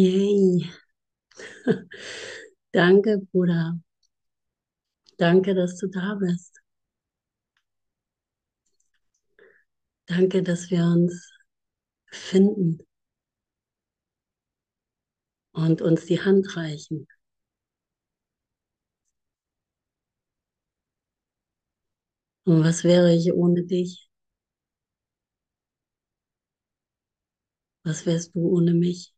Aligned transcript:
Yay. 0.00 0.68
Danke, 2.72 3.18
Bruder. 3.32 3.78
Danke, 5.18 5.56
dass 5.56 5.76
du 5.78 5.88
da 5.88 6.14
bist. 6.14 6.60
Danke, 10.06 10.42
dass 10.42 10.70
wir 10.70 10.82
uns 10.84 11.30
finden 12.10 12.80
und 15.52 15.80
uns 15.80 16.04
die 16.04 16.20
Hand 16.20 16.54
reichen. 16.54 17.06
Und 22.46 22.64
was 22.64 22.84
wäre 22.84 23.14
ich 23.14 23.34
ohne 23.34 23.64
dich? 23.64 24.08
Was 27.82 28.04
wärst 28.04 28.34
du 28.34 28.40
ohne 28.46 28.74
mich? 28.74 29.13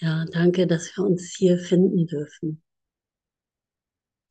Ja, 0.00 0.24
danke, 0.32 0.66
dass 0.66 0.96
wir 0.96 1.04
uns 1.04 1.34
hier 1.36 1.56
finden 1.56 2.06
dürfen. 2.08 2.62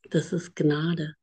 Das 0.10 0.34
ist 0.34 0.54
Gnade. 0.56 1.16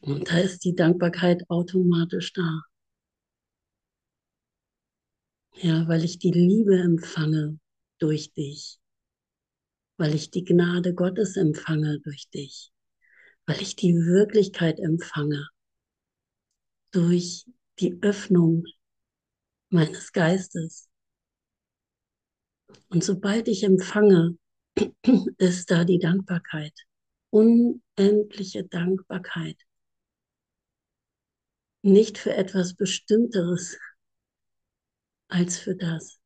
Und 0.00 0.30
da 0.30 0.38
ist 0.38 0.64
die 0.64 0.74
Dankbarkeit 0.74 1.42
automatisch 1.50 2.32
da. 2.32 2.62
Ja, 5.56 5.86
weil 5.86 6.02
ich 6.02 6.18
die 6.18 6.30
Liebe 6.30 6.78
empfange 6.78 7.58
durch 7.98 8.32
dich. 8.32 8.78
Weil 9.98 10.14
ich 10.14 10.30
die 10.30 10.44
Gnade 10.44 10.94
Gottes 10.94 11.36
empfange 11.36 12.00
durch 12.00 12.30
dich. 12.30 12.72
Weil 13.46 13.60
ich 13.60 13.76
die 13.76 13.94
Wirklichkeit 13.94 14.78
empfange 14.78 15.48
durch 16.90 17.44
die 17.78 17.96
Öffnung 18.02 18.64
meines 19.70 20.12
Geistes. 20.12 20.88
Und 22.88 23.04
sobald 23.04 23.48
ich 23.48 23.62
empfange, 23.62 24.36
ist 25.38 25.70
da 25.70 25.84
die 25.84 25.98
Dankbarkeit, 25.98 26.72
unendliche 27.30 28.64
Dankbarkeit. 28.64 29.56
Nicht 31.82 32.18
für 32.18 32.34
etwas 32.34 32.74
Bestimmteres 32.74 33.78
als 35.28 35.58
für 35.58 35.74
das. 35.74 36.20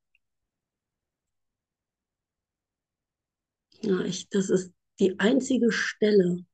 Ja, 3.83 4.01
ich, 4.01 4.29
das 4.29 4.51
ist 4.51 4.73
die 4.99 5.19
einzige 5.19 5.73
Stelle, 5.73 6.45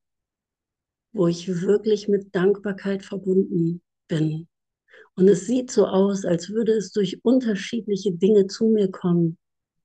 wo 1.13 1.27
ich 1.27 1.49
wirklich 1.49 2.09
mit 2.09 2.35
Dankbarkeit 2.35 3.05
verbunden 3.05 3.83
bin. 4.07 4.49
Und 5.17 5.29
es 5.29 5.47
sieht 5.47 5.71
so 5.71 5.87
aus, 5.87 6.25
als 6.27 6.51
würde 6.51 6.73
es 6.73 6.93
durch 6.93 7.25
unterschiedliche 7.25 8.13
Dinge 8.13 8.47
zu 8.49 8.69
mir 8.69 8.91
kommen. 8.91 9.39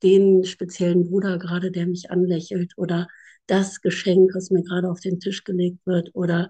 Den 0.03 0.43
speziellen 0.43 1.09
Bruder 1.09 1.37
gerade, 1.37 1.71
der 1.71 1.87
mich 1.87 2.11
anlächelt 2.11 2.73
oder 2.77 3.07
das 3.47 3.81
Geschenk, 3.81 4.35
was 4.35 4.51
mir 4.51 4.63
gerade 4.63 4.89
auf 4.89 4.99
den 4.99 5.19
Tisch 5.19 5.43
gelegt 5.43 5.79
wird 5.85 6.09
oder 6.13 6.49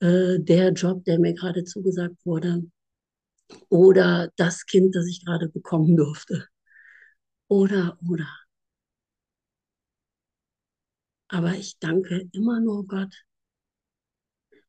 äh, 0.00 0.38
der 0.40 0.72
Job, 0.72 1.04
der 1.04 1.18
mir 1.18 1.32
gerade 1.34 1.64
zugesagt 1.64 2.16
wurde 2.26 2.64
oder 3.70 4.30
das 4.36 4.66
Kind, 4.66 4.94
das 4.94 5.06
ich 5.06 5.24
gerade 5.24 5.48
bekommen 5.48 5.96
durfte 5.96 6.46
oder, 7.48 7.98
oder. 8.08 8.28
Aber 11.28 11.54
ich 11.54 11.78
danke 11.78 12.28
immer 12.32 12.60
nur 12.60 12.86
Gott. 12.86 13.24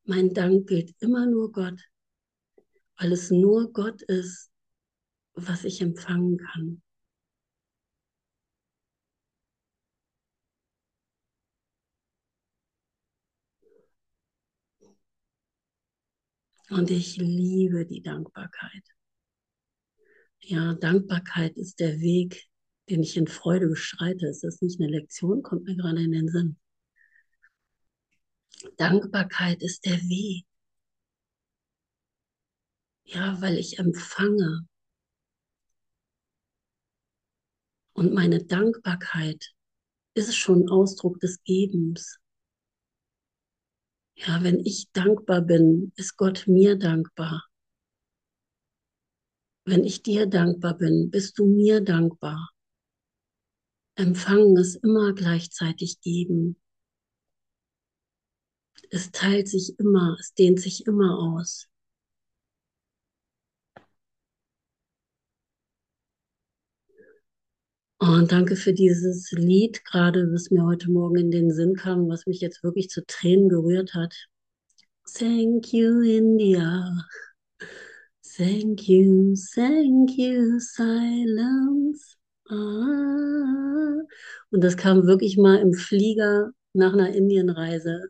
Mein 0.06 0.34
Dank 0.34 0.68
gilt 0.68 0.96
immer 1.00 1.26
nur 1.26 1.52
Gott 1.52 1.82
weil 2.98 3.12
es 3.12 3.32
nur 3.32 3.72
Gott 3.74 4.02
ist, 4.04 4.50
was 5.34 5.64
ich 5.64 5.82
empfangen 5.82 6.38
kann. 6.38 6.82
Und 16.70 16.92
ich 16.92 17.18
liebe 17.18 17.86
die 17.86 18.02
Dankbarkeit. 18.02 18.84
Ja, 20.42 20.74
Dankbarkeit 20.74 21.56
ist 21.58 21.80
der 21.80 22.00
Weg, 22.00 22.46
den 22.90 23.04
ich 23.04 23.16
in 23.16 23.28
Freude 23.28 23.68
beschreite. 23.68 24.28
Ist 24.28 24.44
das 24.44 24.62
nicht 24.62 24.80
eine 24.80 24.90
Lektion? 24.90 25.44
Kommt 25.44 25.64
mir 25.66 25.76
gerade 25.76 26.04
in 26.04 26.12
den 26.12 26.28
Sinn. 26.30 26.58
Dankbarkeit 28.78 29.62
ist 29.62 29.86
der 29.86 30.02
Weg. 30.02 30.47
Ja, 33.08 33.42
weil 33.42 33.58
ich 33.58 33.80
empfange. 33.80 34.68
Und 37.94 38.14
meine 38.14 38.44
Dankbarkeit 38.44 39.54
ist 40.14 40.36
schon 40.36 40.70
Ausdruck 40.70 41.22
des 41.22 41.42
Gebens. 41.46 42.20
Ja, 44.16 44.44
wenn 44.44 44.60
ich 44.60 44.92
dankbar 44.92 45.42
bin, 45.42 45.94
ist 45.96 46.18
Gott 46.18 46.48
mir 46.48 46.78
dankbar. 46.78 47.48
Wenn 49.64 49.86
ich 49.86 50.04
dir 50.04 50.26
dankbar 50.26 50.78
bin, 50.78 51.10
bist 51.10 51.40
du 51.40 51.46
mir 51.46 51.80
dankbar. 51.80 52.50
Empfangen 53.96 54.58
ist 54.58 54.76
immer 54.84 55.14
gleichzeitig 55.14 56.02
geben. 56.02 56.62
Es 58.90 59.12
teilt 59.12 59.48
sich 59.48 59.80
immer, 59.80 60.18
es 60.20 60.34
dehnt 60.34 60.60
sich 60.60 60.86
immer 60.86 61.18
aus. 61.18 61.70
Und 68.08 68.32
danke 68.32 68.56
für 68.56 68.72
dieses 68.72 69.34
Lied, 69.34 69.84
gerade 69.84 70.32
was 70.32 70.50
mir 70.50 70.64
heute 70.64 70.90
Morgen 70.90 71.18
in 71.18 71.30
den 71.30 71.52
Sinn 71.52 71.76
kam, 71.76 72.08
was 72.08 72.26
mich 72.26 72.40
jetzt 72.40 72.64
wirklich 72.64 72.88
zu 72.90 73.06
Tränen 73.06 73.50
gerührt 73.50 73.96
hat. 73.96 74.16
Thank 75.14 75.74
you, 75.74 76.00
India. 76.00 77.06
Thank 78.38 78.88
you, 78.88 79.36
thank 79.54 80.12
you, 80.18 80.58
silence. 80.58 82.16
Ah. 82.50 84.00
Und 84.52 84.64
das 84.64 84.78
kam 84.78 85.06
wirklich 85.06 85.36
mal 85.36 85.58
im 85.58 85.74
Flieger 85.74 86.52
nach 86.72 86.94
einer 86.94 87.14
Indienreise. 87.14 88.08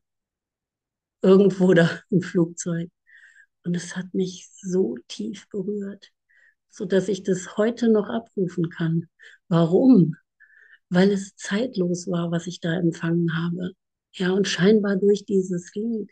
Irgendwo 1.24 1.74
da 1.74 1.90
im 2.12 2.22
Flugzeug. 2.22 2.91
Und 3.63 3.75
es 3.75 3.96
hat 3.96 4.13
mich 4.13 4.47
so 4.62 4.96
tief 5.07 5.50
berührt 5.50 6.12
so 6.78 6.86
dass 6.86 7.07
ich 7.07 7.24
das 7.24 7.57
heute 7.57 7.90
noch 7.90 8.07
abrufen 8.07 8.69
kann. 8.69 9.09
Warum? 9.50 10.16
Weil 10.90 11.12
es 11.12 11.35
zeitlos 11.35 12.08
war, 12.08 12.31
was 12.31 12.47
ich 12.47 12.59
da 12.59 12.74
empfangen 12.74 13.35
habe. 13.35 13.74
Ja, 14.13 14.31
und 14.31 14.47
scheinbar 14.47 14.96
durch 14.97 15.25
dieses 15.25 15.74
Lied. 15.75 16.12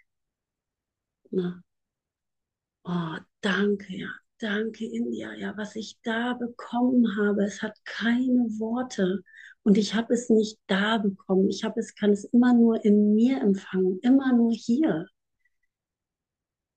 Na. 1.31 1.61
Oh, 2.83 3.17
danke, 3.41 3.95
ja, 3.97 4.09
danke, 4.39 4.85
India, 4.85 5.33
ja, 5.33 5.57
was 5.57 5.75
ich 5.75 5.97
da 6.03 6.33
bekommen 6.33 7.17
habe. 7.17 7.43
Es 7.43 7.61
hat 7.61 7.77
keine 7.85 8.47
Worte 8.59 9.23
und 9.63 9.77
ich 9.77 9.95
habe 9.95 10.13
es 10.13 10.29
nicht 10.29 10.59
da 10.67 10.97
bekommen. 10.99 11.49
Ich 11.49 11.63
habe 11.63 11.79
es, 11.79 11.95
kann 11.95 12.11
es 12.11 12.25
immer 12.25 12.53
nur 12.53 12.83
in 12.85 13.15
mir 13.15 13.41
empfangen, 13.41 13.99
immer 14.01 14.33
nur 14.33 14.51
hier. 14.51 15.07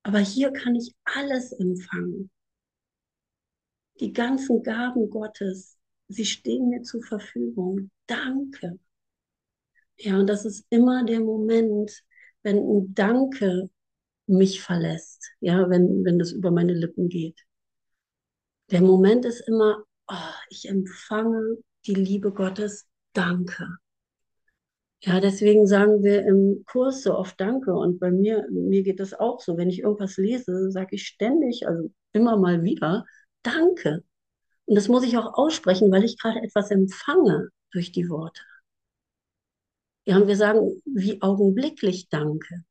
Aber 0.02 0.18
hier 0.20 0.52
kann 0.52 0.74
ich 0.74 0.94
alles 1.04 1.52
empfangen 1.52 2.30
die 4.00 4.12
ganzen 4.12 4.62
Gaben 4.62 5.10
Gottes, 5.10 5.77
sie 6.08 6.24
stehen 6.24 6.68
mir 6.68 6.82
zur 6.82 7.02
Verfügung. 7.02 7.90
Danke. 8.06 8.78
Ja, 9.96 10.18
und 10.18 10.26
das 10.28 10.44
ist 10.44 10.66
immer 10.70 11.04
der 11.04 11.20
Moment, 11.20 12.02
wenn 12.42 12.58
ein 12.58 12.94
Danke 12.94 13.70
mich 14.26 14.60
verlässt, 14.62 15.32
ja, 15.40 15.68
wenn, 15.70 16.04
wenn 16.04 16.18
das 16.18 16.32
über 16.32 16.50
meine 16.50 16.74
Lippen 16.74 17.08
geht. 17.08 17.40
Der 18.70 18.82
Moment 18.82 19.24
ist 19.24 19.40
immer, 19.48 19.84
oh, 20.08 20.34
ich 20.50 20.68
empfange 20.68 21.58
die 21.86 21.94
Liebe 21.94 22.32
Gottes, 22.32 22.86
danke. 23.14 23.78
Ja, 25.00 25.20
deswegen 25.20 25.66
sagen 25.66 26.02
wir 26.02 26.26
im 26.26 26.64
Kurs 26.66 27.02
so 27.02 27.14
oft 27.14 27.40
Danke. 27.40 27.72
Und 27.72 28.00
bei 28.00 28.10
mir, 28.10 28.46
mir 28.50 28.82
geht 28.82 28.98
das 28.98 29.14
auch 29.14 29.40
so. 29.40 29.56
Wenn 29.56 29.70
ich 29.70 29.80
irgendwas 29.80 30.16
lese, 30.16 30.70
sage 30.72 30.96
ich 30.96 31.06
ständig, 31.06 31.66
also 31.68 31.90
immer 32.12 32.36
mal 32.36 32.62
wieder, 32.64 33.04
Danke. 33.42 34.02
Und 34.68 34.74
das 34.74 34.88
muss 34.88 35.02
ich 35.02 35.16
auch 35.16 35.32
aussprechen, 35.32 35.90
weil 35.90 36.04
ich 36.04 36.18
gerade 36.18 36.42
etwas 36.42 36.70
empfange 36.70 37.48
durch 37.72 37.90
die 37.90 38.10
Worte. 38.10 38.42
Ja, 40.04 40.18
und 40.18 40.28
wir 40.28 40.36
sagen 40.36 40.82
wie 40.84 41.22
augenblicklich 41.22 42.10
Danke. 42.10 42.64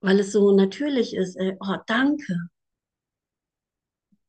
Weil 0.00 0.20
es 0.20 0.30
so 0.30 0.54
natürlich 0.54 1.14
ist, 1.14 1.34
äh, 1.36 1.56
oh, 1.58 1.76
danke. 1.88 2.50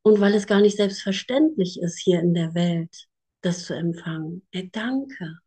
Und 0.02 0.20
weil 0.20 0.34
es 0.34 0.48
gar 0.48 0.62
nicht 0.62 0.78
selbstverständlich 0.78 1.80
ist 1.80 2.00
hier 2.00 2.20
in 2.22 2.34
der 2.34 2.56
Welt, 2.56 3.08
das 3.42 3.66
zu 3.66 3.76
empfangen. 3.76 4.42
Äh, 4.50 4.68
danke. 4.72 5.38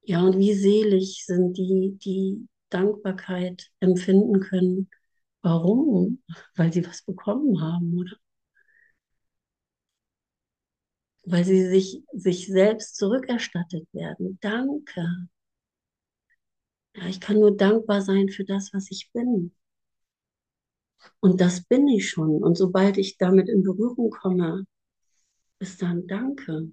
Ja, 0.00 0.22
und 0.22 0.38
wie 0.38 0.54
selig 0.54 1.26
sind 1.26 1.58
die, 1.58 1.98
die 2.02 2.48
Dankbarkeit 2.70 3.70
empfinden 3.80 4.40
können. 4.40 4.88
Warum? 5.42 6.22
Weil 6.54 6.72
sie 6.72 6.86
was 6.86 7.02
bekommen 7.02 7.60
haben, 7.60 7.98
oder? 7.98 8.16
Weil 11.26 11.44
sie 11.44 11.66
sich, 11.66 12.02
sich 12.12 12.46
selbst 12.46 12.96
zurückerstattet 12.96 13.86
werden. 13.92 14.38
Danke. 14.40 15.28
Ja, 16.94 17.06
ich 17.08 17.20
kann 17.20 17.40
nur 17.40 17.56
dankbar 17.56 18.00
sein 18.00 18.28
für 18.28 18.44
das, 18.44 18.72
was 18.72 18.90
ich 18.90 19.10
bin. 19.12 19.52
Und 21.20 21.40
das 21.40 21.64
bin 21.64 21.88
ich 21.88 22.08
schon. 22.08 22.42
Und 22.42 22.56
sobald 22.56 22.96
ich 22.96 23.18
damit 23.18 23.48
in 23.48 23.62
Berührung 23.62 24.10
komme, 24.10 24.66
ist 25.58 25.82
dann 25.82 26.06
Danke. 26.06 26.72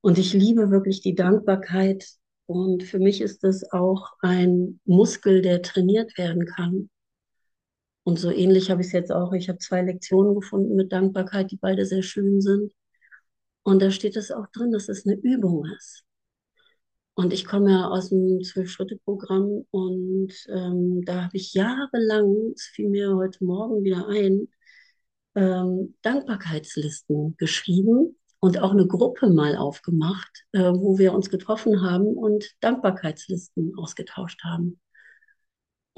Und 0.00 0.18
ich 0.18 0.32
liebe 0.34 0.70
wirklich 0.70 1.00
die 1.00 1.14
Dankbarkeit. 1.14 2.06
Und 2.46 2.82
für 2.82 2.98
mich 2.98 3.20
ist 3.20 3.44
es 3.44 3.72
auch 3.72 4.12
ein 4.20 4.80
Muskel, 4.84 5.42
der 5.42 5.62
trainiert 5.62 6.16
werden 6.16 6.46
kann. 6.46 6.90
Und 8.08 8.18
so 8.18 8.30
ähnlich 8.30 8.70
habe 8.70 8.80
ich 8.80 8.86
es 8.86 8.94
jetzt 8.94 9.12
auch. 9.12 9.34
Ich 9.34 9.50
habe 9.50 9.58
zwei 9.58 9.82
Lektionen 9.82 10.34
gefunden 10.34 10.76
mit 10.76 10.92
Dankbarkeit, 10.92 11.50
die 11.50 11.58
beide 11.58 11.84
sehr 11.84 12.02
schön 12.02 12.40
sind. 12.40 12.72
Und 13.64 13.82
da 13.82 13.90
steht 13.90 14.16
es 14.16 14.30
auch 14.30 14.46
drin, 14.46 14.72
dass 14.72 14.88
es 14.88 15.04
eine 15.06 15.16
Übung 15.16 15.66
ist. 15.76 16.04
Und 17.12 17.34
ich 17.34 17.44
komme 17.44 17.70
ja 17.70 17.88
aus 17.88 18.08
dem 18.08 18.40
Zwölf-Schritte-Programm 18.42 19.66
und 19.70 20.32
ähm, 20.48 21.02
da 21.04 21.24
habe 21.24 21.36
ich 21.36 21.52
jahrelang, 21.52 22.52
es 22.54 22.62
fiel 22.72 22.88
mir 22.88 23.14
heute 23.14 23.44
Morgen 23.44 23.84
wieder 23.84 24.08
ein, 24.08 24.48
ähm, 25.34 25.94
Dankbarkeitslisten 26.00 27.36
geschrieben 27.36 28.16
und 28.40 28.58
auch 28.58 28.70
eine 28.70 28.86
Gruppe 28.86 29.28
mal 29.28 29.54
aufgemacht, 29.54 30.46
äh, 30.52 30.60
wo 30.60 30.96
wir 30.96 31.12
uns 31.12 31.28
getroffen 31.28 31.82
haben 31.82 32.06
und 32.06 32.54
Dankbarkeitslisten 32.60 33.74
ausgetauscht 33.76 34.42
haben. 34.44 34.80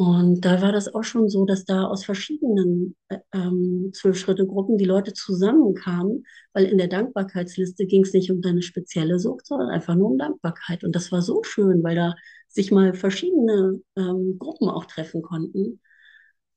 Und 0.00 0.46
da 0.46 0.62
war 0.62 0.72
das 0.72 0.94
auch 0.94 1.04
schon 1.04 1.28
so, 1.28 1.44
dass 1.44 1.66
da 1.66 1.84
aus 1.84 2.06
verschiedenen 2.06 2.96
äh, 3.08 3.18
ähm, 3.34 3.90
Zwölf-Schritte-Gruppen 3.92 4.78
die 4.78 4.86
Leute 4.86 5.12
zusammenkamen, 5.12 6.24
weil 6.54 6.64
in 6.64 6.78
der 6.78 6.88
Dankbarkeitsliste 6.88 7.84
ging 7.84 8.04
es 8.04 8.14
nicht 8.14 8.30
um 8.30 8.40
deine 8.40 8.62
spezielle 8.62 9.18
Sucht, 9.18 9.46
sondern 9.46 9.68
einfach 9.68 9.94
nur 9.96 10.12
um 10.12 10.16
Dankbarkeit. 10.16 10.84
Und 10.84 10.96
das 10.96 11.12
war 11.12 11.20
so 11.20 11.42
schön, 11.42 11.82
weil 11.82 11.96
da 11.96 12.14
sich 12.48 12.72
mal 12.72 12.94
verschiedene 12.94 13.82
ähm, 13.94 14.38
Gruppen 14.38 14.70
auch 14.70 14.86
treffen 14.86 15.20
konnten. 15.20 15.80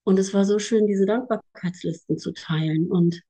Und 0.06 0.20
es 0.20 0.34
war 0.34 0.46
so 0.46 0.58
schön, 0.58 0.88
diese 0.88 1.06
Dankbarkeitslisten 1.06 2.18
zu 2.18 2.32
teilen. 2.32 2.90
Und 2.90 3.24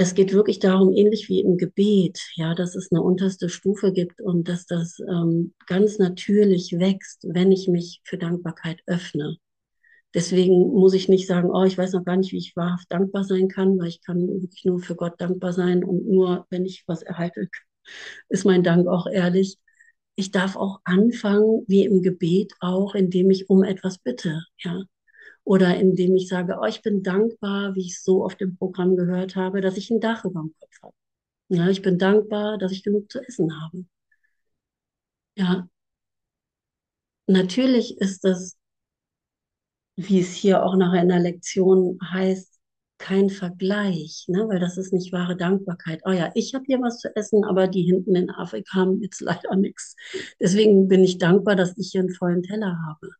es 0.00 0.14
geht 0.14 0.32
wirklich 0.32 0.60
darum, 0.60 0.92
ähnlich 0.92 1.28
wie 1.28 1.40
im 1.40 1.56
Gebet, 1.58 2.20
ja, 2.36 2.54
dass 2.54 2.76
es 2.76 2.92
eine 2.92 3.02
unterste 3.02 3.48
Stufe 3.48 3.92
gibt 3.92 4.20
und 4.20 4.48
dass 4.48 4.64
das 4.64 5.00
ähm, 5.00 5.54
ganz 5.66 5.98
natürlich 5.98 6.78
wächst, 6.78 7.26
wenn 7.28 7.50
ich 7.50 7.66
mich 7.66 8.00
für 8.04 8.16
Dankbarkeit 8.16 8.80
öffne. 8.86 9.36
Deswegen 10.14 10.68
muss 10.72 10.94
ich 10.94 11.08
nicht 11.08 11.26
sagen, 11.26 11.50
oh, 11.50 11.64
ich 11.64 11.76
weiß 11.76 11.92
noch 11.94 12.04
gar 12.04 12.16
nicht, 12.16 12.32
wie 12.32 12.38
ich 12.38 12.56
wahrhaft 12.56 12.86
dankbar 12.92 13.24
sein 13.24 13.48
kann, 13.48 13.76
weil 13.78 13.88
ich 13.88 14.00
kann 14.00 14.28
wirklich 14.28 14.64
nur 14.64 14.78
für 14.78 14.94
Gott 14.94 15.20
dankbar 15.20 15.52
sein 15.52 15.82
und 15.84 16.08
nur, 16.08 16.46
wenn 16.50 16.64
ich 16.64 16.84
was 16.86 17.02
erhalte, 17.02 17.48
ist 18.28 18.44
mein 18.46 18.62
Dank 18.62 18.86
auch 18.86 19.08
ehrlich. 19.08 19.58
Ich 20.14 20.30
darf 20.30 20.56
auch 20.56 20.80
anfangen, 20.84 21.64
wie 21.66 21.84
im 21.84 22.02
Gebet 22.02 22.52
auch, 22.60 22.94
indem 22.94 23.30
ich 23.30 23.50
um 23.50 23.64
etwas 23.64 23.98
bitte, 23.98 24.44
ja 24.58 24.84
oder 25.48 25.78
indem 25.78 26.14
ich 26.14 26.28
sage, 26.28 26.58
oh, 26.60 26.66
ich 26.66 26.82
bin 26.82 27.02
dankbar, 27.02 27.74
wie 27.74 27.86
ich 27.86 28.02
so 28.02 28.22
auf 28.22 28.36
dem 28.36 28.58
Programm 28.58 28.96
gehört 28.96 29.34
habe, 29.34 29.62
dass 29.62 29.78
ich 29.78 29.90
ein 29.90 29.98
Dach 29.98 30.26
über 30.26 30.42
dem 30.42 30.54
Kopf 30.60 30.82
habe. 30.82 30.94
Ja, 31.48 31.68
ich 31.70 31.80
bin 31.80 31.98
dankbar, 31.98 32.58
dass 32.58 32.70
ich 32.70 32.82
genug 32.82 33.10
zu 33.10 33.20
essen 33.26 33.58
habe. 33.62 33.86
Ja, 35.36 35.68
natürlich 37.26 37.96
ist 37.98 38.24
das, 38.24 38.58
wie 39.96 40.20
es 40.20 40.34
hier 40.34 40.62
auch 40.64 40.76
nachher 40.76 41.02
in 41.02 41.08
der 41.08 41.20
Lektion 41.20 41.98
heißt, 42.12 42.60
kein 42.98 43.30
Vergleich, 43.30 44.26
ne? 44.28 44.46
weil 44.48 44.60
das 44.60 44.76
ist 44.76 44.92
nicht 44.92 45.12
wahre 45.12 45.36
Dankbarkeit. 45.36 46.02
Oh 46.04 46.10
ja, 46.10 46.30
ich 46.34 46.52
habe 46.54 46.64
hier 46.66 46.80
was 46.82 46.98
zu 46.98 47.14
essen, 47.16 47.44
aber 47.44 47.68
die 47.68 47.84
hinten 47.84 48.14
in 48.16 48.28
Afrika 48.28 48.80
haben 48.80 49.00
jetzt 49.00 49.22
leider 49.22 49.56
nichts. 49.56 49.96
Deswegen 50.40 50.88
bin 50.88 51.04
ich 51.04 51.16
dankbar, 51.16 51.56
dass 51.56 51.78
ich 51.78 51.92
hier 51.92 52.02
einen 52.02 52.14
vollen 52.14 52.42
Teller 52.42 52.76
habe. 52.86 53.12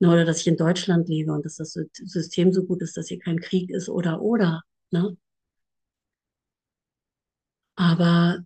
Ne, 0.00 0.08
oder 0.10 0.24
dass 0.24 0.40
ich 0.40 0.46
in 0.46 0.56
Deutschland 0.56 1.08
lebe 1.08 1.32
und 1.32 1.44
dass 1.44 1.56
das 1.56 1.74
System 1.92 2.52
so 2.52 2.64
gut 2.64 2.80
ist, 2.82 2.96
dass 2.96 3.08
hier 3.08 3.18
kein 3.18 3.38
Krieg 3.38 3.70
ist 3.70 3.88
oder 3.88 4.22
oder. 4.22 4.62
Ne? 4.90 5.16
Aber 7.76 8.44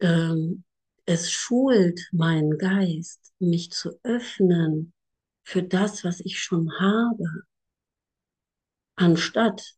ähm, 0.00 0.64
es 1.06 1.30
schult 1.30 2.08
meinen 2.12 2.58
Geist, 2.58 3.32
mich 3.40 3.70
zu 3.72 3.98
öffnen 4.04 4.92
für 5.44 5.62
das, 5.62 6.04
was 6.04 6.20
ich 6.20 6.38
schon 6.38 6.70
habe, 6.78 7.44
anstatt 8.96 9.74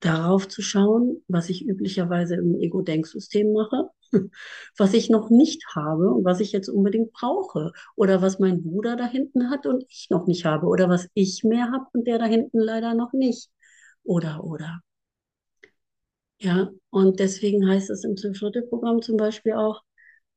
darauf 0.00 0.48
zu 0.48 0.62
schauen, 0.62 1.22
was 1.28 1.48
ich 1.48 1.66
üblicherweise 1.66 2.36
im 2.36 2.54
Ego-Denksystem 2.54 3.52
mache, 3.52 3.90
was 4.76 4.94
ich 4.94 5.10
noch 5.10 5.30
nicht 5.30 5.64
habe 5.74 6.10
und 6.10 6.24
was 6.24 6.40
ich 6.40 6.52
jetzt 6.52 6.68
unbedingt 6.68 7.12
brauche. 7.12 7.72
Oder 7.96 8.22
was 8.22 8.38
mein 8.38 8.62
Bruder 8.62 8.96
da 8.96 9.06
hinten 9.06 9.50
hat 9.50 9.66
und 9.66 9.84
ich 9.88 10.08
noch 10.10 10.26
nicht 10.26 10.44
habe. 10.44 10.66
Oder 10.66 10.88
was 10.88 11.08
ich 11.14 11.44
mehr 11.44 11.70
habe 11.72 11.86
und 11.92 12.06
der 12.06 12.18
da 12.18 12.26
hinten 12.26 12.58
leider 12.60 12.94
noch 12.94 13.12
nicht. 13.12 13.50
Oder, 14.04 14.44
oder. 14.44 14.80
Ja, 16.38 16.70
und 16.90 17.20
deswegen 17.20 17.68
heißt 17.68 17.90
es 17.90 18.04
im 18.04 18.16
Zwölf-Schritte-Programm 18.16 19.02
zum 19.02 19.16
Beispiel 19.16 19.52
auch, 19.52 19.82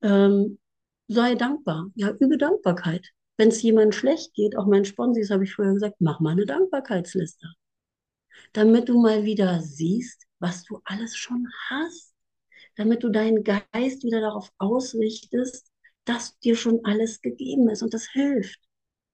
ähm, 0.01 0.59
sei 1.07 1.35
dankbar. 1.35 1.87
Ja, 1.95 2.11
übe 2.19 2.37
Dankbarkeit. 2.37 3.09
Wenn 3.37 3.49
es 3.49 3.61
jemandem 3.61 3.93
schlecht 3.93 4.33
geht, 4.33 4.57
auch 4.57 4.67
mein 4.67 4.85
Sponsis 4.85 5.29
habe 5.31 5.43
ich 5.45 5.53
früher 5.53 5.73
gesagt, 5.73 5.95
mach 5.99 6.19
mal 6.19 6.31
eine 6.31 6.45
Dankbarkeitsliste. 6.45 7.47
Damit 8.53 8.89
du 8.89 9.01
mal 9.01 9.25
wieder 9.25 9.61
siehst, 9.61 10.25
was 10.39 10.63
du 10.63 10.79
alles 10.85 11.15
schon 11.15 11.47
hast 11.69 12.12
damit 12.75 13.03
du 13.03 13.09
deinen 13.09 13.43
Geist 13.43 14.03
wieder 14.03 14.21
darauf 14.21 14.51
ausrichtest, 14.57 15.71
dass 16.05 16.37
dir 16.39 16.55
schon 16.55 16.83
alles 16.83 17.21
gegeben 17.21 17.69
ist. 17.69 17.83
Und 17.83 17.93
das 17.93 18.07
hilft. 18.09 18.59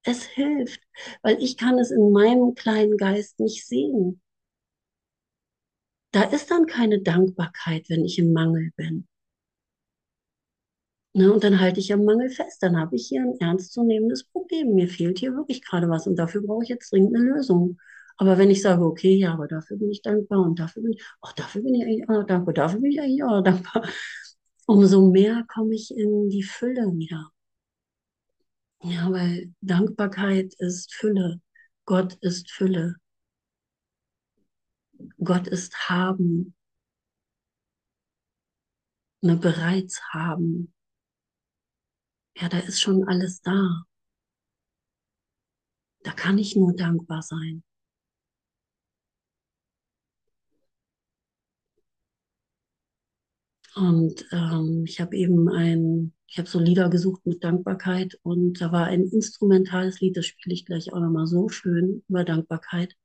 Es 0.04 0.24
hilft, 0.24 0.82
weil 1.22 1.42
ich 1.42 1.58
kann 1.58 1.78
es 1.78 1.92
in 1.92 2.12
meinem 2.12 2.56
kleinen 2.56 2.98
Geist 2.98 3.40
nicht 3.40 3.68
sehen. 3.68 4.22
Da 6.12 6.24
ist 6.24 6.50
dann 6.50 6.66
keine 6.66 7.02
Dankbarkeit, 7.02 7.90
wenn 7.90 8.06
ich 8.06 8.18
im 8.18 8.32
Mangel 8.34 8.72
bin. 8.76 9.08
Ne, 11.14 11.32
und 11.34 11.44
dann 11.44 11.60
halte 11.60 11.80
ich 11.80 11.92
am 11.92 12.06
Mangel 12.06 12.30
fest. 12.30 12.62
Dann 12.64 12.78
habe 12.78 12.96
ich 12.96 13.08
hier 13.08 13.22
ein 13.22 13.36
ernstzunehmendes 13.40 14.26
Problem. 14.26 14.74
Mir 14.74 14.88
fehlt 14.88 15.20
hier 15.20 15.36
wirklich 15.36 15.64
gerade 15.64 15.90
was 15.90 16.08
und 16.08 16.16
dafür 16.18 16.42
brauche 16.42 16.64
ich 16.64 16.70
jetzt 16.70 16.92
dringend 16.92 17.16
eine 17.16 17.26
Lösung. 17.26 17.80
Aber 18.20 18.38
wenn 18.38 18.52
ich 18.52 18.62
sage, 18.62 18.84
okay, 18.84 19.16
ja, 19.16 19.34
aber 19.34 19.48
dafür 19.48 19.78
bin 19.78 19.90
ich 19.92 20.02
dankbar 20.02 20.42
und 20.42 20.60
dafür 20.60 20.84
bin 20.84 20.94
ich, 20.94 21.04
ach, 21.22 21.32
dafür 21.34 21.62
bin 21.64 21.76
ich 21.76 21.84
eigentlich 21.84 22.10
auch 22.10 22.26
dankbar, 22.26 22.54
dafür 22.54 22.82
bin 22.82 22.92
ich 22.92 23.00
eigentlich 23.00 23.24
auch 23.24 23.42
dankbar, 23.42 23.84
umso 24.68 25.10
mehr 25.10 25.46
komme 25.48 25.74
ich 25.74 25.92
in 25.96 26.30
die 26.30 26.44
Fülle 26.44 26.94
wieder. 26.98 27.32
Ja, 28.84 29.10
weil 29.12 29.54
Dankbarkeit 29.62 30.54
ist 30.58 30.94
Fülle. 30.94 31.42
Gott 31.86 32.16
ist 32.22 32.52
Fülle. 32.52 32.96
Gott 35.24 35.48
ist 35.48 35.90
haben. 35.90 36.56
Ne, 39.22 39.36
bereits 39.38 40.02
haben. 40.14 40.74
Ja, 42.36 42.50
da 42.50 42.60
ist 42.60 42.82
schon 42.82 43.08
alles 43.08 43.42
da. 43.42 43.84
Da 46.04 46.12
kann 46.12 46.38
ich 46.38 46.56
nur 46.56 46.74
dankbar 46.74 47.22
sein. 47.22 47.64
Und 53.76 54.26
ähm, 54.32 54.84
ich 54.86 55.00
habe 55.00 55.16
eben 55.16 55.50
ein, 55.50 56.14
ich 56.28 56.38
habe 56.38 56.50
so 56.50 56.60
Lieder 56.60 56.90
gesucht 56.90 57.26
mit 57.26 57.44
Dankbarkeit 57.44 58.20
und 58.24 58.62
da 58.62 58.72
war 58.72 58.86
ein 58.86 59.04
instrumentales 59.04 60.00
Lied, 60.02 60.18
das 60.18 60.26
spiele 60.26 60.54
ich 60.54 60.66
gleich 60.66 60.92
auch 60.92 61.00
nochmal 61.00 61.28
so 61.28 61.50
schön 61.50 62.04
über 62.08 62.24
Dankbarkeit, 62.24 62.96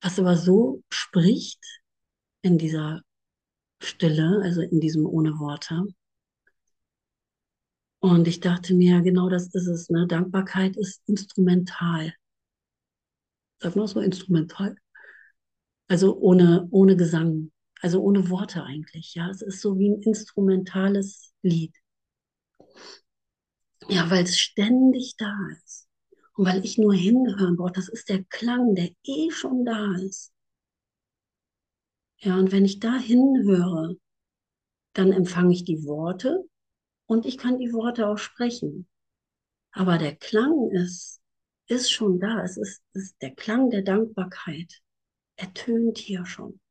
was 0.00 0.18
aber 0.18 0.36
so 0.36 0.82
spricht 0.90 1.60
in 2.42 2.58
dieser 2.58 3.02
Stille, 3.82 4.40
also 4.42 4.60
in 4.60 4.80
diesem 4.80 5.06
ohne 5.06 5.38
Worte. 5.38 5.84
Und 8.00 8.26
ich 8.26 8.40
dachte 8.40 8.74
mir, 8.74 9.00
genau 9.00 9.28
das 9.28 9.54
ist 9.54 9.68
es, 9.68 9.88
ne? 9.88 10.06
Dankbarkeit 10.08 10.76
ist 10.76 11.02
instrumental. 11.06 12.12
Sag 13.60 13.76
mal 13.76 13.86
so 13.86 14.00
instrumental. 14.00 14.74
Also 15.88 16.18
ohne, 16.18 16.66
ohne 16.72 16.96
Gesang. 16.96 17.52
Also 17.82 18.00
ohne 18.00 18.30
Worte 18.30 18.62
eigentlich, 18.62 19.14
ja. 19.14 19.28
Es 19.28 19.42
ist 19.42 19.60
so 19.60 19.76
wie 19.76 19.90
ein 19.90 20.02
instrumentales 20.02 21.34
Lied. 21.42 21.74
Ja, 23.88 24.08
weil 24.08 24.22
es 24.22 24.38
ständig 24.38 25.16
da 25.18 25.36
ist. 25.58 25.88
Und 26.36 26.46
weil 26.46 26.64
ich 26.64 26.78
nur 26.78 26.94
hinhören 26.94 27.56
brauche, 27.56 27.72
das 27.72 27.88
ist 27.88 28.08
der 28.08 28.24
Klang, 28.24 28.74
der 28.76 28.90
eh 29.04 29.30
schon 29.30 29.64
da 29.64 29.96
ist. 29.96 30.32
Ja, 32.18 32.38
und 32.38 32.52
wenn 32.52 32.64
ich 32.64 32.78
da 32.78 32.96
hinhöre, 32.96 33.96
dann 34.92 35.12
empfange 35.12 35.52
ich 35.52 35.64
die 35.64 35.84
Worte 35.84 36.48
und 37.06 37.26
ich 37.26 37.36
kann 37.36 37.58
die 37.58 37.72
Worte 37.72 38.06
auch 38.06 38.18
sprechen. 38.18 38.88
Aber 39.72 39.98
der 39.98 40.14
Klang 40.14 40.70
ist, 40.70 41.20
ist 41.66 41.90
schon 41.90 42.20
da. 42.20 42.44
Es 42.44 42.56
ist, 42.56 42.82
ist 42.92 43.20
der 43.20 43.34
Klang 43.34 43.70
der 43.70 43.82
Dankbarkeit. 43.82 44.82
Ertönt 45.36 45.98
hier 45.98 46.24
schon. 46.26 46.61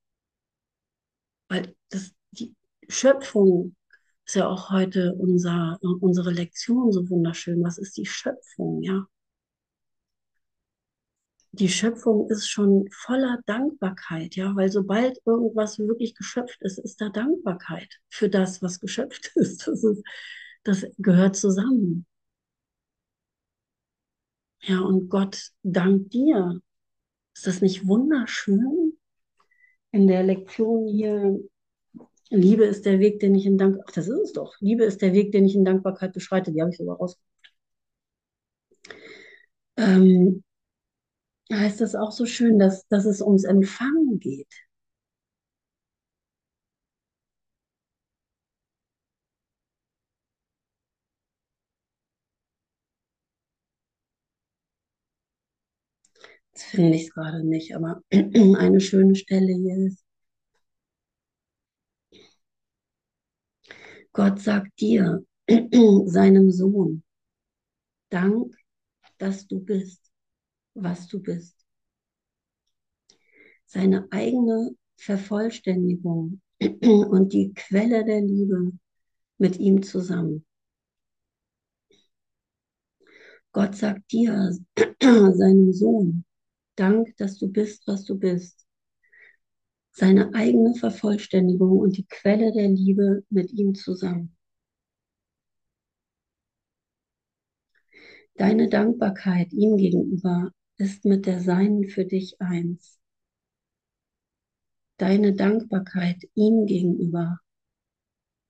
Weil 1.51 1.75
das, 1.89 2.13
die 2.31 2.55
Schöpfung 2.87 3.75
ist 4.25 4.35
ja 4.35 4.47
auch 4.47 4.69
heute 4.69 5.13
unser, 5.15 5.77
unsere 5.81 6.31
Lektion 6.31 6.93
so 6.93 7.09
wunderschön. 7.09 7.61
Was 7.61 7.77
ist 7.77 7.97
die 7.97 8.05
Schöpfung, 8.05 8.81
ja? 8.81 9.05
Die 11.51 11.67
Schöpfung 11.67 12.29
ist 12.29 12.47
schon 12.47 12.87
voller 12.93 13.39
Dankbarkeit, 13.45 14.37
ja, 14.37 14.55
weil 14.55 14.71
sobald 14.71 15.19
irgendwas 15.25 15.77
wirklich 15.77 16.15
geschöpft 16.15 16.61
ist, 16.61 16.79
ist 16.79 17.01
da 17.01 17.09
Dankbarkeit 17.09 17.99
für 18.07 18.29
das, 18.29 18.61
was 18.61 18.79
geschöpft 18.79 19.33
ist. 19.35 19.67
Das, 19.67 19.83
ist, 19.83 20.03
das 20.63 20.85
gehört 20.99 21.35
zusammen. 21.35 22.05
Ja, 24.61 24.79
und 24.79 25.09
Gott 25.09 25.51
dankt 25.63 26.13
dir. 26.13 26.61
Ist 27.35 27.47
das 27.47 27.59
nicht 27.59 27.85
wunderschön? 27.85 28.90
In 29.93 30.07
der 30.07 30.23
Lektion 30.23 30.87
hier, 30.87 31.39
Liebe 32.29 32.65
ist 32.65 32.85
der 32.85 32.99
Weg, 32.99 33.19
den 33.19 33.35
ich 33.35 33.45
in 33.45 33.57
Dank, 33.57 33.79
ach, 33.87 33.91
das 33.91 34.07
ist 34.07 34.19
es 34.19 34.33
doch. 34.33 34.55
Liebe 34.59 34.83
ist 34.85 35.01
der 35.01 35.13
Weg, 35.13 35.31
den 35.31 35.45
ich 35.45 35.55
in 35.55 35.65
Dankbarkeit 35.65 36.13
beschreite. 36.13 36.51
Die 36.51 36.61
habe 36.61 36.71
ich 36.71 36.77
sogar 36.77 36.97
rausgeguckt. 36.97 37.27
Ähm, 39.77 40.43
heißt 41.53 41.81
das 41.81 41.95
auch 41.95 42.11
so 42.11 42.25
schön, 42.25 42.57
dass, 42.59 42.87
dass 42.87 43.05
es 43.05 43.21
ums 43.21 43.43
Empfangen 43.43 44.19
geht. 44.19 44.51
Jetzt 56.53 56.63
finde 56.65 56.95
ich 56.95 57.03
es 57.03 57.11
gerade 57.13 57.45
nicht, 57.45 57.75
aber 57.75 58.01
eine 58.11 58.81
schöne 58.81 59.15
Stelle 59.15 59.53
hier 59.53 59.87
ist. 59.87 60.03
Gott 64.13 64.39
sagt 64.41 64.79
dir, 64.81 65.23
seinem 66.05 66.51
Sohn, 66.51 67.03
Dank, 68.09 68.53
dass 69.17 69.47
du 69.47 69.61
bist, 69.61 70.11
was 70.73 71.07
du 71.07 71.21
bist. 71.21 71.55
Seine 73.65 74.07
eigene 74.11 74.75
Vervollständigung 74.97 76.41
und 76.59 77.31
die 77.31 77.53
Quelle 77.53 78.03
der 78.03 78.21
Liebe 78.21 78.73
mit 79.37 79.57
ihm 79.57 79.81
zusammen. 79.81 80.45
Gott 83.53 83.75
sagt 83.75 84.11
dir, 84.11 84.51
seinem 85.01 85.71
Sohn, 85.71 86.25
Dank, 86.81 87.15
dass 87.17 87.37
du 87.37 87.47
bist, 87.47 87.85
was 87.85 88.05
du 88.05 88.17
bist. 88.17 88.65
Seine 89.91 90.33
eigene 90.33 90.73
Vervollständigung 90.73 91.77
und 91.77 91.95
die 91.95 92.07
Quelle 92.07 92.51
der 92.51 92.69
Liebe 92.69 93.23
mit 93.29 93.51
ihm 93.51 93.75
zusammen. 93.75 94.35
Deine 98.33 98.67
Dankbarkeit 98.67 99.53
ihm 99.53 99.77
gegenüber 99.77 100.51
ist 100.77 101.05
mit 101.05 101.27
der 101.27 101.39
Seinen 101.41 101.87
für 101.87 102.05
dich 102.05 102.41
eins. 102.41 102.99
Deine 104.97 105.35
Dankbarkeit 105.35 106.23
ihm 106.33 106.65
gegenüber 106.65 107.39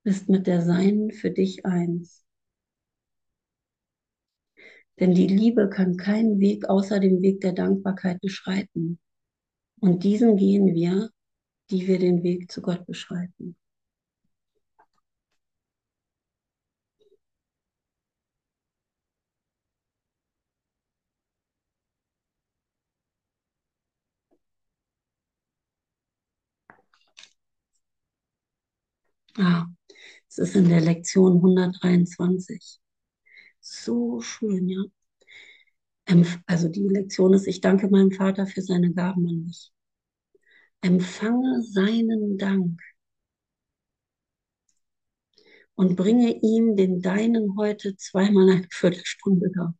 ist 0.04 0.30
mit 0.30 0.46
der 0.46 0.62
Seinen 0.62 1.10
für 1.10 1.30
dich 1.30 1.66
eins. 1.66 2.24
Denn 5.00 5.14
die 5.14 5.26
Liebe 5.26 5.68
kann 5.68 5.96
keinen 5.96 6.40
Weg 6.40 6.68
außer 6.68 7.00
dem 7.00 7.22
Weg 7.22 7.40
der 7.40 7.52
Dankbarkeit 7.52 8.20
beschreiten. 8.20 8.98
Und 9.80 10.04
diesen 10.04 10.36
gehen 10.36 10.74
wir, 10.74 11.10
die 11.70 11.86
wir 11.88 11.98
den 11.98 12.22
Weg 12.22 12.52
zu 12.52 12.62
Gott 12.62 12.86
beschreiten. 12.86 13.56
Ah, 29.38 29.66
es 30.28 30.38
ist 30.38 30.56
in 30.56 30.68
der 30.68 30.80
Lektion 30.82 31.36
123. 31.36 32.81
So 33.62 34.20
schön, 34.20 34.68
ja. 34.68 34.84
Also 36.46 36.68
die 36.68 36.86
Lektion 36.86 37.32
ist, 37.34 37.46
ich 37.48 37.60
danke 37.60 37.88
meinem 37.88 38.12
Vater 38.12 38.46
für 38.46 38.62
seine 38.62 38.92
Gaben 38.92 39.26
an 39.26 39.44
mich. 39.44 39.72
Empfange 40.80 41.62
seinen 41.62 42.38
Dank 42.38 42.80
und 45.74 45.96
bringe 45.96 46.40
ihm 46.42 46.76
den 46.76 47.00
deinen 47.00 47.56
heute 47.56 47.96
zweimal 47.96 48.50
eine 48.50 48.66
Viertelstunde 48.70 49.50
dar. 49.54 49.74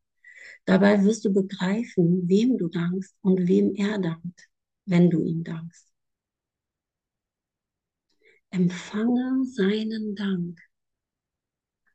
Dabei 0.64 1.04
wirst 1.04 1.24
du 1.24 1.32
begreifen, 1.32 2.28
wem 2.28 2.58
du 2.58 2.68
dankst 2.68 3.16
und 3.22 3.48
wem 3.48 3.74
er 3.74 3.98
dankt, 3.98 4.48
wenn 4.86 5.10
du 5.10 5.24
ihm 5.24 5.44
dankst. 5.44 5.88
Empfange 8.50 9.44
seinen 9.44 10.14
Dank. 10.14 10.60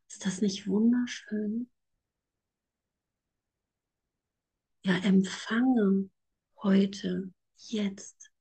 Ist 0.10 0.26
das 0.26 0.42
nicht 0.42 0.68
wunderschön? 0.68 1.70
Ja, 4.88 4.98
empfange 5.04 6.10
heute, 6.64 7.32
jetzt 7.58 8.32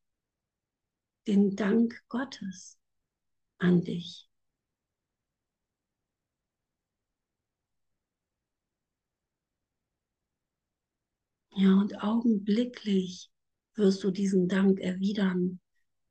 den 1.26 1.54
Dank 1.56 2.02
Gottes 2.08 2.78
an 3.58 3.82
dich. 3.82 4.28
Ja, 11.56 11.74
und 11.80 12.00
augenblicklich 12.02 13.28
wirst 13.74 14.04
du 14.04 14.12
diesen 14.12 14.46
Dank 14.46 14.78
erwidern, 14.78 15.58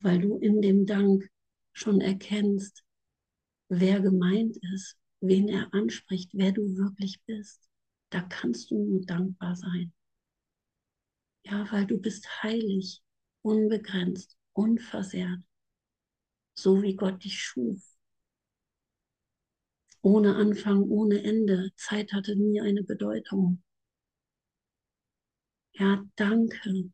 weil 0.02 0.20
du 0.20 0.38
in 0.38 0.62
dem 0.62 0.86
Dank 0.86 1.32
schon 1.72 2.02
erkennst, 2.02 2.84
wer 3.70 4.02
gemeint 4.02 4.58
ist, 4.76 4.98
wen 5.22 5.50
er 5.50 5.74
anspricht, 5.74 6.32
wer 6.34 6.52
du 6.52 6.78
wirklich 6.78 7.22
bist. 7.26 7.62
Da 8.12 8.22
kannst 8.22 8.72
du 8.72 8.78
nur 8.78 9.02
dankbar 9.06 9.56
sein. 9.56 9.95
Ja, 11.46 11.66
weil 11.72 11.86
du 11.88 11.98
bist 11.98 12.44
heilig, 12.44 13.02
unbegrenzt, 13.42 14.38
unversehrt, 14.54 15.40
so 16.54 16.82
wie 16.82 16.96
Gott 16.98 17.24
dich 17.24 17.40
schuf. 17.42 17.80
Ohne 20.02 20.38
Anfang, 20.38 20.84
ohne 20.84 21.22
Ende. 21.22 21.74
Zeit 21.76 22.14
hatte 22.14 22.38
nie 22.38 22.62
eine 22.62 22.82
Bedeutung. 22.84 23.62
Ja, 25.74 26.04
danke. 26.16 26.90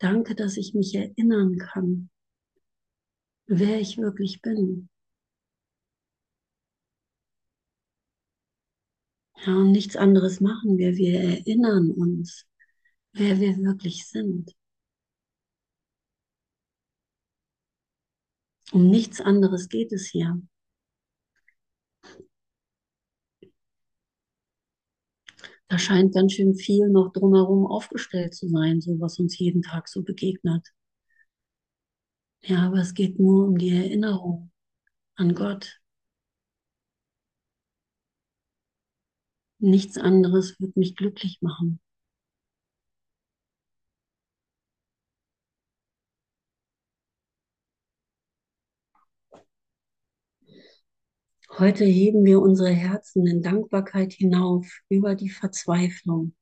Danke, 0.00 0.34
dass 0.34 0.56
ich 0.56 0.74
mich 0.74 0.96
erinnern 0.96 1.56
kann, 1.58 2.10
wer 3.48 3.80
ich 3.80 3.98
wirklich 3.98 4.40
bin. 4.42 4.89
Ja, 9.44 9.54
und 9.56 9.72
nichts 9.72 9.96
anderes 9.96 10.40
machen 10.40 10.78
wir. 10.78 10.96
Wir 10.96 11.20
erinnern 11.20 11.90
uns, 11.90 12.46
wer 13.12 13.40
wir 13.40 13.56
wirklich 13.58 14.06
sind. 14.08 14.52
Um 18.72 18.88
nichts 18.90 19.20
anderes 19.20 19.68
geht 19.68 19.92
es 19.92 20.08
hier. 20.08 20.40
Da 25.68 25.78
scheint 25.78 26.12
ganz 26.12 26.32
schön 26.34 26.54
viel 26.54 26.90
noch 26.90 27.12
drumherum 27.12 27.66
aufgestellt 27.66 28.34
zu 28.34 28.48
sein, 28.48 28.80
so 28.82 29.00
was 29.00 29.18
uns 29.18 29.38
jeden 29.38 29.62
Tag 29.62 29.88
so 29.88 30.02
begegnet. 30.02 30.66
Ja, 32.42 32.66
aber 32.66 32.78
es 32.80 32.92
geht 32.94 33.18
nur 33.18 33.46
um 33.46 33.56
die 33.58 33.70
Erinnerung 33.70 34.50
an 35.16 35.34
Gott. 35.34 35.79
Nichts 39.62 39.98
anderes 39.98 40.58
wird 40.58 40.76
mich 40.76 40.96
glücklich 40.96 41.38
machen. 41.42 41.80
Heute 51.58 51.84
heben 51.84 52.24
wir 52.24 52.40
unsere 52.40 52.70
Herzen 52.70 53.26
in 53.26 53.42
Dankbarkeit 53.42 54.14
hinauf 54.14 54.80
über 54.88 55.14
die 55.14 55.28
Verzweiflung, 55.28 56.34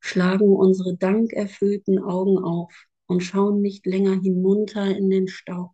schlagen 0.00 0.48
unsere 0.48 0.96
dankerfüllten 0.96 2.00
Augen 2.00 2.38
auf 2.38 2.86
und 3.06 3.20
schauen 3.20 3.60
nicht 3.60 3.86
länger 3.86 4.20
hinunter 4.20 4.86
in 4.96 5.08
den 5.08 5.28
Staub. 5.28 5.70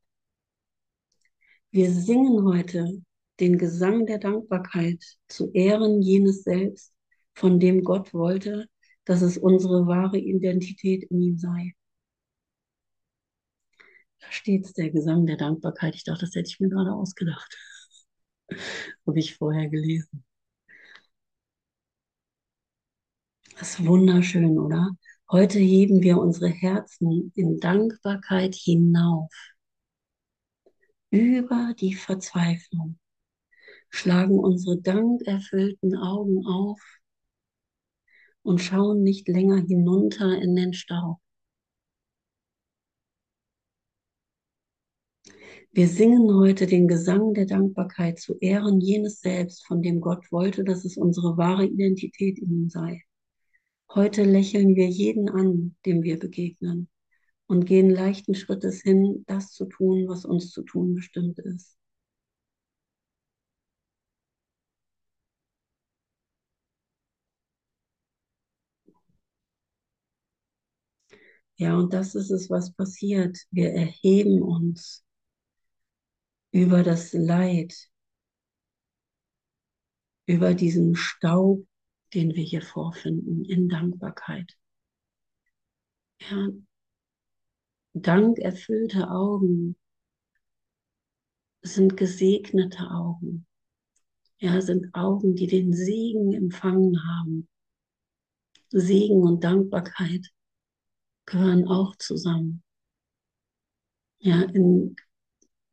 Wir 1.70 1.90
singen 1.90 2.44
heute 2.44 3.00
den 3.40 3.58
Gesang 3.58 4.06
der 4.06 4.18
Dankbarkeit 4.18 5.02
zu 5.28 5.50
Ehren 5.52 6.02
jenes 6.02 6.42
Selbst, 6.42 6.92
von 7.34 7.58
dem 7.58 7.84
Gott 7.84 8.12
wollte, 8.12 8.68
dass 9.04 9.22
es 9.22 9.38
unsere 9.38 9.86
wahre 9.86 10.18
Identität 10.18 11.04
in 11.04 11.20
ihm 11.20 11.38
sei. 11.38 11.74
Da 14.20 14.30
steht 14.30 14.66
es, 14.66 14.72
der 14.74 14.90
Gesang 14.90 15.26
der 15.26 15.36
Dankbarkeit. 15.36 15.94
Ich 15.94 16.04
dachte, 16.04 16.26
das 16.26 16.34
hätte 16.34 16.48
ich 16.48 16.60
mir 16.60 16.68
gerade 16.68 16.92
ausgedacht. 16.92 17.56
Habe 19.06 19.18
ich 19.18 19.36
vorher 19.36 19.68
gelesen. 19.68 20.24
Das 23.58 23.78
ist 23.78 23.86
wunderschön, 23.86 24.58
oder? 24.58 24.90
Heute 25.30 25.58
heben 25.58 26.02
wir 26.02 26.18
unsere 26.18 26.48
Herzen 26.48 27.32
in 27.34 27.58
Dankbarkeit 27.60 28.54
hinauf 28.54 29.30
über 31.10 31.74
die 31.78 31.94
Verzweiflung, 31.94 32.99
schlagen 33.90 34.38
unsere 34.38 34.80
dankerfüllten 34.80 35.96
Augen 35.96 36.46
auf 36.46 36.80
und 38.42 38.60
schauen 38.60 39.02
nicht 39.02 39.28
länger 39.28 39.58
hinunter 39.58 40.40
in 40.40 40.56
den 40.56 40.72
Staub. 40.72 41.18
Wir 45.72 45.86
singen 45.86 46.34
heute 46.34 46.66
den 46.66 46.88
Gesang 46.88 47.32
der 47.32 47.46
Dankbarkeit 47.46 48.18
zu 48.18 48.36
Ehren 48.40 48.80
jenes 48.80 49.20
Selbst, 49.20 49.64
von 49.66 49.82
dem 49.82 50.00
Gott 50.00 50.32
wollte, 50.32 50.64
dass 50.64 50.84
es 50.84 50.96
unsere 50.96 51.36
wahre 51.36 51.64
Identität 51.64 52.40
in 52.40 52.50
ihm 52.50 52.68
sei. 52.68 53.02
Heute 53.94 54.24
lächeln 54.24 54.74
wir 54.74 54.88
jeden 54.88 55.28
an, 55.28 55.76
dem 55.86 56.02
wir 56.02 56.18
begegnen 56.18 56.88
und 57.46 57.66
gehen 57.66 57.90
leichten 57.90 58.34
Schrittes 58.34 58.82
hin, 58.82 59.24
das 59.26 59.52
zu 59.52 59.66
tun, 59.66 60.08
was 60.08 60.24
uns 60.24 60.50
zu 60.50 60.62
tun 60.62 60.94
bestimmt 60.94 61.38
ist. 61.38 61.79
Ja, 71.60 71.76
und 71.76 71.92
das 71.92 72.14
ist 72.14 72.30
es, 72.30 72.48
was 72.48 72.72
passiert. 72.72 73.36
Wir 73.50 73.74
erheben 73.74 74.40
uns 74.40 75.04
über 76.52 76.82
das 76.82 77.12
Leid, 77.12 77.74
über 80.24 80.54
diesen 80.54 80.96
Staub, 80.96 81.66
den 82.14 82.34
wir 82.34 82.42
hier 82.42 82.62
vorfinden, 82.62 83.44
in 83.44 83.68
Dankbarkeit. 83.68 84.56
Ja, 86.22 86.48
dankerfüllte 87.92 89.10
Augen 89.10 89.76
sind 91.60 91.94
gesegnete 91.98 92.90
Augen. 92.90 93.46
Ja, 94.38 94.62
sind 94.62 94.94
Augen, 94.94 95.34
die 95.34 95.46
den 95.46 95.74
Segen 95.74 96.32
empfangen 96.32 97.04
haben. 97.04 97.48
Segen 98.70 99.24
und 99.24 99.44
Dankbarkeit 99.44 100.32
gehören 101.30 101.66
auch 101.66 101.96
zusammen. 101.96 102.62
Ja, 104.20 104.40
in 104.54 104.96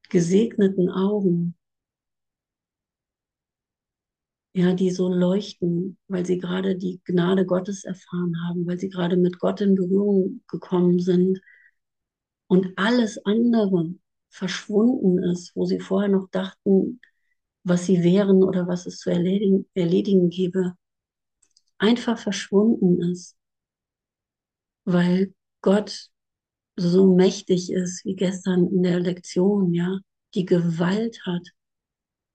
gesegneten 0.09 0.89
Augen, 0.89 1.55
ja, 4.53 4.73
die 4.73 4.89
so 4.91 5.07
leuchten, 5.09 5.97
weil 6.07 6.25
sie 6.25 6.37
gerade 6.39 6.75
die 6.75 6.99
Gnade 7.05 7.45
Gottes 7.45 7.83
erfahren 7.85 8.33
haben, 8.47 8.65
weil 8.67 8.77
sie 8.79 8.89
gerade 8.89 9.15
mit 9.17 9.39
Gott 9.39 9.61
in 9.61 9.75
Berührung 9.75 10.41
gekommen 10.47 10.99
sind 10.99 11.39
und 12.47 12.77
alles 12.77 13.17
andere 13.25 13.93
verschwunden 14.29 15.19
ist, 15.23 15.55
wo 15.55 15.65
sie 15.65 15.79
vorher 15.79 16.09
noch 16.09 16.29
dachten, 16.29 16.99
was 17.63 17.85
sie 17.85 18.03
wären 18.03 18.43
oder 18.43 18.67
was 18.67 18.85
es 18.87 18.99
zu 18.99 19.09
erledigen, 19.11 19.67
erledigen 19.75 20.29
gäbe, 20.29 20.75
einfach 21.79 22.19
verschwunden 22.19 23.01
ist, 23.11 23.35
weil 24.85 25.33
Gott 25.61 26.09
so 26.75 27.15
mächtig 27.15 27.71
ist, 27.71 28.05
wie 28.05 28.15
gestern 28.15 28.67
in 28.67 28.83
der 28.83 28.99
Lektion, 28.99 29.73
ja, 29.73 29.99
die 30.35 30.45
Gewalt 30.45 31.19
hat, 31.25 31.47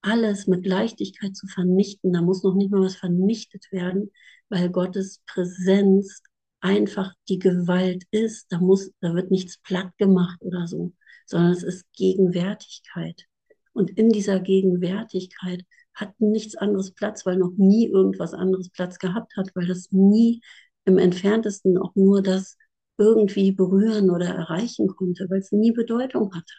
alles 0.02 0.48
mit 0.48 0.66
Leichtigkeit 0.66 1.36
zu 1.36 1.46
vernichten. 1.46 2.12
Da 2.12 2.22
muss 2.22 2.42
noch 2.42 2.54
nicht 2.54 2.70
mal 2.70 2.80
was 2.80 2.96
vernichtet 2.96 3.70
werden, 3.70 4.10
weil 4.48 4.68
Gottes 4.68 5.22
Präsenz 5.26 6.22
einfach 6.60 7.12
die 7.28 7.38
Gewalt 7.38 8.04
ist. 8.10 8.46
Da 8.50 8.58
muss, 8.58 8.90
da 9.00 9.14
wird 9.14 9.30
nichts 9.30 9.58
platt 9.58 9.92
gemacht 9.98 10.40
oder 10.42 10.66
so, 10.66 10.92
sondern 11.26 11.52
es 11.52 11.62
ist 11.62 11.84
Gegenwärtigkeit. 11.92 13.26
Und 13.72 13.90
in 13.90 14.10
dieser 14.10 14.40
Gegenwärtigkeit 14.40 15.64
hat 15.94 16.20
nichts 16.20 16.56
anderes 16.56 16.92
Platz, 16.92 17.24
weil 17.24 17.36
noch 17.36 17.52
nie 17.56 17.86
irgendwas 17.86 18.34
anderes 18.34 18.70
Platz 18.70 18.98
gehabt 18.98 19.36
hat, 19.36 19.50
weil 19.54 19.66
das 19.66 19.92
nie 19.92 20.40
im 20.84 20.98
entferntesten 20.98 21.78
auch 21.78 21.94
nur 21.94 22.22
das 22.22 22.56
irgendwie 22.98 23.52
berühren 23.52 24.10
oder 24.10 24.26
erreichen 24.26 24.88
konnte, 24.88 25.26
weil 25.30 25.40
es 25.40 25.52
nie 25.52 25.72
Bedeutung 25.72 26.34
hatte. 26.34 26.54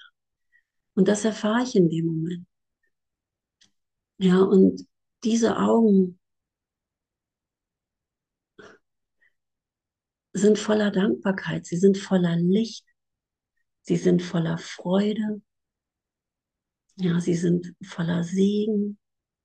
Und 0.96 1.08
das 1.08 1.24
erfahre 1.24 1.62
ich 1.64 1.76
in 1.76 1.88
dem 1.90 2.08
Moment. 2.08 2.48
Ja, 4.18 4.40
und 4.42 4.88
diese 5.24 5.56
Augen 5.58 6.20
sind 10.34 10.60
voller 10.60 10.92
Dankbarkeit, 10.92 11.66
sie 11.66 11.78
sind 11.78 11.98
voller 11.98 12.36
Licht, 12.36 12.86
sie 13.84 13.98
sind 13.98 14.22
voller 14.24 14.58
Freude, 14.58 15.42
ja, 16.96 17.20
sie 17.20 17.36
sind 17.36 17.74
voller 17.84 18.24
Segen, 18.24 18.98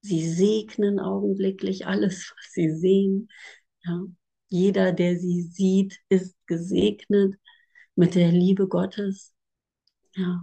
sie 0.02 0.28
segnen 0.28 1.00
augenblicklich 1.00 1.86
alles, 1.86 2.32
was 2.36 2.52
sie 2.52 2.70
sehen. 2.70 3.28
Ja, 3.84 4.02
jeder, 4.48 4.92
der 4.92 5.18
sie 5.18 5.42
sieht, 5.42 6.00
ist 6.08 6.36
gesegnet 6.46 7.36
mit 7.96 8.14
der 8.14 8.32
Liebe 8.32 8.68
Gottes. 8.68 9.34
Ja. 10.14 10.42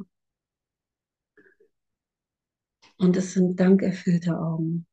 Und 2.97 3.15
es 3.17 3.33
sind 3.33 3.59
dankerfüllte 3.59 4.37
Augen. 4.37 4.85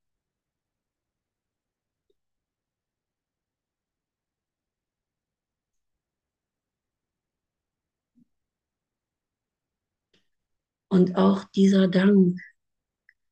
Und 10.89 11.17
auch 11.17 11.45
dieser 11.55 11.89
Dank 11.89 12.39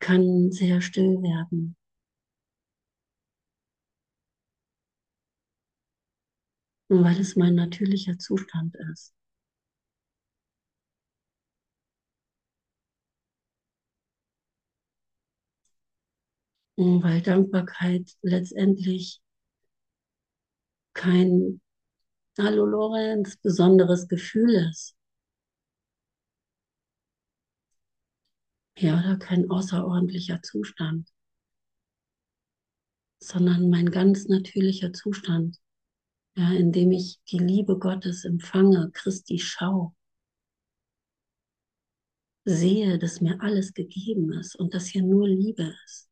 kann 0.00 0.50
sehr 0.52 0.80
still 0.80 1.22
werden. 1.22 1.76
Weil 6.90 7.18
es 7.18 7.37
mein 7.37 7.55
natürlicher 7.55 8.18
Zustand 8.18 8.76
ist. 8.92 9.14
Weil 16.76 17.22
Dankbarkeit 17.22 18.11
letztendlich 18.22 19.20
kein, 20.94 21.61
hallo 22.38 22.66
Lorenz, 22.66 23.37
besonderes 23.38 24.09
Gefühl 24.09 24.55
ist. 24.70 24.96
Ja, 28.76 28.98
oder 28.98 29.16
kein 29.16 29.48
außerordentlicher 29.48 30.42
Zustand, 30.42 31.09
sondern 33.22 33.70
mein 33.70 33.90
ganz 33.90 34.26
natürlicher 34.29 34.92
Zustand 34.92 35.57
ja, 36.36 36.52
indem 36.54 36.90
ich 36.92 37.20
die 37.30 37.38
Liebe 37.38 37.78
Gottes 37.78 38.24
empfange, 38.24 38.90
Christi 38.92 39.38
schau, 39.38 39.94
sehe, 42.44 42.98
dass 42.98 43.20
mir 43.22 43.40
alles 43.40 43.72
gegeben 43.72 44.32
ist 44.34 44.54
und 44.56 44.74
dass 44.74 44.86
hier 44.88 45.02
nur 45.02 45.26
Liebe 45.28 45.74
ist. 45.86 46.10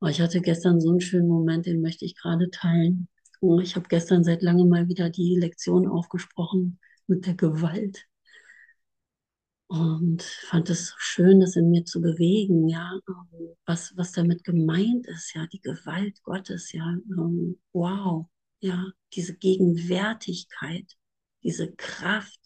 Oh, 0.00 0.06
ich 0.06 0.20
hatte 0.20 0.40
gestern 0.40 0.80
so 0.80 0.90
einen 0.90 1.00
schönen 1.00 1.28
Moment, 1.28 1.66
den 1.66 1.80
möchte 1.82 2.04
ich 2.04 2.16
gerade 2.16 2.50
teilen. 2.50 3.08
Oh, 3.40 3.60
ich 3.60 3.76
habe 3.76 3.86
gestern 3.88 4.24
seit 4.24 4.42
langem 4.42 4.68
mal 4.68 4.88
wieder 4.88 5.10
die 5.10 5.36
Lektion 5.38 5.86
aufgesprochen 5.86 6.78
mit 7.06 7.26
der 7.26 7.34
Gewalt 7.34 8.06
und 9.68 10.22
fand 10.22 10.70
es 10.70 10.94
schön, 10.98 11.40
das 11.40 11.56
in 11.56 11.70
mir 11.70 11.84
zu 11.84 12.00
bewegen, 12.00 12.68
ja, 12.68 12.98
was, 13.64 13.92
was 13.96 14.12
damit 14.12 14.44
gemeint 14.44 15.06
ist, 15.08 15.34
ja, 15.34 15.46
die 15.46 15.60
Gewalt 15.60 16.22
Gottes, 16.22 16.72
ja, 16.72 16.96
ähm, 17.18 17.58
wow, 17.72 18.26
ja, 18.60 18.86
diese 19.14 19.34
Gegenwärtigkeit, 19.36 20.92
diese 21.42 21.72
Kraft 21.72 22.38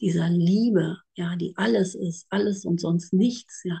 dieser 0.00 0.28
Liebe, 0.28 0.98
ja, 1.14 1.36
die 1.36 1.54
alles 1.56 1.94
ist, 1.94 2.26
alles 2.30 2.64
und 2.64 2.80
sonst 2.80 3.12
nichts, 3.12 3.62
ja. 3.64 3.80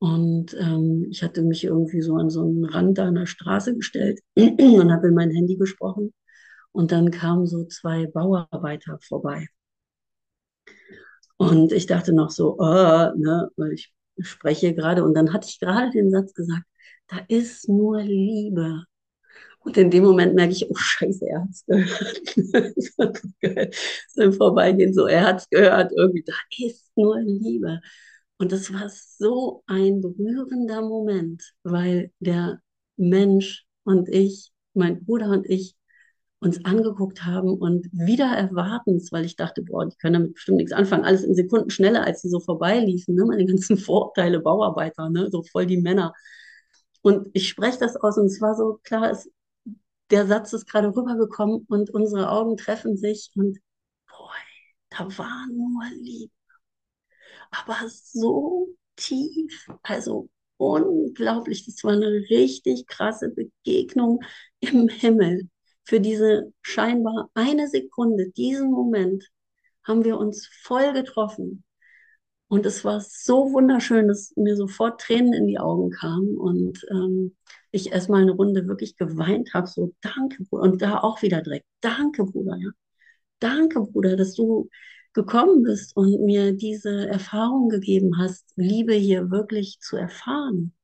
Und 0.00 0.54
ähm, 0.54 1.06
ich 1.10 1.22
hatte 1.24 1.42
mich 1.42 1.64
irgendwie 1.64 2.02
so 2.02 2.14
an 2.16 2.30
so 2.30 2.42
einen 2.42 2.64
Rand 2.64 2.98
da 2.98 3.08
an 3.08 3.16
der 3.16 3.26
Straße 3.26 3.74
gestellt 3.74 4.20
und 4.36 4.92
habe 4.92 5.08
in 5.08 5.14
mein 5.14 5.30
Handy 5.30 5.56
gesprochen. 5.56 6.14
Und 6.70 6.92
dann 6.92 7.10
kamen 7.10 7.46
so 7.46 7.64
zwei 7.64 8.06
Bauarbeiter 8.06 8.98
vorbei. 9.00 9.48
Und 11.38 11.72
ich 11.72 11.86
dachte 11.86 12.12
noch 12.12 12.30
so, 12.30 12.56
oh, 12.58 12.64
ne, 13.16 13.50
weil 13.56 13.72
ich 13.72 13.94
spreche 14.20 14.74
gerade. 14.74 15.04
Und 15.04 15.14
dann 15.14 15.32
hatte 15.32 15.48
ich 15.48 15.60
gerade 15.60 15.90
den 15.90 16.10
Satz 16.10 16.34
gesagt, 16.34 16.64
da 17.08 17.18
ist 17.28 17.68
nur 17.68 18.02
Liebe. 18.02 18.84
Und 19.60 19.76
in 19.76 19.90
dem 19.90 20.04
Moment 20.04 20.34
merke 20.34 20.52
ich, 20.52 20.70
oh 20.70 20.74
Scheiße, 20.76 21.26
er 21.28 21.42
hat 21.42 21.50
es 21.50 21.64
gehört. 21.66 23.22
Im 24.16 24.32
Vorbeigehen 24.32 24.94
so, 24.94 25.06
er 25.06 25.26
hat 25.26 25.40
es 25.40 25.50
gehört, 25.50 25.92
irgendwie, 25.96 26.24
da 26.24 26.34
ist 26.58 26.90
nur 26.96 27.20
Liebe. 27.20 27.80
Und 28.38 28.52
das 28.52 28.72
war 28.72 28.88
so 28.88 29.62
ein 29.66 30.00
berührender 30.00 30.82
Moment, 30.82 31.42
weil 31.64 32.12
der 32.20 32.60
Mensch 32.96 33.66
und 33.84 34.08
ich, 34.08 34.52
mein 34.74 35.04
Bruder 35.04 35.30
und 35.30 35.46
ich, 35.48 35.74
uns 36.40 36.64
angeguckt 36.64 37.24
haben 37.24 37.50
und 37.54 37.88
wieder 37.92 38.26
erwartens, 38.26 39.10
weil 39.10 39.24
ich 39.24 39.36
dachte, 39.36 39.62
boah, 39.62 39.86
die 39.86 39.96
können 39.96 40.14
damit 40.14 40.34
bestimmt 40.34 40.58
nichts 40.58 40.72
anfangen, 40.72 41.04
alles 41.04 41.24
in 41.24 41.34
Sekunden 41.34 41.70
schneller, 41.70 42.04
als 42.04 42.22
sie 42.22 42.28
so 42.28 42.40
vorbeiliefen, 42.40 43.14
ne? 43.14 43.24
meine 43.24 43.44
ganzen 43.44 43.76
Vorurteile, 43.78 44.40
Bauarbeiter, 44.40 45.10
ne? 45.10 45.28
so 45.30 45.42
voll 45.42 45.66
die 45.66 45.80
Männer. 45.80 46.14
Und 47.02 47.28
ich 47.32 47.48
spreche 47.48 47.78
das 47.78 47.96
aus 47.96 48.18
und 48.18 48.26
es 48.26 48.40
war 48.40 48.54
so 48.56 48.80
klar, 48.84 49.10
es, 49.10 49.30
der 50.10 50.26
Satz 50.26 50.52
ist 50.52 50.66
gerade 50.66 50.94
rübergekommen 50.94 51.66
und 51.68 51.90
unsere 51.90 52.30
Augen 52.30 52.56
treffen 52.56 52.96
sich 52.96 53.30
und 53.34 53.58
boah, 54.08 54.32
da 54.90 55.18
war 55.18 55.46
nur 55.52 55.84
Liebe. 56.00 56.32
Aber 57.50 57.76
so 57.88 58.68
tief, 58.96 59.68
also 59.82 60.28
unglaublich. 60.56 61.64
Das 61.66 61.82
war 61.84 61.92
eine 61.92 62.06
richtig 62.30 62.86
krasse 62.86 63.30
Begegnung 63.30 64.20
im 64.60 64.88
Himmel. 64.88 65.48
Für 65.88 66.00
diese 66.00 66.52
scheinbar 66.60 67.30
eine 67.32 67.66
Sekunde, 67.66 68.28
diesen 68.28 68.70
Moment, 68.70 69.24
haben 69.84 70.04
wir 70.04 70.18
uns 70.18 70.46
voll 70.62 70.92
getroffen. 70.92 71.64
Und 72.48 72.66
es 72.66 72.84
war 72.84 73.00
so 73.00 73.54
wunderschön, 73.54 74.06
dass 74.06 74.34
mir 74.36 74.54
sofort 74.54 75.00
Tränen 75.00 75.32
in 75.32 75.46
die 75.46 75.58
Augen 75.58 75.88
kamen 75.90 76.36
und 76.36 76.86
ähm, 76.90 77.34
ich 77.70 77.90
erstmal 77.90 78.20
eine 78.20 78.32
Runde 78.32 78.68
wirklich 78.68 78.98
geweint 78.98 79.54
habe, 79.54 79.66
so 79.66 79.94
danke, 80.02 80.44
Bruder. 80.44 80.64
Und 80.64 80.82
da 80.82 80.98
auch 80.98 81.22
wieder 81.22 81.40
direkt, 81.40 81.66
danke, 81.80 82.24
Bruder, 82.26 82.56
ja. 82.58 82.68
Danke, 83.38 83.80
Bruder, 83.80 84.16
dass 84.16 84.34
du 84.34 84.68
gekommen 85.14 85.62
bist 85.62 85.96
und 85.96 86.20
mir 86.20 86.52
diese 86.52 87.08
Erfahrung 87.08 87.70
gegeben 87.70 88.18
hast, 88.18 88.52
Liebe 88.56 88.92
hier 88.92 89.30
wirklich 89.30 89.78
zu 89.80 89.96
erfahren 89.96 90.74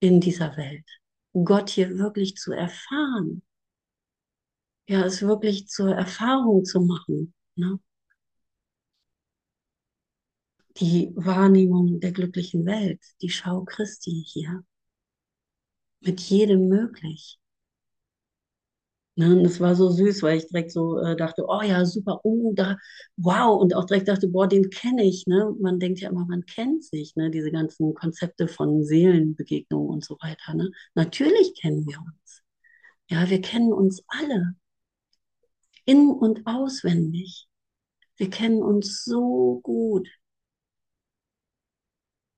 in 0.00 0.18
dieser 0.22 0.56
Welt. 0.56 0.86
Gott 1.34 1.68
hier 1.68 1.98
wirklich 1.98 2.36
zu 2.36 2.52
erfahren. 2.52 3.42
Ja, 4.86 5.04
es 5.04 5.22
wirklich 5.22 5.68
zur 5.68 5.94
Erfahrung 5.94 6.64
zu 6.64 6.80
machen. 6.80 7.34
Ne? 7.56 7.78
Die 10.76 11.12
Wahrnehmung 11.16 12.00
der 12.00 12.12
glücklichen 12.12 12.66
Welt, 12.66 13.00
die 13.22 13.30
Schau 13.30 13.64
Christi 13.64 14.24
hier. 14.26 14.64
Mit 16.00 16.20
jedem 16.20 16.68
möglich. 16.68 17.38
Ne, 19.16 19.32
und 19.36 19.44
das 19.44 19.60
war 19.60 19.76
so 19.76 19.90
süß, 19.90 20.22
weil 20.22 20.38
ich 20.38 20.48
direkt 20.48 20.72
so 20.72 20.98
äh, 20.98 21.14
dachte, 21.16 21.44
oh 21.46 21.62
ja, 21.62 21.84
super, 21.86 22.20
oh, 22.24 22.52
da, 22.54 22.76
wow. 23.16 23.60
Und 23.60 23.74
auch 23.76 23.84
direkt 23.84 24.08
dachte, 24.08 24.26
boah, 24.28 24.48
den 24.48 24.70
kenne 24.70 25.04
ich. 25.04 25.26
Ne? 25.26 25.54
Man 25.60 25.78
denkt 25.78 26.00
ja 26.00 26.10
immer, 26.10 26.26
man 26.26 26.44
kennt 26.46 26.82
sich, 26.84 27.14
ne? 27.14 27.30
diese 27.30 27.52
ganzen 27.52 27.94
Konzepte 27.94 28.48
von 28.48 28.82
Seelenbegegnungen 28.84 29.88
und 29.88 30.04
so 30.04 30.16
weiter. 30.20 30.54
Ne? 30.54 30.70
Natürlich 30.94 31.54
kennen 31.60 31.86
wir 31.86 31.98
uns. 32.00 32.42
Ja, 33.08 33.30
wir 33.30 33.40
kennen 33.40 33.72
uns 33.72 34.02
alle. 34.08 34.54
In- 35.86 36.10
und 36.10 36.46
auswendig. 36.46 37.48
Wir 38.16 38.30
kennen 38.30 38.62
uns 38.62 39.04
so 39.04 39.60
gut, 39.62 40.08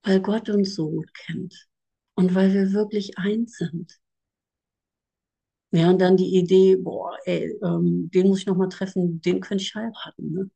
weil 0.05 0.21
Gott 0.23 0.49
uns 0.49 0.75
so 0.75 0.89
gut 0.91 1.13
kennt 1.13 1.69
und 2.15 2.35
weil 2.35 2.55
wir 2.55 2.73
wirklich 2.73 3.19
eins 3.19 3.59
sind. 3.59 4.01
Ja, 5.73 5.91
und 5.91 5.99
dann 6.01 6.17
die 6.17 6.37
Idee, 6.37 6.77
boah, 6.77 7.17
ey, 7.25 7.57
ähm, 7.63 8.11
den 8.13 8.29
muss 8.29 8.41
ich 8.41 8.47
noch 8.47 8.57
mal 8.57 8.69
treffen, 8.69 9.21
den 9.21 9.41
könnte 9.41 9.63
ich 9.63 9.75
heiraten. 9.75 10.33
Ne? 10.33 10.51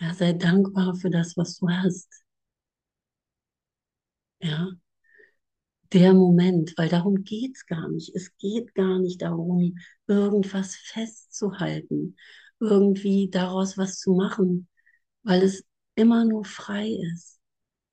Ja, 0.00 0.14
sei 0.14 0.32
dankbar 0.32 0.94
für 0.96 1.10
das, 1.10 1.36
was 1.36 1.58
du 1.58 1.68
hast. 1.68 2.08
Ja, 4.40 4.68
der 5.92 6.14
Moment, 6.14 6.74
weil 6.76 6.88
darum 6.88 7.24
geht 7.24 7.56
es 7.56 7.66
gar 7.66 7.88
nicht. 7.88 8.14
Es 8.14 8.36
geht 8.38 8.74
gar 8.74 8.98
nicht 8.98 9.22
darum, 9.22 9.76
irgendwas 10.06 10.76
festzuhalten, 10.76 12.16
irgendwie 12.60 13.30
daraus 13.30 13.78
was 13.78 13.98
zu 13.98 14.12
machen, 14.14 14.68
weil 15.22 15.42
es 15.42 15.64
immer 15.96 16.24
nur 16.24 16.44
frei 16.44 16.90
ist. 17.14 17.40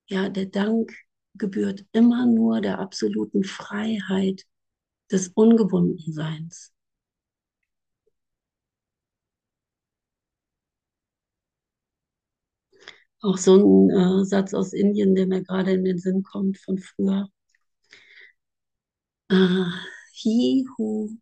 Ja, 0.08 0.30
der 0.30 0.48
Dank 0.48 0.94
gebührt 1.36 1.86
immer 1.94 2.26
nur 2.28 2.62
der 2.62 2.80
absoluten 2.80 3.44
Freiheit 3.44 4.46
des 5.12 5.30
Ungebundenseins. 5.30 6.74
Auch 13.22 13.38
so 13.38 13.56
ein 13.58 13.90
äh, 13.90 14.26
Satz 14.26 14.54
aus 14.54 14.72
Indien, 14.74 15.16
der 15.16 15.28
mir 15.28 15.44
gerade 15.44 15.72
in 15.74 15.84
den 15.84 15.98
Sinn 15.98 16.24
kommt 16.24 16.58
von 16.60 16.78
früher. 16.78 17.28
He 20.14 20.66
who, 20.78 21.18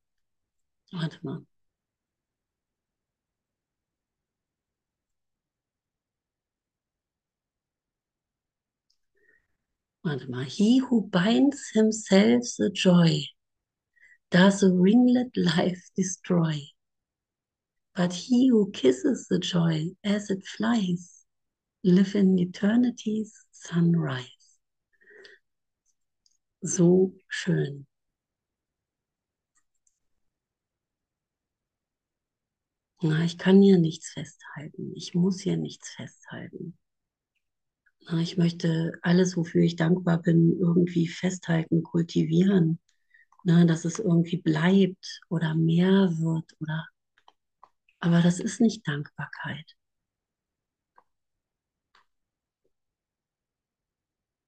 warte 0.91 1.19
mal. 1.23 1.45
Warte 10.03 10.27
mal. 10.29 10.43
He 10.43 10.79
who 10.79 11.07
binds 11.07 11.69
himself 11.73 12.43
the 12.57 12.69
joy 12.69 13.21
does 14.31 14.63
a 14.63 14.71
ringlet 14.71 15.31
life 15.37 15.89
destroy. 15.95 16.59
But 17.95 18.11
he 18.11 18.49
who 18.49 18.71
kisses 18.71 19.27
the 19.29 19.39
joy 19.39 19.91
as 20.03 20.29
it 20.29 20.45
flies 20.45 21.25
live 21.83 22.15
in 22.15 22.37
eternity's 22.37 23.33
sunrise. 23.51 24.57
So 26.65 27.13
schön. 27.29 27.85
Na, 33.03 33.25
ich 33.25 33.37
kann 33.37 33.61
hier 33.61 33.79
nichts 33.79 34.11
festhalten. 34.11 34.93
Ich 34.95 35.13
muss 35.13 35.41
hier 35.41 35.57
nichts 35.57 35.89
festhalten. 35.89 36.77
Na, 38.07 38.21
ich 38.21 38.37
möchte 38.37 38.93
alles, 39.01 39.35
wofür 39.35 39.61
ich 39.61 39.75
dankbar 39.75 40.21
bin, 40.21 40.57
irgendwie 40.57 41.07
festhalten, 41.09 41.83
kultivieren. 41.83 42.79
Na, 43.43 43.65
dass 43.65 43.83
es 43.83 43.99
irgendwie 43.99 44.37
bleibt 44.37 45.19
oder 45.29 45.53
mehr 45.53 46.13
wird 46.17 46.55
oder. 46.61 46.87
Aber 47.99 48.21
das 48.21 48.39
ist 48.39 48.61
nicht 48.61 48.87
Dankbarkeit. 48.87 49.75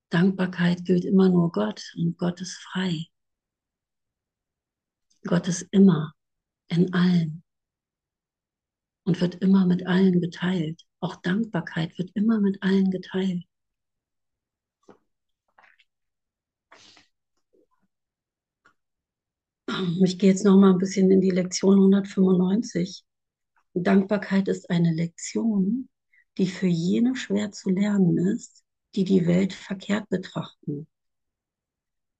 Dankbarkeit 0.09 0.85
gilt 0.85 1.03
immer 1.03 1.27
nur 1.27 1.51
Gott 1.51 1.93
und 1.97 2.17
Gott 2.17 2.39
ist 2.39 2.55
frei. 2.57 3.07
Gott 5.25 5.49
ist 5.49 5.67
immer 5.71 6.13
in 6.69 6.93
allen 6.93 7.44
und 9.05 9.21
wird 9.21 9.35
immer 9.35 9.65
mit 9.65 9.87
allen 9.87 10.19
geteilt. 10.19 10.81
Auch 10.99 11.15
Dankbarkeit 11.15 11.97
wird 11.97 12.11
immer 12.15 12.41
mit 12.41 12.61
allen 12.61 12.91
geteilt. 12.91 13.43
Ich 20.03 20.19
gehe 20.19 20.29
jetzt 20.29 20.45
noch 20.45 20.57
mal 20.57 20.71
ein 20.71 20.77
bisschen 20.77 21.11
in 21.11 21.21
die 21.21 21.31
Lektion 21.31 21.75
195. 21.77 23.03
Dankbarkeit 23.73 24.47
ist 24.47 24.69
eine 24.69 24.93
Lektion, 24.93 25.89
die 26.37 26.47
für 26.47 26.67
jene 26.67 27.15
schwer 27.15 27.51
zu 27.51 27.69
lernen 27.69 28.17
ist, 28.17 28.63
die 28.95 29.03
die 29.03 29.27
Welt 29.27 29.53
verkehrt 29.53 30.09
betrachten. 30.09 30.87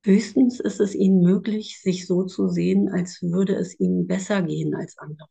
Höchstens 0.03 0.59
ist 0.59 0.79
es 0.79 0.93
ihnen 0.93 1.21
möglich, 1.21 1.81
sich 1.81 2.05
so 2.05 2.23
zu 2.25 2.47
sehen, 2.47 2.89
als 2.89 3.21
würde 3.21 3.55
es 3.55 3.79
ihnen 3.79 4.05
besser 4.07 4.41
gehen 4.43 4.75
als 4.75 4.97
andere. 4.97 5.29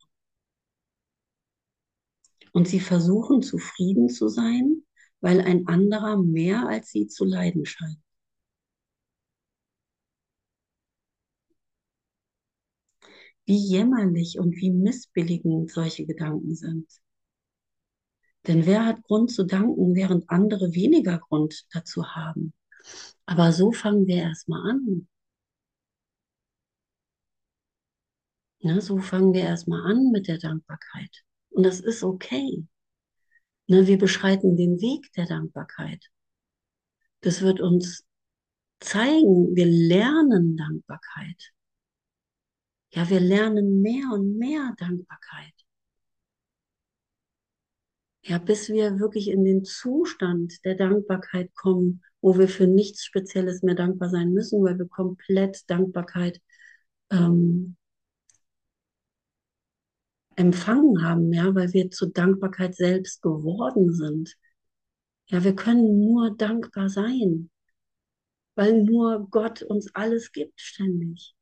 Und 2.54 2.68
sie 2.68 2.78
versuchen 2.78 3.42
zufrieden 3.42 4.08
zu 4.08 4.28
sein, 4.28 4.84
weil 5.20 5.40
ein 5.40 5.66
anderer 5.66 6.22
mehr 6.22 6.68
als 6.68 6.90
sie 6.90 7.08
zu 7.08 7.24
leiden 7.24 7.66
scheint. 7.66 7.98
Wie 13.44 13.58
jämmerlich 13.58 14.38
und 14.38 14.56
wie 14.56 14.70
missbilligend 14.70 15.70
solche 15.70 16.06
Gedanken 16.06 16.54
sind. 16.54 16.86
Denn 18.46 18.66
wer 18.66 18.86
hat 18.86 19.02
Grund 19.02 19.32
zu 19.32 19.44
danken, 19.44 19.96
während 19.96 20.30
andere 20.30 20.74
weniger 20.74 21.18
Grund 21.18 21.66
dazu 21.72 22.06
haben? 22.14 22.52
Aber 23.26 23.52
so 23.52 23.72
fangen 23.72 24.06
wir 24.06 24.16
erstmal 24.18 24.70
an. 24.70 25.08
Ne, 28.62 28.80
so 28.80 28.98
fangen 28.98 29.32
wir 29.32 29.42
erstmal 29.42 29.82
an 29.90 30.10
mit 30.10 30.26
der 30.26 30.38
Dankbarkeit. 30.38 31.24
Und 31.54 31.62
das 31.62 31.78
ist 31.80 32.02
okay. 32.02 32.66
Ne, 33.68 33.86
wir 33.86 33.96
beschreiten 33.96 34.56
den 34.56 34.80
Weg 34.80 35.12
der 35.12 35.26
Dankbarkeit. 35.26 36.04
Das 37.20 37.42
wird 37.42 37.60
uns 37.60 38.04
zeigen, 38.80 39.54
wir 39.54 39.66
lernen 39.66 40.56
Dankbarkeit. 40.56 41.52
Ja, 42.90 43.08
wir 43.08 43.20
lernen 43.20 43.80
mehr 43.82 44.10
und 44.12 44.36
mehr 44.36 44.74
Dankbarkeit. 44.78 45.54
Ja, 48.22 48.38
bis 48.38 48.68
wir 48.68 48.98
wirklich 48.98 49.28
in 49.28 49.44
den 49.44 49.64
Zustand 49.64 50.64
der 50.64 50.74
Dankbarkeit 50.74 51.54
kommen, 51.54 52.02
wo 52.20 52.36
wir 52.36 52.48
für 52.48 52.66
nichts 52.66 53.04
Spezielles 53.04 53.62
mehr 53.62 53.76
dankbar 53.76 54.08
sein 54.10 54.32
müssen, 54.32 54.62
weil 54.64 54.78
wir 54.78 54.88
komplett 54.88 55.70
Dankbarkeit 55.70 56.40
ähm, 57.10 57.76
empfangen 60.36 61.02
haben, 61.02 61.32
ja, 61.32 61.54
weil 61.54 61.72
wir 61.72 61.90
zur 61.90 62.10
Dankbarkeit 62.10 62.74
selbst 62.74 63.22
geworden 63.22 63.92
sind. 63.92 64.36
Ja, 65.26 65.44
wir 65.44 65.54
können 65.56 66.00
nur 66.00 66.36
dankbar 66.36 66.88
sein, 66.88 67.50
weil 68.54 68.82
nur 68.82 69.28
Gott 69.30 69.62
uns 69.62 69.94
alles 69.94 70.32
gibt 70.32 70.60
ständig. 70.60 71.34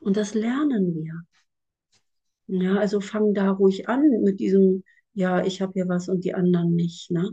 Und 0.00 0.16
das 0.16 0.34
lernen 0.34 0.94
wir. 0.94 1.24
Ja, 2.46 2.76
also 2.76 3.00
fang 3.00 3.34
da 3.34 3.50
ruhig 3.50 3.88
an 3.88 4.02
mit 4.22 4.40
diesem, 4.40 4.84
ja, 5.14 5.44
ich 5.44 5.62
habe 5.62 5.72
hier 5.74 5.88
was 5.88 6.08
und 6.08 6.24
die 6.24 6.34
anderen 6.34 6.74
nicht, 6.74 7.10
ne? 7.10 7.30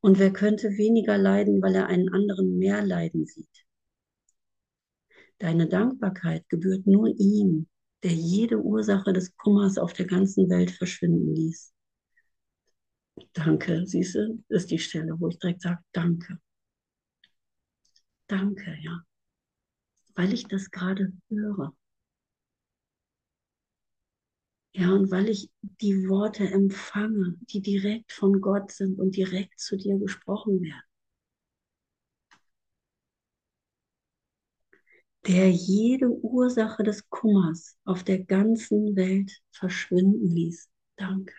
Und 0.00 0.18
wer 0.18 0.32
könnte 0.32 0.70
weniger 0.78 1.18
leiden, 1.18 1.60
weil 1.62 1.74
er 1.74 1.86
einen 1.88 2.08
anderen 2.08 2.58
mehr 2.58 2.82
leiden 2.82 3.26
sieht? 3.26 3.65
Deine 5.38 5.66
Dankbarkeit 5.66 6.46
gebührt 6.50 6.86
nur 6.86 7.08
ihm, 7.08 7.68
der 8.02 8.12
jede 8.12 8.60
Ursache 8.62 9.14
des 9.14 9.34
Kummers 9.36 9.78
auf 9.78 9.94
der 9.94 10.04
ganzen 10.06 10.50
Welt 10.50 10.70
verschwinden 10.70 11.34
ließ. 11.34 11.72
Danke, 13.34 13.86
siehst 13.86 14.16
du, 14.16 14.42
ist 14.48 14.72
die 14.72 14.80
Stelle, 14.80 15.14
wo 15.20 15.28
ich 15.28 15.38
direkt 15.38 15.62
sage, 15.62 15.78
danke. 15.92 16.40
Danke, 18.28 18.76
ja. 18.82 19.04
Weil 20.16 20.32
ich 20.32 20.48
das 20.48 20.72
gerade 20.72 21.12
höre. 21.28 21.72
Ja, 24.74 24.92
und 24.92 25.10
weil 25.10 25.28
ich 25.28 25.50
die 25.80 26.08
Worte 26.08 26.44
empfange, 26.48 27.34
die 27.50 27.60
direkt 27.62 28.12
von 28.12 28.40
Gott 28.40 28.70
sind 28.70 29.00
und 29.00 29.16
direkt 29.16 29.58
zu 29.58 29.76
dir 29.76 29.98
gesprochen 29.98 30.62
werden. 30.62 30.85
Der 35.26 35.50
jede 35.50 36.08
Ursache 36.08 36.82
des 36.82 37.10
Kummers 37.10 37.76
auf 37.84 38.02
der 38.02 38.24
ganzen 38.24 38.96
Welt 38.96 39.42
verschwinden 39.50 40.30
ließ. 40.30 40.70
Danke. 40.96 41.34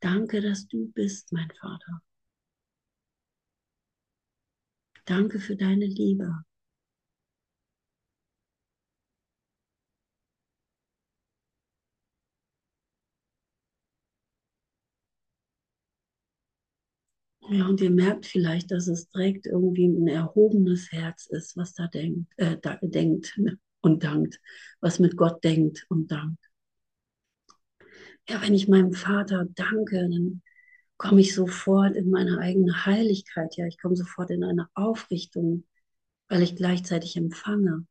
Danke, 0.00 0.42
dass 0.42 0.68
du 0.68 0.92
bist, 0.92 1.32
mein 1.32 1.50
Vater. 1.58 2.02
Danke 5.04 5.38
für 5.38 5.54
deine 5.54 5.86
Liebe. 5.86 6.42
Ja, 17.62 17.68
und 17.68 17.80
ihr 17.80 17.92
merkt 17.92 18.26
vielleicht, 18.26 18.72
dass 18.72 18.88
es 18.88 19.08
direkt 19.10 19.46
irgendwie 19.46 19.86
ein 19.86 20.08
erhobenes 20.08 20.90
Herz 20.90 21.26
ist, 21.26 21.56
was 21.56 21.74
da 21.74 21.86
denkt, 21.86 22.32
äh, 22.36 22.56
da, 22.60 22.76
denkt 22.82 23.38
und 23.82 24.02
dankt, 24.02 24.40
was 24.80 24.98
mit 24.98 25.16
Gott 25.16 25.44
denkt 25.44 25.86
und 25.88 26.10
dankt. 26.10 26.44
Ja, 28.28 28.42
wenn 28.42 28.52
ich 28.54 28.66
meinem 28.66 28.92
Vater 28.94 29.46
danke, 29.54 30.08
dann 30.10 30.42
komme 30.96 31.20
ich 31.20 31.36
sofort 31.36 31.94
in 31.94 32.10
meine 32.10 32.38
eigene 32.38 32.84
Heiligkeit. 32.84 33.56
Ja, 33.56 33.66
ich 33.66 33.78
komme 33.80 33.94
sofort 33.94 34.32
in 34.32 34.42
eine 34.42 34.68
Aufrichtung, 34.74 35.64
weil 36.28 36.42
ich 36.42 36.56
gleichzeitig 36.56 37.16
empfange. 37.16 37.86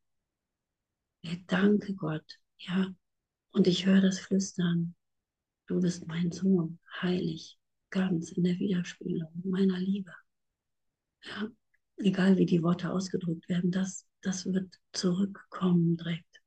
Ja, 1.22 1.32
danke 1.48 1.94
Gott. 1.94 2.40
Ja, 2.58 2.94
und 3.54 3.68
ich 3.68 3.86
höre 3.86 4.02
das 4.02 4.20
Flüstern. 4.20 4.96
Du 5.68 5.80
bist 5.80 6.08
mein 6.08 6.34
Sohn, 6.34 6.80
heilig 7.02 7.58
ganz 7.92 8.32
in 8.32 8.44
der 8.44 8.58
Widerspiegelung 8.60 9.32
meiner 9.44 9.80
Liebe. 9.80 10.12
Ja, 11.24 11.50
egal 11.98 12.38
wie 12.38 12.46
die 12.46 12.62
Worte 12.64 12.92
ausgedrückt 12.92 13.50
werden, 13.50 13.72
das, 13.72 14.06
das 14.22 14.46
wird 14.46 14.74
zurückkommen 14.94 15.98
direkt. 15.98 16.42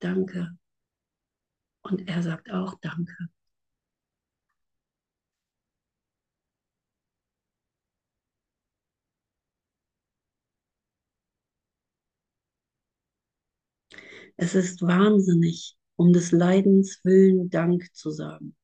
Danke. 0.00 0.56
Und 1.82 2.08
er 2.08 2.22
sagt 2.22 2.50
auch 2.50 2.74
Danke. 2.80 3.28
Es 14.36 14.54
ist 14.54 14.82
wahnsinnig, 14.82 15.76
um 15.96 16.12
des 16.12 16.32
Leidens 16.32 17.00
willen 17.04 17.48
Dank 17.50 17.94
zu 17.94 18.10
sagen. 18.10 18.54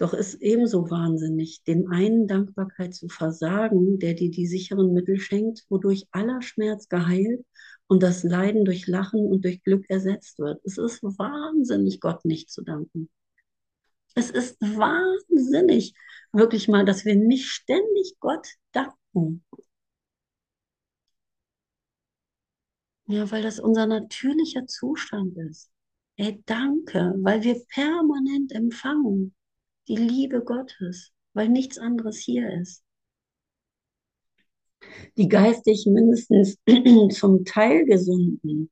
Doch 0.00 0.14
ist 0.14 0.36
ebenso 0.40 0.88
wahnsinnig, 0.88 1.62
dem 1.64 1.90
einen 1.92 2.26
Dankbarkeit 2.26 2.94
zu 2.94 3.08
versagen, 3.08 3.98
der 3.98 4.14
dir 4.14 4.30
die 4.30 4.46
sicheren 4.46 4.94
Mittel 4.94 5.20
schenkt, 5.20 5.66
wodurch 5.68 6.06
aller 6.10 6.40
Schmerz 6.40 6.88
geheilt 6.88 7.44
und 7.86 8.02
das 8.02 8.22
Leiden 8.22 8.64
durch 8.64 8.86
Lachen 8.86 9.26
und 9.26 9.44
durch 9.44 9.62
Glück 9.62 9.84
ersetzt 9.90 10.38
wird. 10.38 10.58
Es 10.64 10.78
ist 10.78 11.02
wahnsinnig, 11.02 12.00
Gott 12.00 12.24
nicht 12.24 12.50
zu 12.50 12.62
danken. 12.62 13.10
Es 14.14 14.30
ist 14.30 14.58
wahnsinnig, 14.62 15.92
wirklich 16.32 16.66
mal, 16.66 16.86
dass 16.86 17.04
wir 17.04 17.14
nicht 17.14 17.48
ständig 17.50 18.14
Gott 18.20 18.48
danken. 18.72 19.44
Ja, 23.04 23.30
weil 23.30 23.42
das 23.42 23.60
unser 23.60 23.84
natürlicher 23.84 24.66
Zustand 24.66 25.36
ist. 25.36 25.70
Ey, 26.16 26.42
danke, 26.46 27.12
weil 27.18 27.42
wir 27.42 27.60
permanent 27.68 28.52
empfangen 28.52 29.34
die 29.88 29.96
Liebe 29.96 30.42
Gottes, 30.42 31.12
weil 31.34 31.48
nichts 31.48 31.78
anderes 31.78 32.18
hier 32.18 32.50
ist. 32.60 32.84
Die 35.16 35.28
geistig 35.28 35.86
mindestens 35.86 36.58
zum 37.18 37.44
Teil 37.44 37.84
Gesunden 37.84 38.70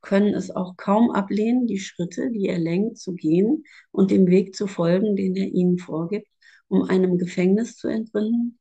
können 0.00 0.34
es 0.34 0.50
auch 0.50 0.76
kaum 0.76 1.10
ablehnen, 1.10 1.66
die 1.66 1.78
Schritte, 1.78 2.30
die 2.30 2.46
er 2.48 2.58
lenkt, 2.58 2.98
zu 2.98 3.14
gehen 3.14 3.64
und 3.92 4.10
dem 4.10 4.26
Weg 4.26 4.54
zu 4.54 4.66
folgen, 4.66 5.16
den 5.16 5.36
er 5.36 5.46
ihnen 5.48 5.78
vorgibt, 5.78 6.28
um 6.68 6.82
einem 6.82 7.18
Gefängnis 7.18 7.76
zu 7.76 7.88
entrinnen, 7.88 8.58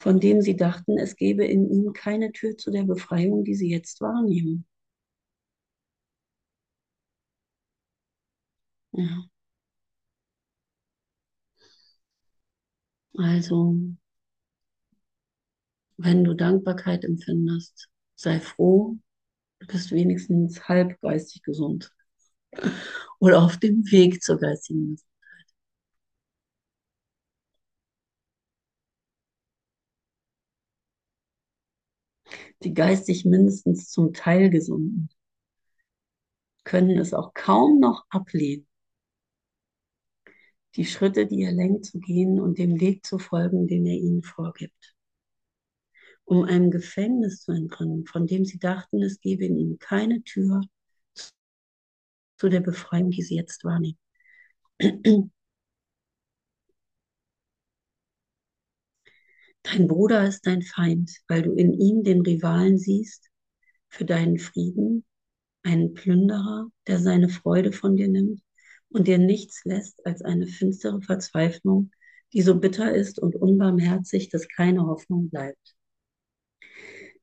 von 0.00 0.20
dem 0.20 0.42
sie 0.42 0.56
dachten, 0.56 0.98
es 0.98 1.16
gebe 1.16 1.44
in 1.44 1.70
ihm 1.70 1.92
keine 1.92 2.32
Tür 2.32 2.56
zu 2.56 2.70
der 2.70 2.84
Befreiung, 2.84 3.44
die 3.44 3.54
sie 3.54 3.70
jetzt 3.70 4.00
wahrnehmen. 4.00 4.66
Ja. 8.92 9.28
Also, 13.18 13.74
wenn 15.98 16.24
du 16.24 16.34
Dankbarkeit 16.34 17.04
empfindest, 17.04 17.88
sei 18.14 18.40
froh, 18.40 18.96
du 19.60 19.66
bist 19.68 19.92
wenigstens 19.92 20.68
halb 20.68 21.00
geistig 21.02 21.42
gesund. 21.42 21.92
Oder 23.20 23.42
auf 23.42 23.58
dem 23.58 23.84
Weg 23.90 24.22
zur 24.22 24.38
geistigen 24.38 24.96
Gesundheit. 24.96 25.06
Die 32.64 32.74
geistig 32.74 33.24
mindestens 33.24 33.88
zum 33.90 34.12
Teil 34.12 34.50
gesunden 34.50 35.08
können 36.64 36.98
es 36.98 37.14
auch 37.14 37.32
kaum 37.32 37.80
noch 37.80 38.04
ablehnen, 38.10 38.65
die 40.76 40.84
Schritte, 40.84 41.26
die 41.26 41.42
er 41.42 41.52
lenkt, 41.52 41.86
zu 41.86 41.98
gehen 41.98 42.40
und 42.40 42.58
dem 42.58 42.78
Weg 42.80 43.04
zu 43.04 43.18
folgen, 43.18 43.66
den 43.66 43.86
er 43.86 43.96
ihnen 43.96 44.22
vorgibt. 44.22 44.94
Um 46.24 46.44
einem 46.44 46.70
Gefängnis 46.70 47.42
zu 47.42 47.52
entrinnen, 47.52 48.04
von 48.06 48.26
dem 48.26 48.44
sie 48.44 48.58
dachten, 48.58 49.02
es 49.02 49.20
gebe 49.20 49.44
in 49.46 49.56
ihnen 49.56 49.78
keine 49.78 50.22
Tür 50.22 50.60
zu 52.36 52.48
der 52.48 52.60
Befreiung, 52.60 53.10
die 53.10 53.22
sie 53.22 53.36
jetzt 53.36 53.64
wahrnehmen. 53.64 53.98
Dein 59.62 59.88
Bruder 59.88 60.26
ist 60.26 60.46
dein 60.46 60.62
Feind, 60.62 61.10
weil 61.28 61.42
du 61.42 61.52
in 61.52 61.72
ihm 61.72 62.04
den 62.04 62.20
Rivalen 62.20 62.78
siehst, 62.78 63.30
für 63.88 64.04
deinen 64.04 64.38
Frieden, 64.38 65.04
einen 65.62 65.94
Plünderer, 65.94 66.70
der 66.86 66.98
seine 67.00 67.28
Freude 67.28 67.72
von 67.72 67.96
dir 67.96 68.08
nimmt 68.08 68.45
und 68.96 69.06
dir 69.06 69.18
nichts 69.18 69.64
lässt 69.64 70.04
als 70.06 70.22
eine 70.22 70.46
finstere 70.46 71.00
Verzweiflung, 71.02 71.90
die 72.32 72.42
so 72.42 72.58
bitter 72.58 72.94
ist 72.94 73.18
und 73.18 73.36
unbarmherzig, 73.36 74.30
dass 74.30 74.48
keine 74.48 74.86
Hoffnung 74.86 75.30
bleibt. 75.30 75.76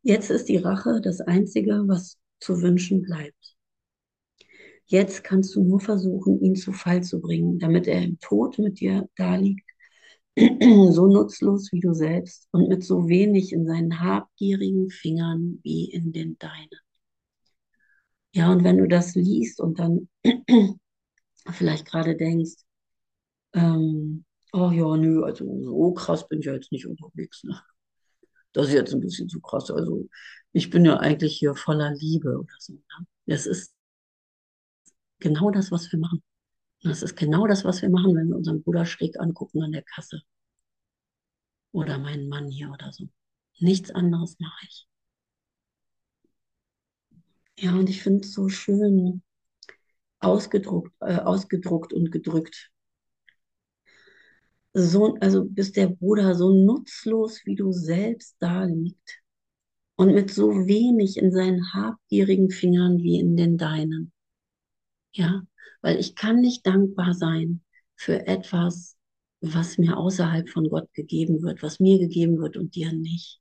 Jetzt 0.02 0.30
ist 0.30 0.50
die 0.50 0.58
Rache 0.58 1.02
das 1.02 1.22
Einzige, 1.22 1.84
was 1.88 2.18
zu 2.40 2.62
wünschen 2.62 3.02
bleibt. 3.02 3.56
Jetzt 4.86 5.24
kannst 5.24 5.56
du 5.56 5.64
nur 5.64 5.80
versuchen, 5.80 6.42
ihn 6.42 6.56
zu 6.56 6.74
Fall 6.74 7.04
zu 7.04 7.20
bringen, 7.20 7.58
damit 7.58 7.88
er 7.88 8.02
im 8.02 8.20
Tod 8.20 8.60
mit 8.60 8.80
dir 8.80 9.10
daliegt, 9.16 9.68
so 10.38 11.08
nutzlos 11.08 11.72
wie 11.72 11.80
du 11.80 11.94
selbst 11.94 12.48
und 12.52 12.70
mit 12.70 12.84
so 12.84 13.08
wenig 13.08 13.54
in 13.54 13.66
seinen 13.66 14.02
habgierigen 14.02 14.90
Fingern 14.90 15.60
wie 15.64 15.90
in 15.92 16.12
den 16.12 16.38
deinen. 16.38 16.70
Ja, 18.36 18.52
und 18.52 18.64
wenn 18.64 18.78
du 18.78 18.88
das 18.88 19.16
liest 19.16 19.60
und 19.62 19.80
dann 19.80 20.10
vielleicht 21.52 21.86
gerade 21.86 22.16
denkst, 22.16 22.56
ähm, 23.54 24.26
oh 24.54 24.72
ja, 24.72 24.98
nö, 24.98 25.24
also 25.24 25.46
so 25.64 25.94
krass 25.94 26.28
bin 26.28 26.40
ich 26.40 26.46
ja 26.46 26.54
jetzt 26.54 26.72
nicht 26.72 26.88
unterwegs. 26.88 27.44
Ne? 27.44 27.60
Das 28.54 28.68
ist 28.68 28.74
jetzt 28.74 28.94
ein 28.94 29.02
bisschen 29.02 29.30
zu 29.30 29.42
krass. 29.42 29.72
Also 29.72 30.08
ich 30.54 30.70
bin 30.70 30.86
ja 30.86 30.98
eigentlich 30.98 31.38
hier 31.38 31.56
voller 31.56 31.94
Liebe 31.94 32.38
oder 32.40 32.56
so. 32.60 32.74
Ne? 32.74 33.08
Das 33.26 33.46
ist 33.46 33.74
genau 35.20 35.52
das, 35.52 35.72
was 35.72 35.92
wir 35.92 36.00
machen. 36.00 36.24
Das 36.84 37.02
ist 37.02 37.16
genau 37.16 37.48
das, 37.48 37.64
was 37.64 37.82
wir 37.82 37.90
machen, 37.90 38.16
wenn 38.16 38.28
wir 38.30 38.36
unseren 38.36 38.62
Bruder 38.62 38.86
schräg 38.86 39.20
angucken 39.20 39.64
an 39.64 39.72
der 39.72 39.84
Kasse. 39.84 40.22
Oder 41.72 41.98
meinen 41.98 42.30
Mann 42.30 42.50
hier 42.50 42.70
oder 42.72 42.92
so. 42.92 43.10
Nichts 43.60 43.92
anderes 43.92 44.38
mache 44.40 44.66
ich. 44.68 44.88
Ja, 47.58 47.74
und 47.74 47.90
ich 47.90 48.04
finde 48.04 48.26
es 48.26 48.34
so 48.34 48.50
schön 48.50 49.24
ausgedruckt, 50.24 50.94
äh, 51.02 51.18
ausgedruckt 51.18 51.94
und 51.94 52.12
gedrückt. 52.12 52.72
So, 54.74 55.16
also 55.20 55.46
bis 55.46 55.72
der 55.72 55.88
Bruder 55.88 56.36
so 56.36 56.52
nutzlos 56.52 57.46
wie 57.46 57.56
du 57.56 57.72
selbst 57.72 58.36
da 58.40 58.64
liegt 58.64 59.22
und 59.96 60.14
mit 60.14 60.32
so 60.32 60.50
wenig 60.68 61.18
in 61.18 61.32
seinen 61.32 61.74
habgierigen 61.74 62.50
Fingern 62.50 62.98
wie 62.98 63.20
in 63.20 63.38
den 63.38 63.58
deinen. 63.58 64.12
Ja, 65.14 65.44
weil 65.82 66.00
ich 66.00 66.16
kann 66.16 66.42
nicht 66.42 66.66
dankbar 66.66 67.14
sein 67.14 67.62
für 67.96 68.26
etwas, 68.26 68.98
was 69.42 69.78
mir 69.78 69.98
außerhalb 69.98 70.50
von 70.50 70.70
Gott 70.70 70.92
gegeben 70.94 71.44
wird, 71.44 71.62
was 71.62 71.80
mir 71.80 72.00
gegeben 72.00 72.40
wird 72.40 72.58
und 72.58 72.76
dir 72.76 72.92
nicht. 72.94 73.40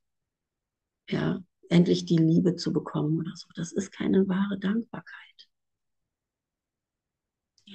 Ja, 1.09 1.43
endlich 1.69 2.05
die 2.05 2.17
Liebe 2.17 2.55
zu 2.55 2.71
bekommen 2.71 3.17
oder 3.19 3.31
so. 3.35 3.47
Das 3.55 3.71
ist 3.71 3.91
keine 3.91 4.27
wahre 4.27 4.59
Dankbarkeit. 4.59 5.47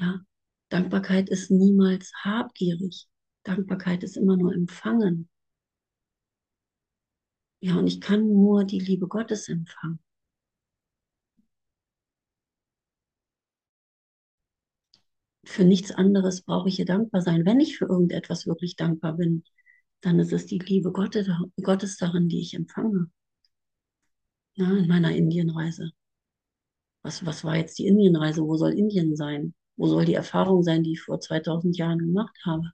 Ja, 0.01 0.21
Dankbarkeit 0.71 1.29
ist 1.29 1.51
niemals 1.51 2.11
habgierig. 2.25 3.07
Dankbarkeit 3.43 4.03
ist 4.03 4.17
immer 4.17 4.37
nur 4.39 4.55
empfangen. 4.55 5.29
Ja, 7.61 7.77
und 7.79 7.87
ich 7.87 8.01
kann 8.01 8.27
nur 8.27 8.65
die 8.65 8.81
Liebe 8.81 9.07
Gottes 9.07 9.49
empfangen. 9.49 10.01
Für 15.45 15.65
nichts 15.65 15.91
anderes 15.91 16.43
brauche 16.43 16.69
ich 16.69 16.77
hier 16.77 16.85
dankbar 16.85 17.23
sein. 17.23 17.45
Wenn 17.45 17.59
ich 17.59 17.77
für 17.77 17.87
irgendetwas 17.87 18.47
wirklich 18.47 18.77
dankbar 18.77 19.17
bin, 19.17 19.43
dann 20.01 20.21
ist 20.21 20.33
es 20.33 20.47
die 20.47 20.61
Liebe 20.61 20.93
Gottes 20.93 21.97
darin, 21.97 22.29
die 22.29 22.41
ich 22.41 22.55
empfange. 22.55 23.11
Ja, 24.57 24.77
in 24.77 24.89
meiner 24.89 25.13
Indienreise. 25.17 25.93
Was, 27.03 27.27
was 27.27 27.43
war 27.43 27.57
jetzt 27.57 27.77
die 27.81 27.89
Indienreise? 27.89 28.41
Wo 28.45 28.57
soll 28.57 28.73
Indien 28.73 29.17
sein? 29.17 29.53
Wo 29.79 29.87
soll 29.89 30.05
die 30.05 30.13
Erfahrung 30.13 30.63
sein, 30.63 30.83
die 30.83 30.93
ich 30.93 31.01
vor 31.01 31.21
2000 31.21 31.79
Jahren 31.79 32.01
gemacht 32.01 32.37
habe? 32.45 32.73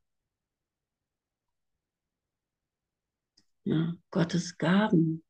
Ja, 3.65 3.95
Gottes 4.11 4.57
Gaben. 4.57 5.23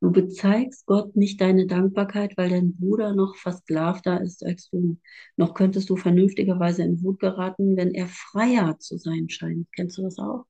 Du 0.00 0.10
bezeigst 0.12 0.86
Gott 0.86 1.14
nicht 1.16 1.40
deine 1.40 1.66
Dankbarkeit, 1.66 2.36
weil 2.36 2.48
dein 2.50 2.74
Bruder 2.76 3.14
noch 3.14 3.36
versklavter 3.36 4.20
ist 4.22 4.44
als 4.44 4.68
du. 4.70 4.98
Noch 5.36 5.54
könntest 5.54 5.90
du 5.90 5.96
vernünftigerweise 5.96 6.82
in 6.82 7.02
Wut 7.02 7.18
geraten, 7.20 7.76
wenn 7.76 7.92
er 7.94 8.06
freier 8.08 8.78
zu 8.78 8.96
sein 8.98 9.28
scheint. 9.28 9.68
Kennst 9.74 9.98
du 9.98 10.02
das 10.02 10.18
auch? 10.18 10.46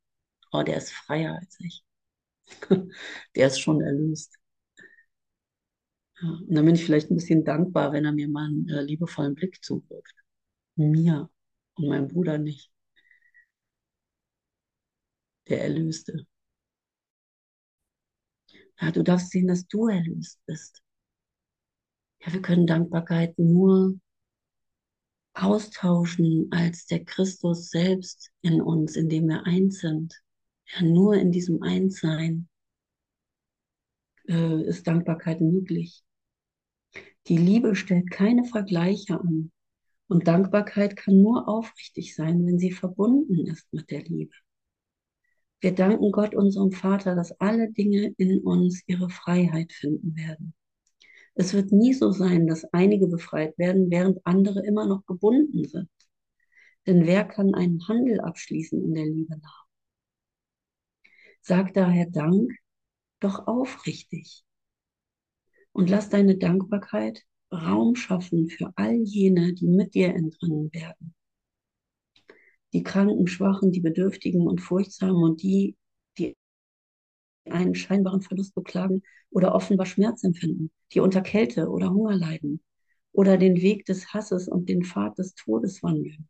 Oh, 0.53 0.63
der 0.63 0.79
ist 0.79 0.93
freier 0.93 1.37
als 1.41 1.59
ich. 1.61 1.85
der 3.37 3.47
ist 3.49 3.61
schon 3.61 3.81
erlöst. 3.81 4.37
Ja, 6.23 6.29
und 6.49 6.55
dann 6.55 6.65
bin 6.67 6.75
ich 6.75 6.85
vielleicht 6.85 7.11
ein 7.11 7.15
bisschen 7.17 7.45
dankbar, 7.45 7.93
wenn 7.93 8.05
er 8.05 8.13
mir 8.13 8.29
mal 8.29 8.47
einen 8.47 8.69
äh, 8.69 8.83
liebevollen 8.83 9.35
Blick 9.35 9.63
zuwirft. 9.65 10.15
Mir 10.77 11.31
und 11.77 11.89
meinem 11.89 12.09
Bruder 12.09 12.39
nicht. 12.39 12.71
Der 15.49 15.61
Erlöste. 15.65 16.27
Ja, 18.81 18.91
du 18.91 19.03
darfst 19.05 19.31
sehen, 19.31 19.47
dass 19.47 19.67
du 19.69 19.87
erlöst 19.87 20.41
bist. 20.47 20.83
Ja, 22.25 22.33
wir 22.33 22.41
können 22.41 22.67
Dankbarkeit 22.67 23.39
nur 23.39 23.99
austauschen 25.35 26.47
als 26.53 26.87
der 26.87 27.05
Christus 27.05 27.71
selbst 27.71 28.31
in 28.43 28.63
uns, 28.63 28.95
in 28.95 29.09
dem 29.09 29.27
wir 29.29 29.45
eins 29.45 29.81
sind. 29.81 30.15
Ja, 30.73 30.83
nur 30.83 31.15
in 31.15 31.33
diesem 31.33 31.63
Einssein 31.63 32.49
äh, 34.29 34.63
ist 34.65 34.87
Dankbarkeit 34.87 35.41
möglich. 35.41 36.05
Die 37.27 37.37
Liebe 37.37 37.75
stellt 37.75 38.11
keine 38.11 38.45
Vergleiche 38.45 39.21
an. 39.21 39.51
Und 40.09 40.27
Dankbarkeit 40.27 40.97
kann 40.97 41.23
nur 41.23 41.49
aufrichtig 41.49 42.17
sein, 42.17 42.45
wenn 42.45 42.59
sie 42.59 42.73
verbunden 42.73 43.47
ist 43.47 43.73
mit 43.73 43.91
der 43.91 44.03
Liebe. 44.03 44.35
Wir 45.61 45.73
danken 45.75 46.11
Gott, 46.11 46.35
unserem 46.35 46.73
Vater, 46.73 47.15
dass 47.15 47.39
alle 47.41 47.71
Dinge 47.71 48.15
in 48.17 48.41
uns 48.41 48.83
ihre 48.87 49.09
Freiheit 49.09 49.73
finden 49.73 50.17
werden. 50.17 50.55
Es 51.35 51.55
wird 51.55 51.71
nie 51.71 51.95
so 51.95 52.11
sein, 52.11 52.47
dass 52.47 52.65
einige 52.73 53.07
befreit 53.07 53.57
werden, 53.57 53.91
während 53.91 54.27
andere 54.27 54.67
immer 54.67 54.87
noch 54.87 55.07
gebunden 55.07 55.65
sind. 55.65 55.91
Denn 56.87 57.07
wer 57.07 57.25
kann 57.25 57.55
einen 57.55 57.87
Handel 57.87 58.21
abschließen 58.21 58.83
in 58.83 58.95
der 58.95 59.07
Liebe 59.07 59.39
nach? 59.39 59.70
Sag 61.43 61.75
daher 61.75 62.07
Dank, 62.07 62.53
doch 63.21 63.47
aufrichtig. 63.47 64.45
Und 65.73 65.91
lass 65.91 66.09
deine 66.09 66.37
Dankbarkeit 66.37 67.25
Raum 67.53 67.97
schaffen 67.97 68.49
für 68.49 68.73
all 68.77 68.95
jene, 68.95 69.55
die 69.55 69.67
mit 69.67 69.95
dir 69.95 70.15
entrinnen 70.15 70.73
werden 70.73 71.15
die 72.73 72.83
Kranken, 72.83 73.27
Schwachen, 73.27 73.73
die 73.73 73.81
Bedürftigen 73.81 74.47
und 74.47 74.61
Furchtsamen 74.61 75.23
und 75.23 75.43
die, 75.43 75.77
die 76.19 76.37
einen 77.47 77.75
scheinbaren 77.75 78.23
Verlust 78.23 78.55
beklagen 78.55 79.03
oder 79.31 79.55
offenbar 79.55 79.87
Schmerz 79.87 80.25
empfinden, 80.25 80.71
die 80.93 81.01
unter 81.01 81.21
Kälte 81.21 81.69
oder 81.69 81.91
Hunger 81.91 82.17
leiden 82.17 82.63
oder 83.13 83.39
den 83.39 83.57
Weg 83.57 83.87
des 83.87 84.13
Hasses 84.13 84.49
und 84.49 84.69
den 84.69 84.85
Pfad 84.85 85.19
des 85.19 85.35
Todes 85.35 85.83
wandeln. 85.83 86.29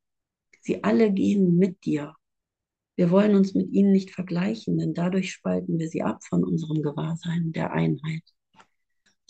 Sie 0.60 0.82
alle 0.84 1.12
gehen 1.12 1.56
mit 1.56 1.84
dir. 1.84 2.14
Wir 3.00 3.10
wollen 3.10 3.34
uns 3.34 3.54
mit 3.54 3.72
ihnen 3.72 3.92
nicht 3.92 4.10
vergleichen, 4.10 4.76
denn 4.76 4.92
dadurch 4.92 5.32
spalten 5.32 5.78
wir 5.78 5.88
sie 5.88 6.02
ab 6.02 6.22
von 6.22 6.44
unserem 6.44 6.82
Gewahrsein 6.82 7.50
der 7.50 7.72
Einheit, 7.72 8.20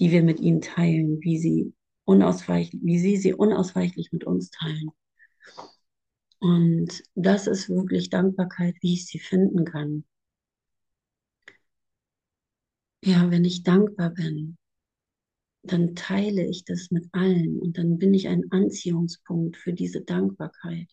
die 0.01 0.11
wir 0.11 0.25
mit 0.25 0.41
ihnen 0.41 0.61
teilen, 0.61 1.21
wie 1.21 1.39
sie 1.39 1.73
unausweichlich, 2.05 2.83
wie 2.83 2.99
sie 2.99 3.17
sie 3.17 3.33
unausweichlich 3.33 4.11
mit 4.11 4.25
uns 4.25 4.51
teilen. 4.51 4.91
Und 6.41 7.05
das 7.15 7.47
ist 7.47 7.69
wirklich 7.69 8.11
Dankbarkeit, 8.11 8.75
wie 8.81 8.95
ich 8.95 9.07
sie 9.07 9.21
finden 9.21 9.65
kann. 9.65 10.05
Ja, 13.05 13.31
wenn 13.31 13.45
ich 13.45 13.63
dankbar 13.63 14.11
bin, 14.11 14.59
dann 15.63 15.95
teile 15.95 16.45
ich 16.45 16.65
das 16.65 16.91
mit 16.91 17.07
allen 17.13 17.61
und 17.61 17.79
dann 17.79 17.99
bin 17.99 18.15
ich 18.15 18.27
ein 18.27 18.51
Anziehungspunkt 18.51 19.57
für 19.57 19.73
diese 19.73 20.01
Dankbarkeit. 20.01 20.89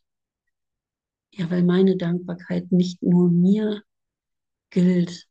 Ja, 1.32 1.50
weil 1.50 1.64
meine 1.64 1.96
Dankbarkeit 1.96 2.72
nicht 2.74 3.02
nur 3.02 3.30
mir 3.32 3.82
gilt, 4.72 5.28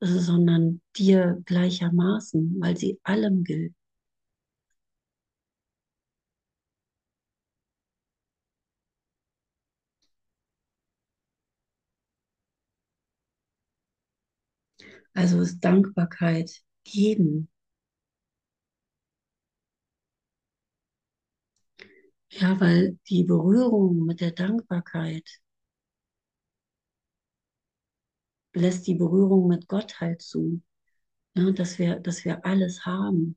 sondern 0.00 0.80
dir 0.96 1.42
gleichermaßen, 1.46 2.56
weil 2.60 2.76
sie 2.78 3.00
allem 3.04 3.44
gilt. 3.44 3.74
Also 15.14 15.40
ist 15.40 15.60
Dankbarkeit 15.60 16.50
geben. 16.84 17.48
Ja, 22.30 22.58
weil 22.60 22.98
die 23.08 23.24
Berührung 23.24 24.04
mit 24.06 24.20
der 24.20 24.30
Dankbarkeit 24.32 25.28
lässt 28.52 28.86
die 28.86 28.94
Berührung 28.94 29.48
mit 29.48 29.68
Gott 29.68 30.00
halt 30.00 30.22
zu, 30.22 30.60
ne? 31.34 31.52
dass 31.52 31.78
wir, 31.78 32.00
dass 32.00 32.24
wir 32.24 32.44
alles 32.44 32.84
haben. 32.84 33.36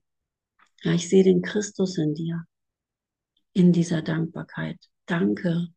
Ja, 0.83 0.93
ich 0.93 1.09
sehe 1.09 1.23
den 1.23 1.41
Christus 1.41 1.97
in 1.97 2.13
dir, 2.13 2.45
in 3.53 3.71
dieser 3.71 4.01
Dankbarkeit. 4.01 4.77
Danke, 5.05 5.67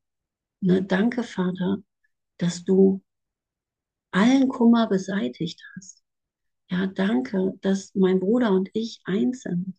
ne? 0.61 0.83
danke 0.83 1.23
Vater, 1.23 1.79
dass 2.39 2.65
du 2.65 3.03
allen 4.11 4.49
Kummer 4.49 4.89
beseitigt 4.89 5.63
hast. 5.75 6.03
Ja, 6.71 6.87
danke, 6.87 7.53
dass 7.61 7.95
mein 7.95 8.19
Bruder 8.21 8.51
und 8.53 8.71
ich 8.73 9.01
eins 9.05 9.43
sind. 9.43 9.77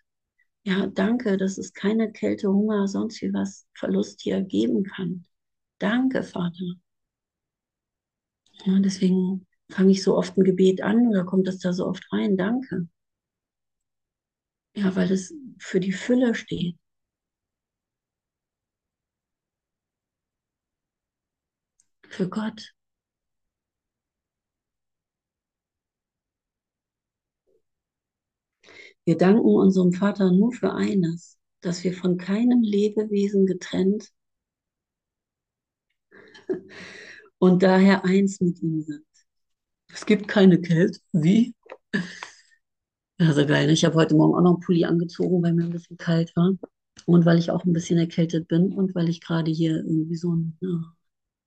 Ja, 0.67 0.85
danke, 0.85 1.35
dass 1.37 1.57
es 1.57 1.73
keine 1.73 2.11
Kälte, 2.11 2.49
Hunger, 2.49 2.87
sonst 2.87 3.21
wie 3.23 3.33
was 3.33 3.65
Verlust 3.73 4.21
hier 4.21 4.41
geben 4.41 4.83
kann. 4.83 5.25
Danke, 5.79 6.21
Vater. 6.23 6.75
Ja, 8.65 8.77
deswegen 8.79 9.47
fange 9.71 9.91
ich 9.93 10.03
so 10.03 10.15
oft 10.15 10.37
ein 10.37 10.43
Gebet 10.43 10.81
an 10.83 11.07
oder 11.07 11.23
kommt 11.25 11.47
es 11.47 11.57
da 11.57 11.73
so 11.73 11.87
oft 11.87 12.05
rein? 12.13 12.37
Danke. 12.37 12.87
Ja, 14.77 14.95
weil 14.95 15.11
es 15.11 15.33
für 15.59 15.81
die 15.81 15.91
Fülle 15.91 16.33
steht. 16.33 16.77
Für 22.09 22.27
Gott. 22.27 22.73
Wir 29.07 29.17
danken 29.17 29.39
unserem 29.45 29.93
Vater 29.93 30.33
nur 30.33 30.51
für 30.51 30.73
eines, 30.73 31.37
dass 31.61 31.81
wir 31.85 31.93
von 31.93 32.17
keinem 32.17 32.61
Lebewesen 32.61 33.45
getrennt 33.45 34.11
und 37.39 37.63
daher 37.63 38.03
eins 38.03 38.41
mit 38.41 38.61
ihm 38.61 38.81
sind. 38.81 39.05
Es 39.93 40.05
gibt 40.05 40.27
keine 40.27 40.59
Kälte. 40.59 40.99
Wie? 41.13 41.55
Ja, 43.17 43.31
so 43.31 43.45
geil. 43.45 43.69
Ich 43.69 43.85
habe 43.85 43.95
heute 43.95 44.13
Morgen 44.13 44.35
auch 44.35 44.41
noch 44.41 44.55
einen 44.55 44.59
Pulli 44.59 44.83
angezogen, 44.83 45.41
weil 45.41 45.53
mir 45.53 45.63
ein 45.63 45.71
bisschen 45.71 45.97
kalt 45.97 46.35
war. 46.35 46.51
Und 47.05 47.25
weil 47.25 47.39
ich 47.39 47.49
auch 47.49 47.63
ein 47.63 47.71
bisschen 47.71 47.97
erkältet 47.97 48.49
bin 48.49 48.73
und 48.73 48.93
weil 48.93 49.07
ich 49.07 49.21
gerade 49.21 49.51
hier 49.51 49.77
irgendwie 49.77 50.17
so 50.17 50.35
ein 50.35 50.57
ja, 50.59 50.83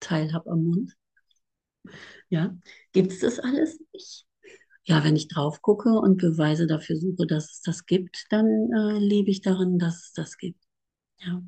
Teil 0.00 0.32
habe 0.32 0.50
am 0.50 0.64
Mund. 0.64 0.96
Ja, 2.30 2.56
gibt 2.92 3.12
es 3.12 3.20
das 3.20 3.38
alles 3.38 3.78
nicht? 3.92 4.26
Ja, 4.90 5.04
wenn 5.04 5.14
ich 5.16 5.28
drauf 5.28 5.62
gucke 5.62 5.90
und 5.90 6.16
Beweise 6.20 6.66
dafür 6.66 6.96
suche, 6.96 7.26
dass 7.26 7.50
es 7.52 7.62
das 7.62 7.86
gibt, 7.86 8.26
dann 8.30 8.46
äh, 8.72 8.98
lebe 8.98 9.30
ich 9.30 9.40
darin, 9.40 9.78
dass 9.78 10.06
es 10.06 10.12
das 10.14 10.36
gibt. 10.36 10.60
Ja. 11.18 11.42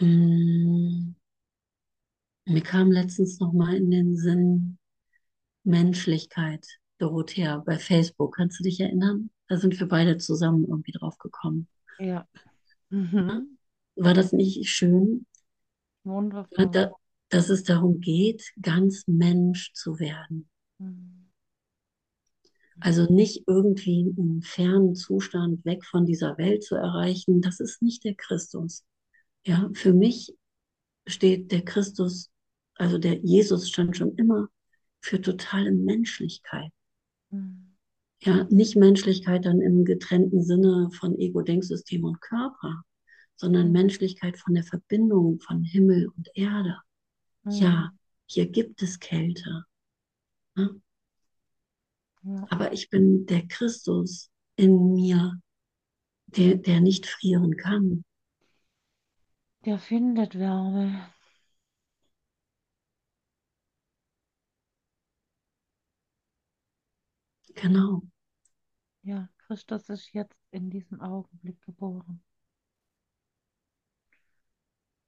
Mm, 0.00 1.14
Mir 2.46 2.62
kam 2.62 2.90
letztens 2.92 3.40
noch 3.40 3.52
mal 3.52 3.74
in 3.74 3.90
den 3.90 4.16
Sinn 4.16 4.78
Menschlichkeit, 5.64 6.66
Dorothea, 6.98 7.58
bei 7.64 7.78
Facebook. 7.78 8.36
Kannst 8.36 8.60
du 8.60 8.64
dich 8.64 8.80
erinnern? 8.80 9.30
Da 9.48 9.56
sind 9.56 9.78
wir 9.80 9.88
beide 9.88 10.18
zusammen 10.18 10.64
irgendwie 10.68 10.92
drauf 10.92 11.18
gekommen. 11.18 11.68
Ja. 11.98 12.26
Mhm. 12.94 13.58
War 13.96 14.14
das 14.14 14.32
nicht 14.32 14.68
schön, 14.68 15.26
Wundervoll. 16.04 16.70
da, 16.70 16.92
dass 17.28 17.48
es 17.48 17.64
darum 17.64 18.00
geht, 18.00 18.52
ganz 18.60 19.04
Mensch 19.08 19.72
zu 19.72 19.98
werden? 19.98 20.48
Mhm. 20.78 21.30
Also 22.80 23.12
nicht 23.12 23.44
irgendwie 23.46 24.14
einen 24.16 24.42
fernen 24.42 24.94
Zustand 24.94 25.64
weg 25.64 25.84
von 25.84 26.06
dieser 26.06 26.38
Welt 26.38 26.62
zu 26.62 26.76
erreichen. 26.76 27.40
Das 27.40 27.60
ist 27.60 27.82
nicht 27.82 28.04
der 28.04 28.14
Christus. 28.14 28.84
Ja, 29.44 29.70
für 29.74 29.92
mich 29.92 30.36
steht 31.06 31.50
der 31.50 31.64
Christus, 31.64 32.30
also 32.76 32.98
der 32.98 33.18
Jesus 33.20 33.68
stand 33.68 33.96
schon 33.96 34.14
immer 34.16 34.48
für 35.00 35.20
totale 35.20 35.72
Menschlichkeit. 35.72 36.70
Mhm. 37.30 37.63
Ja, 38.24 38.44
nicht 38.50 38.76
Menschlichkeit 38.76 39.44
dann 39.44 39.60
im 39.60 39.84
getrennten 39.84 40.42
Sinne 40.42 40.90
von 40.92 41.18
Ego-Denksystem 41.18 42.04
und 42.04 42.20
Körper, 42.20 42.82
sondern 43.36 43.66
Mhm. 43.66 43.72
Menschlichkeit 43.72 44.38
von 44.38 44.54
der 44.54 44.64
Verbindung 44.64 45.40
von 45.40 45.62
Himmel 45.62 46.08
und 46.08 46.28
Erde. 46.34 46.78
Ja, 47.48 47.90
Mhm. 47.90 47.98
hier 48.26 48.46
gibt 48.46 48.82
es 48.82 48.98
Kälte. 48.98 49.64
Ne? 50.56 50.80
Ja. 52.22 52.46
Aber 52.50 52.72
ich 52.72 52.88
bin 52.90 53.26
der 53.26 53.46
Christus 53.46 54.30
in 54.56 54.94
mir, 54.94 55.38
der, 56.26 56.56
der 56.56 56.80
nicht 56.80 57.06
frieren 57.06 57.56
kann. 57.56 58.04
Der 59.64 59.78
findet 59.80 60.38
Wärme. 60.38 61.08
Genau. 67.56 68.02
Ja, 69.04 69.28
Christus 69.38 69.88
ist 69.88 70.12
jetzt 70.14 70.36
in 70.50 70.68
diesem 70.68 71.00
Augenblick 71.00 71.62
geboren. 71.62 72.24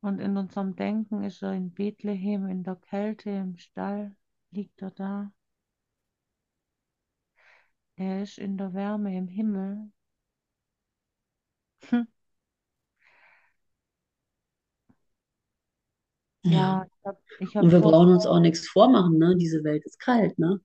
Und 0.01 0.21
in 0.21 0.39
unserem 0.39 0.75
Denken 0.75 1.23
ist 1.23 1.43
er 1.43 1.53
in 1.53 1.71
Bethlehem 1.71 2.47
in 2.49 2.63
der 2.63 2.77
Kälte 2.77 3.29
im 3.29 3.59
Stall, 3.59 4.17
liegt 4.51 4.81
er 4.81 4.91
da. 4.93 5.33
Er 7.97 8.23
ist 8.23 8.39
in 8.39 8.57
der 8.57 8.73
Wärme 8.73 9.15
im 9.15 9.29
Himmel. 9.29 9.91
Hm. 11.91 12.03
Ja. 16.43 16.87
Ich 16.87 17.05
habe 17.05 17.19
ich 17.41 17.57
Und 17.57 17.57
hab 17.67 17.73
wir 17.73 17.81
vor, 17.83 17.91
brauchen 17.91 18.13
uns 18.15 18.27
auch 18.27 18.41
nichts 18.41 18.67
vormachen, 18.69 19.19
ne? 19.19 19.37
Diese 19.37 19.63
Welt 19.65 19.85
ist 19.85 19.99
kalt, 20.01 20.39
ne? 20.39 20.61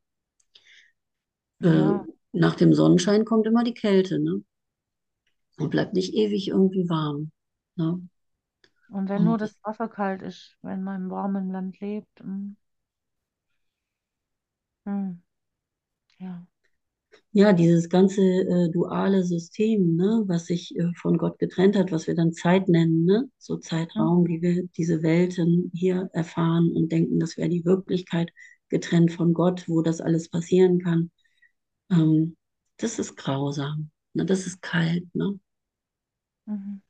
Ja, 1.59 2.05
nach 2.33 2.55
dem 2.55 2.73
Sonnenschein 2.73 3.25
kommt 3.25 3.47
immer 3.47 3.63
die 3.63 3.73
Kälte, 3.73 4.19
ne? 4.19 4.43
Und 5.57 5.69
bleibt 5.69 5.93
nicht 5.93 6.13
ewig 6.13 6.49
irgendwie 6.49 6.89
warm. 6.89 7.31
Ne? 7.77 8.01
und 8.89 9.09
wenn 9.09 9.23
nur 9.23 9.37
Und 9.37 9.41
das 9.41 9.57
Wasser 9.63 9.87
kalt 9.87 10.21
ist, 10.21 10.57
wenn 10.61 10.83
man 10.83 11.03
im 11.05 11.09
warmen 11.09 11.49
Land 11.51 11.79
lebt, 11.79 12.19
hm, 12.19 12.57
hm, 14.85 15.21
ja, 16.19 16.47
ja, 17.33 17.53
dieses 17.53 17.89
ganze 17.89 18.21
äh, 18.21 18.69
duale 18.71 19.23
System, 19.23 19.95
ne, 19.95 20.23
was 20.27 20.45
sich 20.47 20.75
äh, 20.77 20.91
von 20.95 21.17
Gott 21.17 21.39
getrennt 21.39 21.75
hat, 21.77 21.91
was 21.91 22.07
wir 22.07 22.15
dann 22.15 22.33
Zeit 22.33 22.67
nennen, 22.69 23.05
ne? 23.05 23.29
So 23.37 23.57
Zeitraum, 23.57 24.23
mhm, 24.23 24.27
wie 24.27 24.41
wir 24.41 24.67
diese 24.77 25.01
Welten 25.03 25.71
hier 25.73 26.09
erfahren 26.13 26.71
und 26.75 26.91
denken, 26.91 27.19
das 27.19 27.37
wäre 27.37 27.49
die 27.49 27.65
Wirklichkeit, 27.65 28.31
getrennt 28.69 29.11
von 29.13 29.33
Gott, 29.33 29.67
wo 29.67 29.81
das 29.81 30.01
alles 30.01 30.29
passieren 30.29 30.79
kann. 30.79 31.11
Ähm, 31.91 32.37
das 32.77 32.97
ist 32.99 33.15
grausam. 33.17 33.91
Ne? 34.13 34.25
Das 34.25 34.47
ist 34.47 34.61
kalt, 34.63 35.13
ne? 35.15 35.39
mhm. 36.47 36.81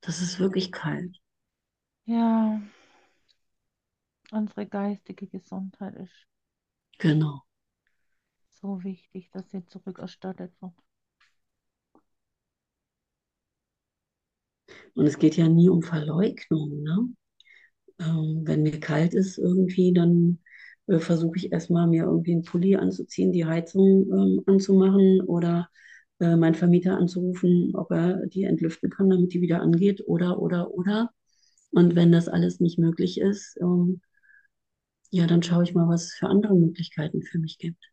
Das 0.00 0.22
ist 0.22 0.38
wirklich 0.38 0.72
kalt. 0.72 1.18
Ja, 2.06 2.60
unsere 4.30 4.66
geistige 4.68 5.26
Gesundheit 5.26 5.96
ist 5.96 6.28
Genau. 6.98 7.46
so 8.50 8.82
wichtig, 8.82 9.30
dass 9.30 9.48
sie 9.52 9.64
zurückerstattet 9.66 10.52
wird. 10.60 10.74
Und 14.94 15.06
es 15.06 15.18
geht 15.18 15.36
ja 15.36 15.48
nie 15.48 15.68
um 15.68 15.82
Verleugnung, 15.82 16.82
ne? 16.82 17.08
Ähm, 18.00 18.42
wenn 18.46 18.62
mir 18.62 18.80
kalt 18.80 19.14
ist 19.14 19.38
irgendwie, 19.38 19.92
dann 19.94 20.40
äh, 20.88 20.98
versuche 20.98 21.36
ich 21.38 21.52
erstmal 21.52 21.86
mir 21.86 22.04
irgendwie 22.04 22.32
einen 22.32 22.44
Pulli 22.44 22.76
anzuziehen, 22.76 23.32
die 23.32 23.44
Heizung 23.46 24.06
ähm, 24.12 24.42
anzumachen 24.46 25.20
oder 25.22 25.68
äh, 26.20 26.36
meinen 26.36 26.54
Vermieter 26.54 26.96
anzurufen, 26.98 27.72
ob 27.74 27.90
er 27.92 28.26
die 28.26 28.44
entlüften 28.44 28.90
kann, 28.90 29.10
damit 29.10 29.32
die 29.34 29.40
wieder 29.42 29.60
angeht 29.62 30.02
oder, 30.06 30.38
oder, 30.40 30.70
oder. 30.72 31.10
Und 31.72 31.96
wenn 31.96 32.12
das 32.12 32.28
alles 32.28 32.60
nicht 32.60 32.78
möglich 32.78 33.20
ist, 33.20 33.56
ähm, 33.60 34.00
ja, 35.10 35.26
dann 35.26 35.42
schaue 35.42 35.64
ich 35.64 35.74
mal, 35.74 35.88
was 35.88 36.04
es 36.04 36.14
für 36.14 36.28
andere 36.28 36.54
Möglichkeiten 36.54 37.22
für 37.22 37.38
mich 37.40 37.58
gibt. 37.58 37.84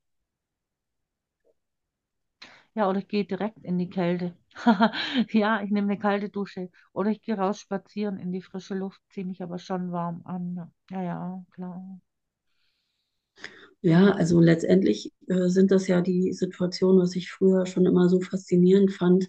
Ja, 2.76 2.90
oder 2.90 3.00
ich 3.00 3.08
gehe 3.08 3.26
direkt 3.26 3.64
in 3.64 3.78
die 3.78 3.90
Kälte. 3.90 4.36
Ja, 5.32 5.62
ich 5.62 5.72
nehme 5.72 5.88
eine 5.92 6.00
kalte 6.00 6.30
Dusche. 6.30 6.70
Oder 6.94 7.10
ich 7.12 7.22
gehe 7.22 7.38
raus 7.38 7.60
spazieren 7.60 8.18
in 8.20 8.32
die 8.32 8.42
frische 8.42 8.76
Luft, 8.76 9.02
ziehe 9.10 9.26
mich 9.26 9.42
aber 9.44 9.58
schon 9.60 9.92
warm 9.92 10.22
an. 10.26 10.72
Ja, 10.90 11.02
ja, 11.04 11.46
klar. 11.52 12.00
Ja, 13.84 14.12
also 14.14 14.40
letztendlich 14.40 15.12
äh, 15.28 15.48
sind 15.50 15.70
das 15.72 15.88
ja 15.88 16.02
die 16.02 16.32
Situationen, 16.34 17.02
was 17.02 17.16
ich 17.16 17.32
früher 17.32 17.66
schon 17.68 17.86
immer 17.86 18.08
so 18.10 18.20
faszinierend 18.22 18.92
fand, 18.94 19.28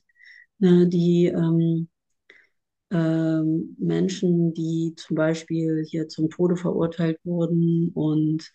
ne, 0.59 0.89
die 0.89 1.27
ähm, 1.27 1.89
ähm, 2.91 3.77
Menschen, 3.79 4.55
die 4.55 4.95
zum 4.97 5.17
Beispiel 5.17 5.85
hier 5.89 6.09
zum 6.09 6.31
Tode 6.31 6.57
verurteilt 6.57 7.19
wurden 7.25 7.91
und 7.95 8.51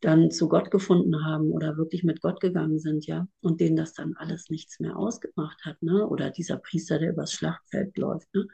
dann 0.00 0.30
zu 0.30 0.48
Gott 0.48 0.70
gefunden 0.70 1.24
haben 1.24 1.52
oder 1.52 1.76
wirklich 1.76 2.02
mit 2.04 2.20
Gott 2.22 2.40
gegangen 2.40 2.78
sind, 2.80 3.06
ja, 3.06 3.28
und 3.40 3.60
denen 3.60 3.76
das 3.76 3.94
dann 3.94 4.14
alles 4.16 4.50
nichts 4.50 4.80
mehr 4.80 4.96
ausgemacht 4.96 5.64
hat, 5.64 5.80
ne? 5.82 6.08
Oder 6.08 6.30
dieser 6.30 6.56
Priester, 6.58 6.98
der 6.98 7.10
übers 7.12 7.32
Schlachtfeld 7.32 7.96
läuft, 7.98 8.32
ne? 8.34 8.46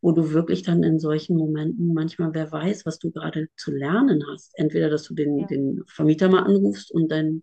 Wo 0.00 0.12
du 0.12 0.32
wirklich 0.32 0.62
dann 0.62 0.82
in 0.82 0.98
solchen 0.98 1.36
Momenten 1.36 1.92
manchmal, 1.92 2.32
wer 2.32 2.50
weiß, 2.52 2.86
was 2.86 2.98
du 2.98 3.10
gerade 3.10 3.48
zu 3.56 3.72
lernen 3.72 4.22
hast. 4.30 4.52
Entweder, 4.54 4.90
dass 4.90 5.02
du 5.04 5.14
den, 5.14 5.40
Ja. 5.40 5.46
den 5.46 5.82
Vermieter 5.86 6.28
mal 6.28 6.44
anrufst 6.44 6.92
und 6.92 7.10
dein 7.10 7.42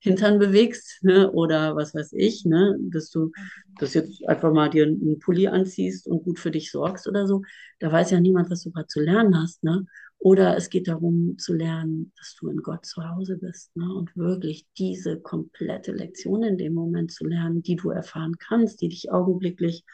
Hintern 0.00 0.38
bewegst, 0.38 1.02
ne? 1.02 1.30
Oder 1.32 1.74
was 1.74 1.92
weiß 1.94 2.12
ich, 2.12 2.44
ne? 2.44 2.76
Dass 2.80 3.10
du 3.10 3.32
das 3.80 3.94
jetzt 3.94 4.24
einfach 4.28 4.52
mal 4.52 4.70
dir 4.70 4.86
einen 4.86 5.18
Pulli 5.18 5.48
anziehst 5.48 6.06
und 6.06 6.22
gut 6.22 6.38
für 6.38 6.52
dich 6.52 6.70
sorgst 6.70 7.08
oder 7.08 7.26
so. 7.26 7.42
Da 7.80 7.90
weiß 7.90 8.12
ja 8.12 8.20
niemand, 8.20 8.48
was 8.48 8.62
du 8.62 8.70
gerade 8.70 8.86
zu 8.86 9.00
lernen 9.00 9.36
hast, 9.36 9.64
ne? 9.64 9.84
Oder 10.20 10.56
es 10.56 10.70
geht 10.70 10.86
darum 10.88 11.36
zu 11.38 11.52
lernen, 11.52 12.12
dass 12.16 12.36
du 12.36 12.48
in 12.48 12.58
Gott 12.58 12.86
zu 12.86 13.08
Hause 13.08 13.38
bist, 13.38 13.76
ne? 13.76 13.92
Und 13.92 14.16
wirklich 14.16 14.66
diese 14.78 15.18
komplette 15.18 15.90
Lektion 15.90 16.44
in 16.44 16.58
dem 16.58 16.74
Moment 16.74 17.10
zu 17.10 17.26
lernen, 17.26 17.62
die 17.62 17.74
du 17.74 17.90
erfahren 17.90 18.36
kannst, 18.38 18.80
die 18.80 18.88
dich 18.90 19.10
augenblicklich 19.10 19.84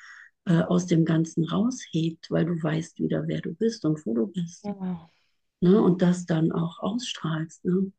äh, 0.46 0.62
aus 0.62 0.86
dem 0.86 1.04
Ganzen 1.04 1.44
raushebt, 1.44 2.30
weil 2.30 2.44
du 2.44 2.62
weißt 2.62 2.98
wieder, 2.98 3.26
wer 3.26 3.40
du 3.40 3.54
bist 3.54 3.84
und 3.84 4.04
wo 4.06 4.14
du 4.14 4.26
bist. 4.26 4.64
Ja. 4.64 5.10
Ne? 5.60 5.80
Und 5.80 6.02
das 6.02 6.26
dann 6.26 6.52
auch 6.52 6.78
ausstrahlst. 6.80 7.64
Ne? 7.64 7.92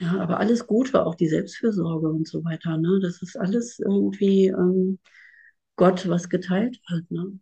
Ja, 0.00 0.20
aber 0.20 0.38
alles 0.38 0.66
Gute, 0.66 1.04
auch 1.06 1.14
die 1.14 1.28
Selbstfürsorge 1.28 2.08
und 2.08 2.26
so 2.28 2.44
weiter, 2.44 2.76
ne? 2.76 2.98
Das 3.00 3.22
ist 3.22 3.36
alles 3.36 3.78
irgendwie 3.78 4.48
ähm, 4.48 4.98
Gott, 5.76 6.08
was 6.08 6.28
geteilt 6.28 6.80
wird, 6.88 7.10
ne? 7.10 7.38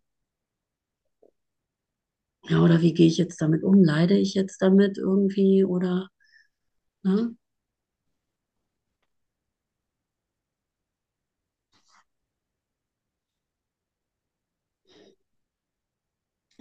Ja, 2.49 2.63
oder 2.63 2.81
wie 2.81 2.93
gehe 2.93 3.07
ich 3.07 3.19
jetzt 3.19 3.41
damit 3.41 3.63
um? 3.63 3.83
Leide 3.85 4.17
ich 4.19 4.35
jetzt 4.35 4.61
damit 4.63 4.99
irgendwie 4.99 5.65
oder, 5.65 6.09
ne? 7.03 7.37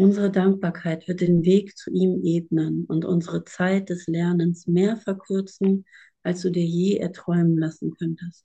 Unsere 0.01 0.31
Dankbarkeit 0.31 1.07
wird 1.07 1.21
den 1.21 1.45
Weg 1.45 1.77
zu 1.77 1.91
ihm 1.91 2.25
ebnen 2.25 2.85
und 2.85 3.05
unsere 3.05 3.43
Zeit 3.43 3.89
des 3.89 4.07
Lernens 4.07 4.65
mehr 4.65 4.97
verkürzen, 4.97 5.85
als 6.23 6.41
du 6.41 6.49
dir 6.49 6.65
je 6.65 6.97
erträumen 6.97 7.55
lassen 7.55 7.91
könntest. 7.91 8.43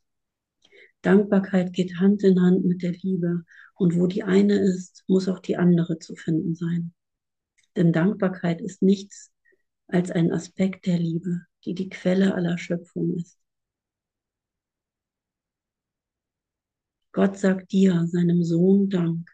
Dankbarkeit 1.00 1.72
geht 1.72 1.98
Hand 1.98 2.22
in 2.24 2.42
Hand 2.42 2.66
mit 2.66 2.82
der 2.82 2.92
Liebe 2.92 3.46
und 3.74 3.96
wo 3.96 4.06
die 4.06 4.22
eine 4.22 4.58
ist, 4.58 5.02
muss 5.06 5.28
auch 5.28 5.38
die 5.38 5.56
andere 5.56 5.98
zu 5.98 6.14
finden 6.14 6.54
sein. 6.54 6.92
Denn 7.74 7.90
Dankbarkeit 7.90 8.60
ist 8.60 8.82
nichts 8.82 9.32
als 9.86 10.10
ein 10.10 10.32
Aspekt 10.32 10.84
der 10.84 10.98
Liebe, 10.98 11.46
die 11.64 11.72
die 11.72 11.88
Quelle 11.88 12.34
aller 12.34 12.58
Schöpfung 12.58 13.16
ist. 13.16 13.38
Gott 17.12 17.38
sagt 17.38 17.72
dir, 17.72 18.06
seinem 18.08 18.44
Sohn, 18.44 18.90
Dank, 18.90 19.30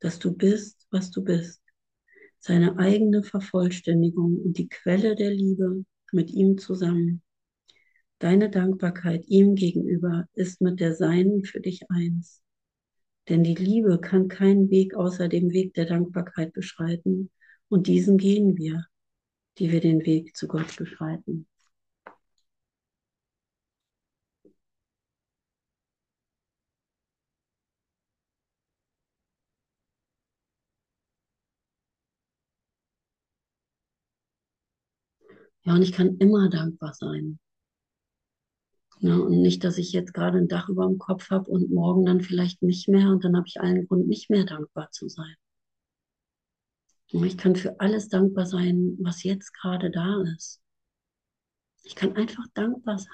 dass 0.00 0.18
du 0.18 0.36
bist, 0.36 0.86
was 0.90 1.10
du 1.10 1.24
bist, 1.24 1.61
seine 2.42 2.76
eigene 2.76 3.22
Vervollständigung 3.22 4.36
und 4.36 4.58
die 4.58 4.68
Quelle 4.68 5.14
der 5.14 5.30
Liebe 5.30 5.84
mit 6.10 6.30
ihm 6.32 6.58
zusammen. 6.58 7.22
Deine 8.18 8.50
Dankbarkeit 8.50 9.24
ihm 9.28 9.54
gegenüber 9.54 10.26
ist 10.34 10.60
mit 10.60 10.80
der 10.80 10.94
seinen 10.96 11.44
für 11.44 11.60
dich 11.60 11.88
eins. 11.88 12.42
Denn 13.28 13.44
die 13.44 13.54
Liebe 13.54 14.00
kann 14.00 14.26
keinen 14.26 14.70
Weg 14.70 14.96
außer 14.96 15.28
dem 15.28 15.52
Weg 15.52 15.74
der 15.74 15.86
Dankbarkeit 15.86 16.52
beschreiten, 16.52 17.30
und 17.68 17.86
diesen 17.86 18.18
gehen 18.18 18.58
wir, 18.58 18.86
die 19.58 19.70
wir 19.70 19.80
den 19.80 20.04
Weg 20.04 20.36
zu 20.36 20.48
Gott 20.48 20.76
beschreiten. 20.76 21.46
Ja, 35.64 35.74
und 35.74 35.82
ich 35.82 35.92
kann 35.92 36.18
immer 36.18 36.48
dankbar 36.48 36.94
sein. 36.94 37.38
Ja, 39.00 39.16
und 39.16 39.42
nicht, 39.42 39.64
dass 39.64 39.76
ich 39.76 39.92
jetzt 39.92 40.14
gerade 40.14 40.38
ein 40.38 40.48
Dach 40.48 40.68
über 40.70 40.86
dem 40.86 40.96
Kopf 40.98 41.28
habe 41.30 41.50
und 41.50 41.70
morgen 41.70 42.06
dann 42.06 42.22
vielleicht 42.22 42.62
nicht 42.62 42.88
mehr 42.88 43.08
und 43.10 43.22
dann 43.22 43.36
habe 43.36 43.46
ich 43.46 43.60
allen 43.60 43.86
Grund, 43.86 44.08
nicht 44.08 44.30
mehr 44.30 44.44
dankbar 44.46 44.90
zu 44.92 45.08
sein. 45.10 45.34
Und 47.12 47.24
ich 47.24 47.38
kann 47.38 47.54
für 47.54 47.78
alles 47.78 48.08
dankbar 48.08 48.44
sein, 48.44 48.96
was 49.00 49.22
jetzt 49.22 49.52
gerade 49.54 49.90
da 49.92 50.22
ist. 50.34 50.60
Ich 51.84 51.94
kann 51.94 52.16
einfach 52.16 52.44
dankbar 52.54 52.98
sein. 52.98 53.08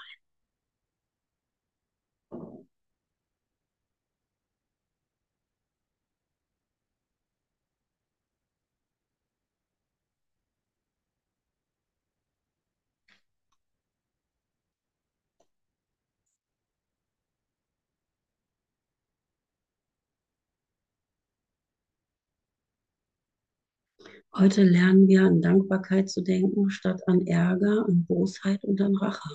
Heute 24.38 24.62
lernen 24.62 25.08
wir 25.08 25.22
an 25.22 25.40
Dankbarkeit 25.40 26.08
zu 26.08 26.22
denken, 26.22 26.70
statt 26.70 27.02
an 27.08 27.26
Ärger, 27.26 27.84
an 27.88 28.04
Bosheit 28.06 28.62
und 28.62 28.80
an 28.80 28.94
Rache. 28.94 29.34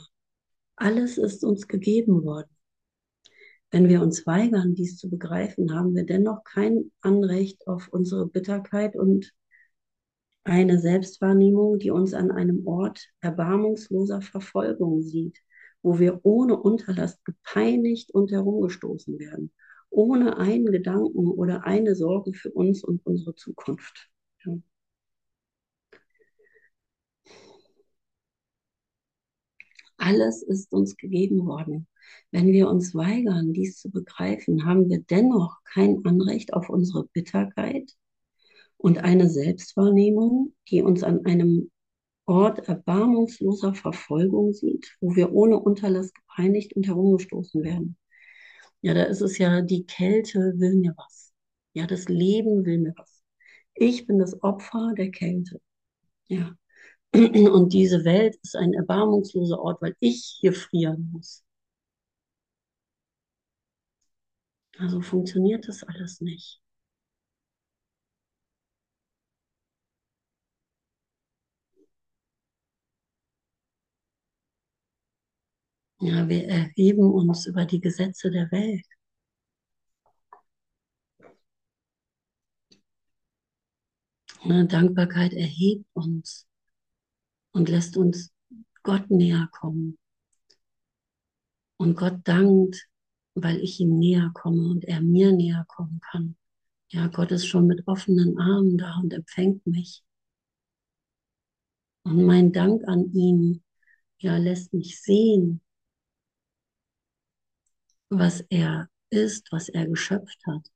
Alles 0.77 1.17
ist 1.17 1.43
uns 1.43 1.67
gegeben 1.67 2.23
worden. 2.23 2.47
Wenn 3.69 3.89
wir 3.89 4.01
uns 4.01 4.25
weigern, 4.25 4.75
dies 4.75 4.95
zu 4.95 5.09
begreifen, 5.09 5.75
haben 5.75 5.93
wir 5.93 6.05
dennoch 6.05 6.45
kein 6.45 6.89
Anrecht 7.01 7.67
auf 7.67 7.89
unsere 7.89 8.27
Bitterkeit 8.27 8.95
und 8.95 9.33
eine 10.45 10.79
Selbstwahrnehmung, 10.79 11.79
die 11.79 11.91
uns 11.91 12.13
an 12.13 12.31
einem 12.31 12.65
Ort 12.65 13.09
erbarmungsloser 13.19 14.21
Verfolgung 14.21 15.01
sieht, 15.01 15.37
wo 15.81 15.99
wir 15.99 16.21
ohne 16.23 16.57
Unterlass 16.57 17.21
gepeinigt 17.25 18.13
und 18.13 18.31
herumgestoßen 18.31 19.19
werden, 19.19 19.51
ohne 19.89 20.37
einen 20.37 20.67
Gedanken 20.67 21.27
oder 21.27 21.65
eine 21.65 21.93
Sorge 21.93 22.31
für 22.31 22.51
uns 22.51 22.85
und 22.85 23.05
unsere 23.05 23.35
Zukunft. 23.35 24.09
Ja. 24.45 24.53
Alles 30.05 30.43
ist 30.43 30.73
uns 30.73 30.97
gegeben 30.97 31.45
worden. 31.45 31.87
Wenn 32.29 32.47
wir 32.47 32.69
uns 32.69 32.93
weigern, 32.93 33.53
dies 33.53 33.77
zu 33.79 33.89
begreifen, 33.89 34.65
haben 34.65 34.89
wir 34.89 34.99
dennoch 34.99 35.63
kein 35.63 36.03
Anrecht 36.03 36.53
auf 36.53 36.69
unsere 36.69 37.05
Bitterkeit 37.13 37.89
und 38.75 38.97
eine 38.97 39.29
Selbstwahrnehmung, 39.29 40.53
die 40.69 40.81
uns 40.81 41.03
an 41.03 41.25
einem 41.25 41.71
Ort 42.25 42.67
erbarmungsloser 42.67 43.75
Verfolgung 43.75 44.51
sieht, 44.51 44.93
wo 44.99 45.15
wir 45.15 45.31
ohne 45.31 45.57
Unterlass 45.57 46.11
gepeinigt 46.13 46.73
und 46.75 46.85
herumgestoßen 46.85 47.63
werden. 47.63 47.95
Ja, 48.81 48.93
da 48.93 49.03
ist 49.03 49.21
es 49.21 49.37
ja, 49.37 49.61
die 49.61 49.85
Kälte 49.85 50.53
will 50.57 50.75
mir 50.75 50.93
was. 50.97 51.31
Ja, 51.71 51.87
das 51.87 52.09
Leben 52.09 52.65
will 52.65 52.79
mir 52.79 52.93
was. 52.97 53.23
Ich 53.73 54.05
bin 54.05 54.19
das 54.19 54.43
Opfer 54.43 54.93
der 54.97 55.11
Kälte. 55.11 55.61
Ja. 56.27 56.57
Und 57.13 57.73
diese 57.73 58.05
Welt 58.05 58.35
ist 58.43 58.55
ein 58.55 58.73
erbarmungsloser 58.73 59.59
Ort, 59.59 59.81
weil 59.81 59.95
ich 59.99 60.37
hier 60.41 60.53
frieren 60.53 61.09
muss. 61.11 61.43
Also 64.77 65.01
funktioniert 65.01 65.67
das 65.67 65.81
alles 65.83 66.21
nicht. 66.21 66.61
Ja, 75.99 76.27
wir 76.29 76.47
erheben 76.47 77.11
uns 77.11 77.45
über 77.47 77.65
die 77.65 77.79
Gesetze 77.81 78.29
der 78.29 78.51
Welt. 78.51 78.85
Dankbarkeit 84.69 85.33
erhebt 85.33 85.85
uns 85.93 86.47
und 87.53 87.69
lässt 87.69 87.97
uns 87.97 88.31
Gott 88.83 89.09
näher 89.09 89.47
kommen. 89.51 89.97
Und 91.77 91.95
Gott 91.95 92.19
dankt, 92.25 92.87
weil 93.35 93.59
ich 93.59 93.79
ihm 93.79 93.97
näher 93.97 94.31
komme 94.33 94.69
und 94.69 94.83
er 94.85 95.01
mir 95.01 95.31
näher 95.31 95.65
kommen 95.67 95.99
kann. 96.01 96.35
Ja, 96.89 97.07
Gott 97.07 97.31
ist 97.31 97.47
schon 97.47 97.67
mit 97.67 97.87
offenen 97.87 98.37
Armen 98.37 98.77
da 98.77 98.99
und 99.01 99.13
empfängt 99.13 99.65
mich. 99.65 100.03
Und 102.03 102.23
mein 102.25 102.51
Dank 102.51 102.87
an 102.87 103.11
ihn, 103.13 103.63
ja, 104.19 104.37
lässt 104.37 104.73
mich 104.73 105.01
sehen, 105.01 105.61
was 108.09 108.41
er 108.49 108.89
ist, 109.09 109.51
was 109.51 109.69
er 109.69 109.87
geschöpft 109.87 110.39
hat. 110.45 110.69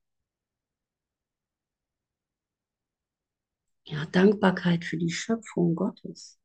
Ja, 3.85 4.05
Dankbarkeit 4.05 4.83
für 4.85 4.97
die 4.97 5.11
Schöpfung 5.11 5.75
Gottes. 5.75 6.39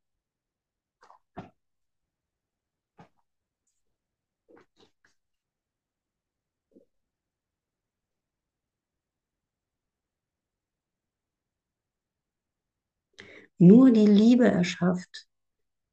Nur 13.62 13.92
die 13.92 14.06
Liebe 14.06 14.48
erschafft 14.48 15.28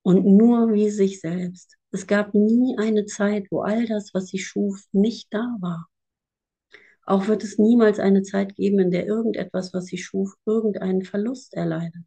und 0.02 0.26
nur 0.26 0.74
wie 0.74 0.90
sich 0.90 1.22
selbst. 1.22 1.78
Es 1.92 2.08
gab 2.08 2.34
nie 2.34 2.76
eine 2.80 3.06
Zeit, 3.06 3.46
wo 3.52 3.62
all 3.62 3.86
das, 3.86 4.12
was 4.16 4.26
sie 4.30 4.40
schuf, 4.40 4.84
nicht 4.92 5.28
da 5.32 5.56
war. 5.60 5.88
Auch 7.06 7.28
wird 7.28 7.44
es 7.44 7.60
niemals 7.60 8.00
eine 8.00 8.24
Zeit 8.24 8.56
geben, 8.56 8.80
in 8.80 8.90
der 8.90 9.06
irgendetwas, 9.06 9.72
was 9.72 9.86
sie 9.86 10.00
schuf, 10.00 10.34
irgendeinen 10.48 11.04
Verlust 11.04 11.54
erleidet. 11.54 12.02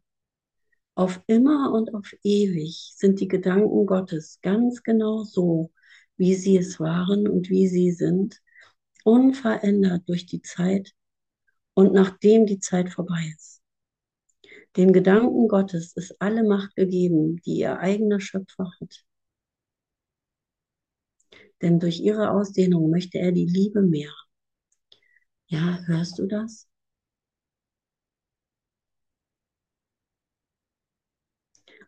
Auf 0.95 1.21
immer 1.27 1.71
und 1.71 1.93
auf 1.93 2.13
ewig 2.23 2.91
sind 2.97 3.21
die 3.21 3.29
Gedanken 3.29 3.85
Gottes 3.85 4.39
ganz 4.41 4.83
genau 4.83 5.23
so, 5.23 5.71
wie 6.17 6.35
sie 6.35 6.57
es 6.57 6.81
waren 6.81 7.25
und 7.25 7.49
wie 7.49 7.69
sie 7.69 7.91
sind, 7.91 8.41
unverändert 9.05 10.09
durch 10.09 10.25
die 10.25 10.41
Zeit 10.41 10.91
und 11.73 11.93
nachdem 11.93 12.45
die 12.45 12.59
Zeit 12.59 12.89
vorbei 12.89 13.33
ist. 13.37 13.62
Den 14.77 14.93
Gedanken 14.93 15.47
Gottes 15.47 15.95
ist 15.95 16.15
alle 16.21 16.43
Macht 16.43 16.75
gegeben, 16.75 17.37
die 17.45 17.57
ihr 17.59 17.79
eigener 17.79 18.19
Schöpfer 18.19 18.71
hat. 18.79 19.03
Denn 21.63 21.79
durch 21.79 21.99
ihre 21.99 22.29
Ausdehnung 22.29 22.91
möchte 22.91 23.17
er 23.17 23.31
die 23.31 23.47
Liebe 23.47 23.81
mehren. 23.81 24.13
Ja, 25.47 25.79
hörst 25.85 26.19
du 26.19 26.25
das? 26.27 26.67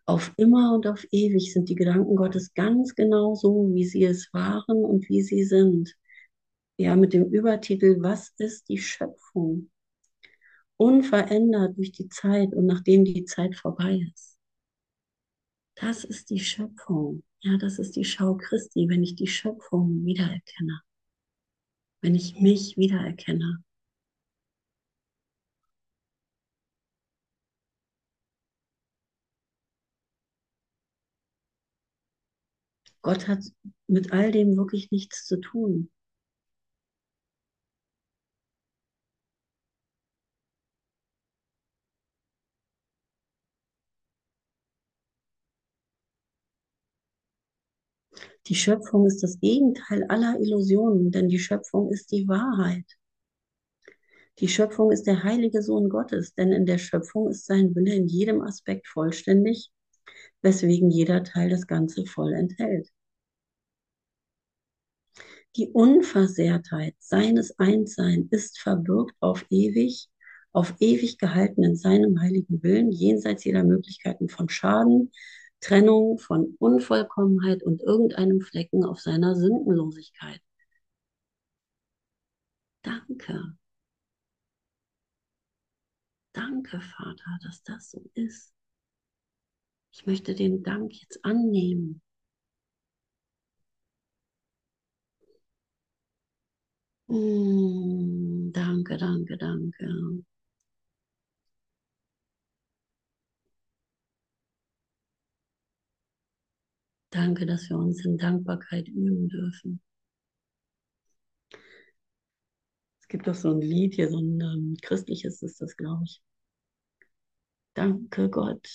Auf 0.04 0.32
immer 0.36 0.74
und 0.74 0.86
auf 0.86 1.06
ewig 1.12 1.52
sind 1.52 1.68
die 1.68 1.74
Gedanken 1.76 2.16
Gottes 2.16 2.54
ganz 2.54 2.94
genau 2.94 3.34
so, 3.34 3.70
wie 3.74 3.84
sie 3.84 4.04
es 4.04 4.32
waren 4.32 4.84
und 4.84 5.08
wie 5.08 5.22
sie 5.22 5.44
sind. 5.44 5.94
Ja, 6.78 6.96
mit 6.96 7.12
dem 7.12 7.26
Übertitel 7.26 7.96
Was 8.02 8.32
ist 8.38 8.68
die 8.68 8.78
Schöpfung? 8.78 9.70
Unverändert 10.78 11.76
durch 11.76 11.92
die 11.92 12.08
Zeit 12.08 12.54
und 12.54 12.64
nachdem 12.64 13.04
die 13.04 13.24
Zeit 13.26 13.56
vorbei 13.56 14.00
ist. 14.14 14.38
Das 15.76 16.04
ist 16.04 16.28
die 16.30 16.40
Schöpfung. 16.40 17.22
Ja, 17.40 17.56
das 17.56 17.78
ist 17.78 17.96
die 17.96 18.04
Schau 18.04 18.34
Christi, 18.36 18.88
wenn 18.88 19.02
ich 19.02 19.14
die 19.14 19.26
Schöpfung 19.26 20.04
wiedererkenne. 20.04 20.80
Wenn 22.00 22.14
ich 22.14 22.40
mich 22.40 22.78
wiedererkenne. 22.78 23.62
Gott 33.00 33.26
hat 33.26 33.42
mit 33.86 34.12
all 34.12 34.32
dem 34.32 34.54
wirklich 34.58 34.90
nichts 34.90 35.24
zu 35.24 35.40
tun. 35.40 35.90
Die 48.48 48.54
Schöpfung 48.54 49.06
ist 49.06 49.22
das 49.22 49.40
Gegenteil 49.40 50.04
aller 50.04 50.38
Illusionen, 50.40 51.10
denn 51.10 51.28
die 51.28 51.38
Schöpfung 51.38 51.90
ist 51.90 52.12
die 52.12 52.28
Wahrheit. 52.28 52.84
Die 54.38 54.48
Schöpfung 54.48 54.92
ist 54.92 55.04
der 55.06 55.24
heilige 55.24 55.62
Sohn 55.62 55.88
Gottes, 55.88 56.34
denn 56.34 56.52
in 56.52 56.66
der 56.66 56.78
Schöpfung 56.78 57.28
ist 57.30 57.46
sein 57.46 57.74
Wille 57.74 57.94
in 57.94 58.06
jedem 58.06 58.42
Aspekt 58.42 58.86
vollständig, 58.86 59.72
weswegen 60.42 60.90
jeder 60.90 61.24
Teil 61.24 61.48
das 61.50 61.66
Ganze 61.66 62.06
voll 62.06 62.34
enthält. 62.34 62.90
Die 65.56 65.68
Unversehrtheit 65.68 66.94
seines 66.98 67.58
Einssein 67.58 68.28
ist 68.30 68.60
verbürgt 68.60 69.16
auf 69.20 69.44
ewig, 69.48 70.08
auf 70.52 70.74
ewig 70.80 71.18
gehalten 71.18 71.64
in 71.64 71.76
seinem 71.76 72.20
heiligen 72.20 72.62
Willen, 72.62 72.92
jenseits 72.92 73.44
jeder 73.44 73.64
Möglichkeiten 73.64 74.28
von 74.28 74.50
Schaden, 74.50 75.10
Trennung, 75.66 76.18
von 76.18 76.54
Unvollkommenheit 76.60 77.62
und 77.64 77.82
irgendeinem 77.82 78.40
Flecken 78.40 78.84
auf 78.84 79.00
seiner 79.00 79.34
Sündenlosigkeit. 79.34 80.40
Danke. 82.82 83.56
Danke, 86.32 86.80
Vater, 86.80 87.38
dass 87.42 87.64
das 87.64 87.90
so 87.90 88.08
ist. 88.14 88.54
Ich 89.90 90.06
möchte 90.06 90.36
den 90.36 90.62
Dank 90.62 90.92
jetzt 90.92 91.24
annehmen. 91.24 92.00
Mm, 97.08 98.52
danke, 98.52 98.96
danke, 98.98 99.36
danke. 99.36 99.86
Danke, 107.16 107.46
dass 107.46 107.70
wir 107.70 107.78
uns 107.78 108.04
in 108.04 108.18
Dankbarkeit 108.18 108.88
üben 108.88 109.30
dürfen. 109.30 109.80
Es 113.00 113.08
gibt 113.08 113.26
doch 113.26 113.34
so 113.34 113.52
ein 113.52 113.62
Lied 113.62 113.94
hier, 113.94 114.10
so 114.10 114.18
ein 114.18 114.38
ähm, 114.38 114.76
christliches 114.82 115.40
ist 115.40 115.62
das, 115.62 115.78
glaube 115.78 116.04
ich. 116.04 116.20
Danke 117.72 118.28
Gott 118.28 118.68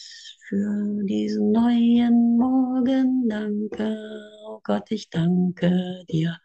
für 0.48 1.04
diesen 1.04 1.52
neuen 1.52 2.36
Morgen. 2.38 3.30
Danke, 3.30 3.96
oh 4.48 4.60
Gott, 4.64 4.90
ich 4.90 5.12
danke 5.12 6.04
dir. 6.10 6.40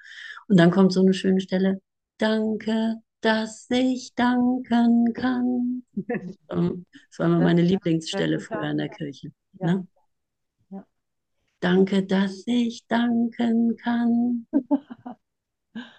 Und 0.49 0.61
dann 0.61 0.71
kommt 0.71 0.93
so 0.93 1.01
eine 1.01 1.15
schöne 1.15 1.41
Stelle. 1.41 1.81
Danke, 2.19 2.97
dass 3.23 3.69
ich 3.71 4.13
danken 4.15 5.15
kann. 5.15 5.83
Das 6.49 7.19
war 7.19 7.27
immer 7.27 7.41
meine 7.41 7.63
Lieblingsstelle 7.63 8.39
früher 8.39 8.71
in 8.71 8.77
der 8.77 8.91
Kirche. 8.91 9.33
Ja. 9.61 9.77
Ne? 9.77 9.87
Danke, 11.61 12.05
dass 12.05 12.43
ich 12.47 12.87
danken 12.87 13.77
kann. 13.77 14.47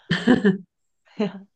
ja. 1.17 1.47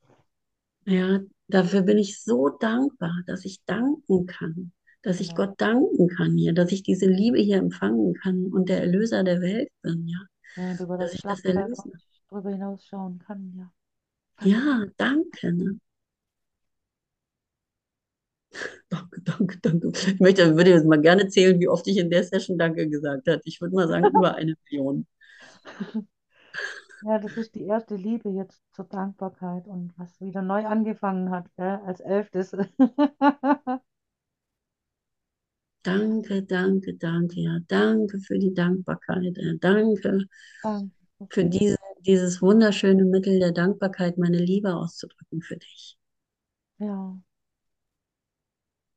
ja, 0.86 1.20
dafür 1.48 1.82
bin 1.84 1.98
ich 1.98 2.22
so 2.22 2.50
dankbar, 2.50 3.22
dass 3.26 3.46
ich 3.46 3.64
danken 3.66 4.26
kann 4.26 4.72
dass 5.02 5.20
ich 5.20 5.30
ja. 5.30 5.34
Gott 5.34 5.60
danken 5.60 6.08
kann 6.10 6.38
hier, 6.38 6.54
dass 6.54 6.72
ich 6.72 6.84
diese 6.84 7.08
Liebe 7.08 7.40
hier 7.40 7.58
empfangen 7.58 8.14
kann 8.14 8.48
und 8.48 8.70
der 8.70 8.82
Erlöser 8.82 9.24
der 9.24 9.42
Welt 9.42 9.70
bin, 9.82 10.08
ja. 10.08 10.20
ja 10.56 10.76
dass 10.76 10.88
das 10.88 11.14
ich 11.14 11.22
das 11.22 11.44
erlösen. 11.44 11.92
darüber 12.30 12.52
hinausschauen 12.52 13.20
kann, 13.20 13.54
ja. 13.56 13.72
Ja, 14.44 14.86
danke. 14.98 15.54
Ne? 15.54 15.80
Danke, 18.90 19.22
danke, 19.22 19.58
danke. 19.62 19.88
Ich 19.90 20.20
möchte, 20.20 20.56
würde 20.56 20.72
jetzt 20.72 20.86
mal 20.86 21.00
gerne 21.00 21.28
zählen, 21.30 21.60
wie 21.60 21.68
oft 21.70 21.88
ich 21.88 21.98
in 21.98 22.10
der 22.10 22.24
Session 22.24 22.58
Danke 22.58 22.90
gesagt 22.90 23.28
habe. 23.28 23.42
Ich 23.46 23.62
würde 23.62 23.76
mal 23.76 23.88
sagen, 23.88 24.08
über 24.08 24.36
eine 24.36 24.56
Million. 24.70 25.08
Ja, 27.04 27.18
das 27.18 27.36
ist 27.38 27.56
die 27.56 27.64
erste 27.64 27.96
Liebe 27.96 28.30
jetzt 28.30 28.62
zur 28.74 28.86
Dankbarkeit 28.86 29.68
und 29.68 29.92
was 29.98 30.22
wieder 30.22 30.42
neu 30.42 30.66
angefangen 30.66 31.32
hat, 31.32 31.46
gell, 31.56 31.80
als 31.86 32.00
elftes. 32.00 32.52
Danke, 35.84 36.44
danke, 36.44 36.94
danke, 36.94 37.40
ja. 37.40 37.58
Danke 37.68 38.20
für 38.20 38.38
die 38.38 38.54
Dankbarkeit. 38.54 39.36
Ja. 39.36 39.54
Danke, 39.60 40.28
danke 40.62 40.96
für 41.30 41.46
diese, 41.46 41.78
dieses 42.06 42.40
wunderschöne 42.42 43.04
Mittel 43.04 43.40
der 43.40 43.52
Dankbarkeit, 43.52 44.20
meine 44.20 44.38
Liebe 44.38 44.76
auszudrücken 44.76 45.42
für 45.42 45.58
dich. 45.58 45.98
Ja. 46.78 47.20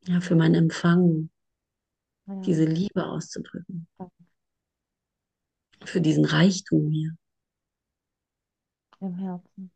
Ja, 0.07 0.21
für 0.21 0.35
mein 0.35 0.55
Empfang, 0.55 1.31
ja. 2.27 2.41
diese 2.43 2.65
Liebe 2.65 3.07
auszudrücken. 3.07 3.87
Für 5.85 6.01
diesen 6.01 6.25
Reichtum 6.25 6.91
hier. 6.91 7.17
Im 9.01 9.15
Herzen. 9.17 9.71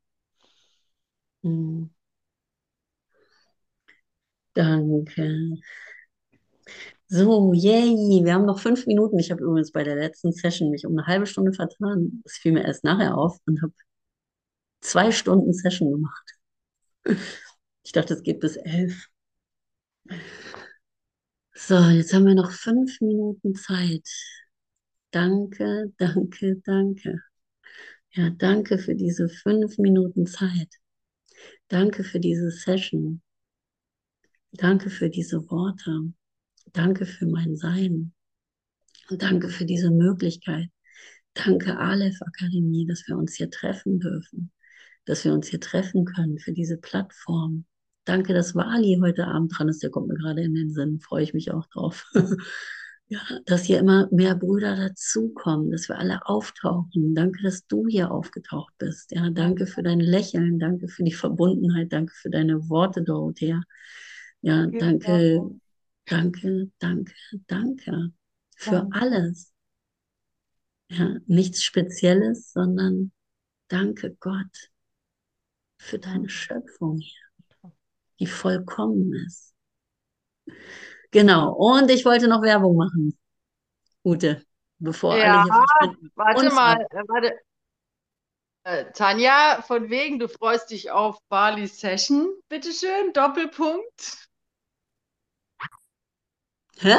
Hm. 1.43 1.91
Danke. 4.55 5.59
So, 7.11 7.53
yay, 7.55 8.23
wir 8.25 8.35
haben 8.35 8.45
noch 8.45 8.59
fünf 8.59 8.87
Minuten. 8.87 9.19
Ich 9.19 9.31
habe 9.31 9.43
übrigens 9.43 9.73
bei 9.73 9.83
der 9.83 9.97
letzten 9.97 10.33
Session 10.33 10.71
mich 10.71 10.85
um 10.85 10.93
eine 10.93 11.07
halbe 11.07 11.27
Stunde 11.27 11.53
vertan. 11.53 12.21
Das 12.25 12.35
fiel 12.35 12.53
mir 12.53 12.65
erst 12.65 12.85
nachher 12.85 13.17
auf 13.17 13.39
und 13.47 13.63
habe 13.63 13.73
zwei 14.81 15.11
Stunden 15.13 15.53
Session 15.53 15.91
gemacht. 15.93 16.39
Ich 17.85 17.93
dachte, 17.93 18.15
es 18.15 18.23
geht 18.23 18.41
bis 18.41 18.57
elf. 18.57 19.09
So, 21.55 21.75
jetzt 21.91 22.15
haben 22.15 22.27
wir 22.27 22.35
noch 22.35 22.53
fünf 22.53 23.01
Minuten 23.01 23.55
Zeit. 23.55 24.09
Danke, 25.11 25.93
danke, 25.99 26.61
danke. 26.65 27.23
Ja, 28.13 28.31
danke 28.31 28.79
für 28.79 28.95
diese 28.95 29.29
fünf 29.29 29.79
Minuten 29.79 30.27
Zeit. 30.27 30.69
Danke 31.69 32.05
für 32.05 32.21
diese 32.21 32.51
Session. 32.51 33.23
Danke 34.53 34.91
für 34.91 35.11
diese 35.11 35.51
Worte. 35.51 36.13
Danke 36.73 37.07
für 37.07 37.27
mein 37.27 37.57
Sein. 37.57 38.15
Und 39.11 39.23
danke 39.23 39.49
für 39.49 39.65
diese 39.65 39.91
Möglichkeit. 39.91 40.69
Danke, 41.35 41.79
Aleph 41.79 42.21
Akademie, 42.23 42.87
dass 42.87 43.07
wir 43.07 43.17
uns 43.17 43.37
hier 43.37 43.51
treffen 43.51 44.01
dürfen, 44.01 44.53
dass 45.05 45.25
wir 45.25 45.33
uns 45.33 45.49
hier 45.49 45.61
treffen 45.61 46.05
können 46.05 46.39
für 46.39 46.53
diese 46.53 46.79
Plattform. 46.79 47.67
Danke, 48.09 48.35
dass 48.35 48.55
Wali 48.55 48.99
heute 49.01 49.27
Abend 49.27 49.53
dran 49.57 49.69
ist. 49.69 49.83
Der 49.83 49.91
kommt 49.91 50.09
mir 50.09 50.17
gerade 50.17 50.43
in 50.43 50.55
den 50.55 50.71
Sinn. 50.71 51.01
Freue 51.01 51.23
ich 51.23 51.35
mich 51.35 51.53
auch 51.53 51.67
drauf. 51.67 52.11
Ja, 53.11 53.21
dass 53.47 53.63
hier 53.65 53.79
immer 53.79 54.07
mehr 54.13 54.35
Brüder 54.35 54.77
dazukommen, 54.77 55.71
dass 55.71 55.89
wir 55.89 55.97
alle 55.99 56.27
auftauchen. 56.27 57.15
Danke, 57.15 57.43
dass 57.43 57.67
du 57.67 57.87
hier 57.87 58.11
aufgetaucht 58.11 58.75
bist. 58.77 59.13
Ja, 59.13 59.31
danke 59.31 59.67
für 59.67 59.83
dein 59.83 60.01
Lächeln, 60.01 60.59
danke 60.59 60.89
für 60.89 61.05
die 61.05 61.15
Verbundenheit, 61.15 61.91
danke 61.91 62.13
für 62.15 62.29
deine 62.29 62.69
Worte, 62.69 63.03
Dorothea. 63.03 63.63
Ja, 64.43 64.67
danke, 64.67 65.41
danke, 66.05 66.71
danke, 66.79 67.15
danke 67.47 68.13
für 68.57 68.89
alles. 68.91 69.55
Ja, 70.91 71.17
nichts 71.27 71.63
Spezielles, 71.65 72.53
sondern 72.53 73.13
danke 73.69 74.17
Gott 74.21 74.71
für 75.79 75.99
deine. 75.99 76.29
Schöpfung 76.29 76.99
hier, 76.99 77.28
die 78.21 78.27
vollkommen 78.27 79.13
ist. 79.27 79.55
Genau. 81.11 81.53
Und 81.53 81.91
ich 81.91 82.05
wollte 82.05 82.29
noch 82.29 82.43
Werbung 82.43 82.77
machen. 82.77 83.19
Ute, 84.05 84.45
bevor 84.79 85.15
alle 85.15 85.23
Ja, 85.23 85.45
hier 85.45 85.53
verschwinden. 85.81 86.13
warte 86.15 86.51
mal, 86.51 86.81
äh, 86.91 87.03
warte. 87.09 87.41
Äh, 88.65 88.93
Tanja, 88.93 89.63
von 89.63 89.89
wegen, 89.89 90.19
du 90.19 90.29
freust 90.29 90.71
dich 90.71 90.91
auf 90.91 91.19
Bali 91.29 91.67
Session, 91.67 92.29
bitteschön, 92.49 93.13
Doppelpunkt. 93.15 94.29
Hä? 96.81 96.97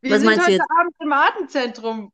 Wir 0.00 0.10
Was 0.12 0.18
sind 0.20 0.26
meinst 0.26 0.40
du 0.40 0.42
heute 0.44 0.52
jetzt? 0.52 0.70
Abend 0.78 0.94
im 1.00 1.12
Atemzentrum. 1.12 2.12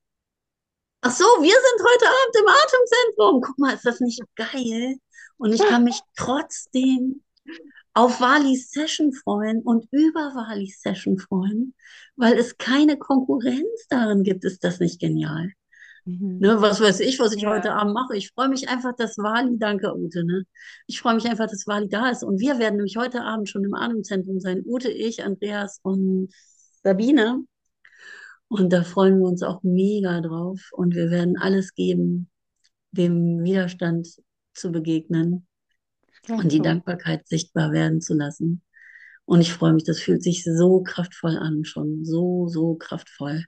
Ach 1.04 1.10
so, 1.10 1.24
wir 1.24 1.50
sind 1.50 1.88
heute 1.88 2.06
Abend 2.06 2.36
im 2.38 2.46
Atemzentrum. 2.46 3.40
Guck 3.42 3.58
mal, 3.58 3.74
ist 3.74 3.84
das 3.84 3.98
nicht 4.00 4.22
geil? 4.36 4.96
Und 5.36 5.52
ich 5.52 5.60
kann 5.60 5.82
mich 5.82 5.98
trotzdem 6.16 7.22
auf 7.92 8.20
Walis 8.20 8.70
Session 8.70 9.12
freuen 9.12 9.62
und 9.62 9.86
über 9.90 10.32
Walis 10.34 10.80
Session 10.80 11.18
freuen, 11.18 11.74
weil 12.14 12.38
es 12.38 12.56
keine 12.56 12.96
Konkurrenz 12.96 13.86
darin 13.88 14.22
gibt. 14.22 14.44
Ist 14.44 14.62
das 14.62 14.78
nicht 14.78 15.00
genial? 15.00 15.50
Mhm. 16.04 16.38
Ne, 16.38 16.60
was 16.62 16.80
weiß 16.80 17.00
ich, 17.00 17.18
was 17.18 17.32
ich 17.34 17.42
Ja. 17.42 17.50
heute 17.50 17.72
Abend 17.72 17.94
mache. 17.94 18.16
Ich 18.16 18.30
freue 18.30 18.48
mich 18.48 18.68
einfach, 18.68 18.94
dass 18.94 19.18
Wali, 19.18 19.58
danke 19.58 19.92
Ute, 19.96 20.24
ne? 20.24 20.44
Ich 20.86 21.00
freue 21.00 21.14
mich 21.14 21.26
einfach, 21.28 21.48
dass 21.48 21.66
Wali 21.66 21.88
da 21.88 22.10
ist. 22.10 22.22
Und 22.22 22.38
wir 22.38 22.60
werden 22.60 22.76
nämlich 22.76 22.96
heute 22.96 23.22
Abend 23.22 23.48
schon 23.48 23.64
im 23.64 23.74
Atemzentrum 23.74 24.38
sein. 24.38 24.62
Ute, 24.64 24.90
ich, 24.90 25.24
Andreas 25.24 25.80
und 25.82 26.32
Sabine. 26.84 27.44
Und 28.52 28.70
da 28.70 28.84
freuen 28.84 29.18
wir 29.18 29.28
uns 29.28 29.42
auch 29.42 29.62
mega 29.62 30.20
drauf. 30.20 30.60
Und 30.72 30.94
wir 30.94 31.10
werden 31.10 31.38
alles 31.38 31.74
geben, 31.74 32.28
dem 32.90 33.42
Widerstand 33.42 34.06
zu 34.52 34.70
begegnen 34.70 35.46
Klingt 36.22 36.42
und 36.42 36.52
die 36.52 36.58
so. 36.58 36.62
Dankbarkeit 36.62 37.26
sichtbar 37.26 37.72
werden 37.72 38.02
zu 38.02 38.12
lassen. 38.12 38.60
Und 39.24 39.40
ich 39.40 39.54
freue 39.54 39.72
mich, 39.72 39.84
das 39.84 40.00
fühlt 40.00 40.22
sich 40.22 40.44
so 40.44 40.82
kraftvoll 40.82 41.38
an, 41.38 41.64
schon 41.64 42.04
so, 42.04 42.46
so 42.48 42.74
kraftvoll. 42.74 43.42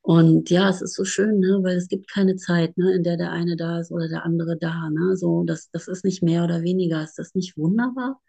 Und 0.00 0.50
ja, 0.50 0.68
es 0.68 0.82
ist 0.82 0.94
so 0.94 1.04
schön, 1.04 1.38
ne, 1.38 1.60
weil 1.62 1.76
es 1.76 1.86
gibt 1.86 2.10
keine 2.10 2.34
Zeit, 2.34 2.76
ne, 2.76 2.92
in 2.94 3.04
der 3.04 3.18
der 3.18 3.30
eine 3.30 3.54
da 3.54 3.78
ist 3.78 3.92
oder 3.92 4.08
der 4.08 4.24
andere 4.24 4.56
da, 4.58 4.90
ne, 4.90 5.16
so, 5.16 5.44
das, 5.44 5.70
das 5.70 5.86
ist 5.86 6.04
nicht 6.04 6.24
mehr 6.24 6.42
oder 6.42 6.62
weniger. 6.62 7.04
Ist 7.04 7.20
das 7.20 7.36
nicht 7.36 7.56
wunderbar? 7.56 8.20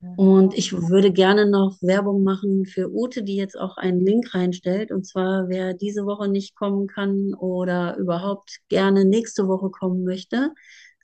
Und 0.00 0.56
ich 0.56 0.72
würde 0.72 1.12
gerne 1.12 1.46
noch 1.46 1.76
Werbung 1.80 2.22
machen 2.22 2.66
für 2.66 2.88
Ute, 2.92 3.24
die 3.24 3.34
jetzt 3.34 3.58
auch 3.58 3.76
einen 3.76 4.00
Link 4.00 4.32
reinstellt. 4.32 4.92
Und 4.92 5.04
zwar, 5.04 5.48
wer 5.48 5.74
diese 5.74 6.06
Woche 6.06 6.28
nicht 6.28 6.54
kommen 6.54 6.86
kann 6.86 7.34
oder 7.34 7.96
überhaupt 7.96 8.60
gerne 8.68 9.04
nächste 9.04 9.48
Woche 9.48 9.70
kommen 9.70 10.04
möchte, 10.04 10.54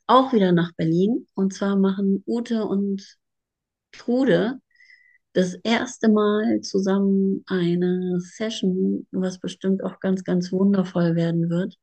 auch 0.07 0.33
wieder 0.33 0.53
nach 0.53 0.73
Berlin. 0.77 1.27
Und 1.35 1.53
zwar 1.55 1.77
machen 1.77 2.23
Ute 2.27 2.67
und 2.67 3.19
Trude 3.91 4.61
das 5.33 5.55
erste 5.65 6.09
Mal 6.09 6.61
zusammen 6.61 7.43
eine 7.49 8.21
Session, 8.21 9.09
was 9.11 9.41
bestimmt 9.41 9.83
auch 9.83 9.99
ganz, 9.99 10.23
ganz 10.23 10.53
wundervoll 10.53 11.17
werden 11.17 11.51
wird. 11.51 11.77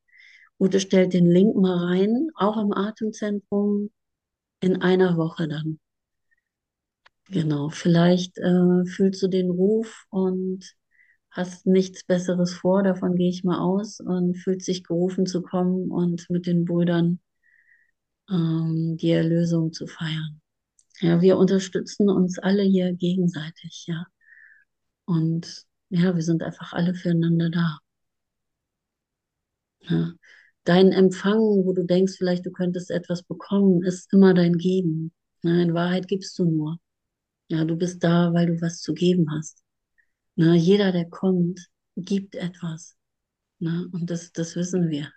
Ute 0.59 0.79
stellt 0.79 1.13
den 1.13 1.29
Link 1.29 1.57
mal 1.57 1.77
rein, 1.87 2.29
auch 2.35 2.55
im 2.57 2.71
Atemzentrum 2.71 3.91
in 4.61 4.81
einer 4.81 5.17
Woche 5.17 5.49
dann. 5.49 5.80
Genau, 7.31 7.69
vielleicht 7.69 8.37
äh, 8.39 8.85
fühlst 8.85 9.23
du 9.23 9.27
den 9.29 9.49
Ruf 9.51 10.05
und 10.09 10.75
hast 11.29 11.65
nichts 11.65 12.03
Besseres 12.03 12.53
vor, 12.53 12.83
davon 12.83 13.15
gehe 13.15 13.29
ich 13.29 13.43
mal 13.45 13.59
aus, 13.59 14.01
und 14.01 14.35
fühlst 14.37 14.67
dich 14.67 14.83
gerufen 14.83 15.25
zu 15.25 15.41
kommen 15.41 15.91
und 15.91 16.29
mit 16.29 16.45
den 16.45 16.65
Brüdern 16.65 17.21
ähm, 18.29 18.97
die 18.97 19.11
Erlösung 19.11 19.71
zu 19.71 19.87
feiern. 19.87 20.41
Ja, 20.99 21.21
wir 21.21 21.37
unterstützen 21.37 22.09
uns 22.09 22.37
alle 22.39 22.63
hier 22.63 22.93
gegenseitig, 22.93 23.85
ja. 23.87 24.05
Und 25.05 25.65
ja, 25.89 26.15
wir 26.15 26.23
sind 26.23 26.43
einfach 26.43 26.73
alle 26.73 26.93
füreinander 26.95 27.49
da. 27.49 27.79
Ja. 29.81 30.13
Dein 30.65 30.91
Empfang, 30.91 31.39
wo 31.39 31.73
du 31.73 31.85
denkst, 31.85 32.15
vielleicht 32.17 32.45
du 32.45 32.51
könntest 32.51 32.91
etwas 32.91 33.23
bekommen, 33.23 33.83
ist 33.83 34.11
immer 34.13 34.33
dein 34.33 34.57
Geben. 34.57 35.11
Ne, 35.43 35.63
in 35.63 35.73
Wahrheit 35.73 36.07
gibst 36.07 36.37
du 36.39 36.45
nur. 36.45 36.77
Ja, 37.51 37.65
du 37.65 37.75
bist 37.75 38.01
da, 38.01 38.33
weil 38.33 38.45
du 38.45 38.61
was 38.61 38.79
zu 38.79 38.93
geben 38.93 39.29
hast. 39.29 39.61
Ne, 40.37 40.55
jeder, 40.55 40.93
der 40.93 41.09
kommt, 41.09 41.59
gibt 41.97 42.35
etwas. 42.35 42.95
Ne, 43.59 43.89
und 43.91 44.09
das, 44.09 44.31
das 44.31 44.55
wissen 44.55 44.89
wir. 44.89 45.11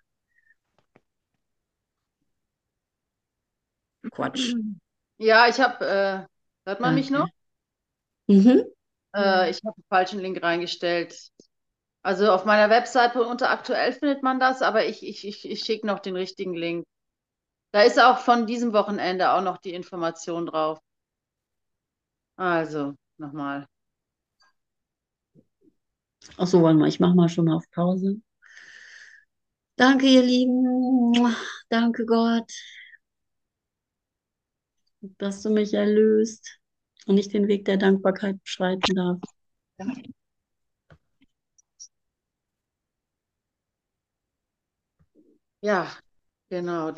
Quatsch. 4.11 4.53
Ja, 5.17 5.47
ich 5.47 5.61
habe, 5.61 5.87
äh, 5.87 6.69
hört 6.69 6.81
man 6.81 6.97
mich 6.97 7.09
noch? 7.09 7.29
Mhm. 8.27 8.65
Äh, 9.15 9.49
ich 9.49 9.61
habe 9.65 9.81
den 9.81 9.85
falschen 9.89 10.19
Link 10.19 10.43
reingestellt. 10.43 11.17
Also 12.03 12.33
auf 12.33 12.45
meiner 12.45 12.69
Webseite 12.69 13.23
unter 13.23 13.51
aktuell 13.51 13.93
findet 13.93 14.25
man 14.25 14.41
das, 14.41 14.61
aber 14.61 14.87
ich, 14.87 15.07
ich, 15.07 15.25
ich, 15.25 15.49
ich 15.49 15.61
schicke 15.61 15.87
noch 15.87 16.01
den 16.01 16.17
richtigen 16.17 16.55
Link. 16.55 16.85
Da 17.71 17.83
ist 17.83 18.01
auch 18.01 18.19
von 18.19 18.49
diesem 18.49 18.73
Wochenende 18.73 19.31
auch 19.31 19.41
noch 19.41 19.59
die 19.59 19.73
Information 19.73 20.47
drauf. 20.47 20.81
Also, 22.37 22.95
nochmal. 23.19 23.67
Ach 26.37 26.47
so, 26.47 26.63
warte 26.63 26.79
mal, 26.79 26.89
ich 26.89 27.01
mache 27.01 27.15
mal 27.17 27.29
schon 27.29 27.49
auf 27.51 27.69
Pause. 27.73 28.21
Danke, 29.77 30.07
ihr 30.07 30.23
Lieben. 30.23 31.13
Danke, 31.69 32.05
Gott, 32.07 32.51
dass 35.19 35.43
du 35.43 35.51
mich 35.51 35.75
erlöst 35.75 36.59
und 37.07 37.19
ich 37.19 37.29
den 37.29 37.49
Weg 37.49 37.65
der 37.65 37.77
Dankbarkeit 37.77 38.43
beschreiten 38.43 38.95
darf. 38.95 39.19
Ja, 45.61 45.91
genau. 46.51 46.93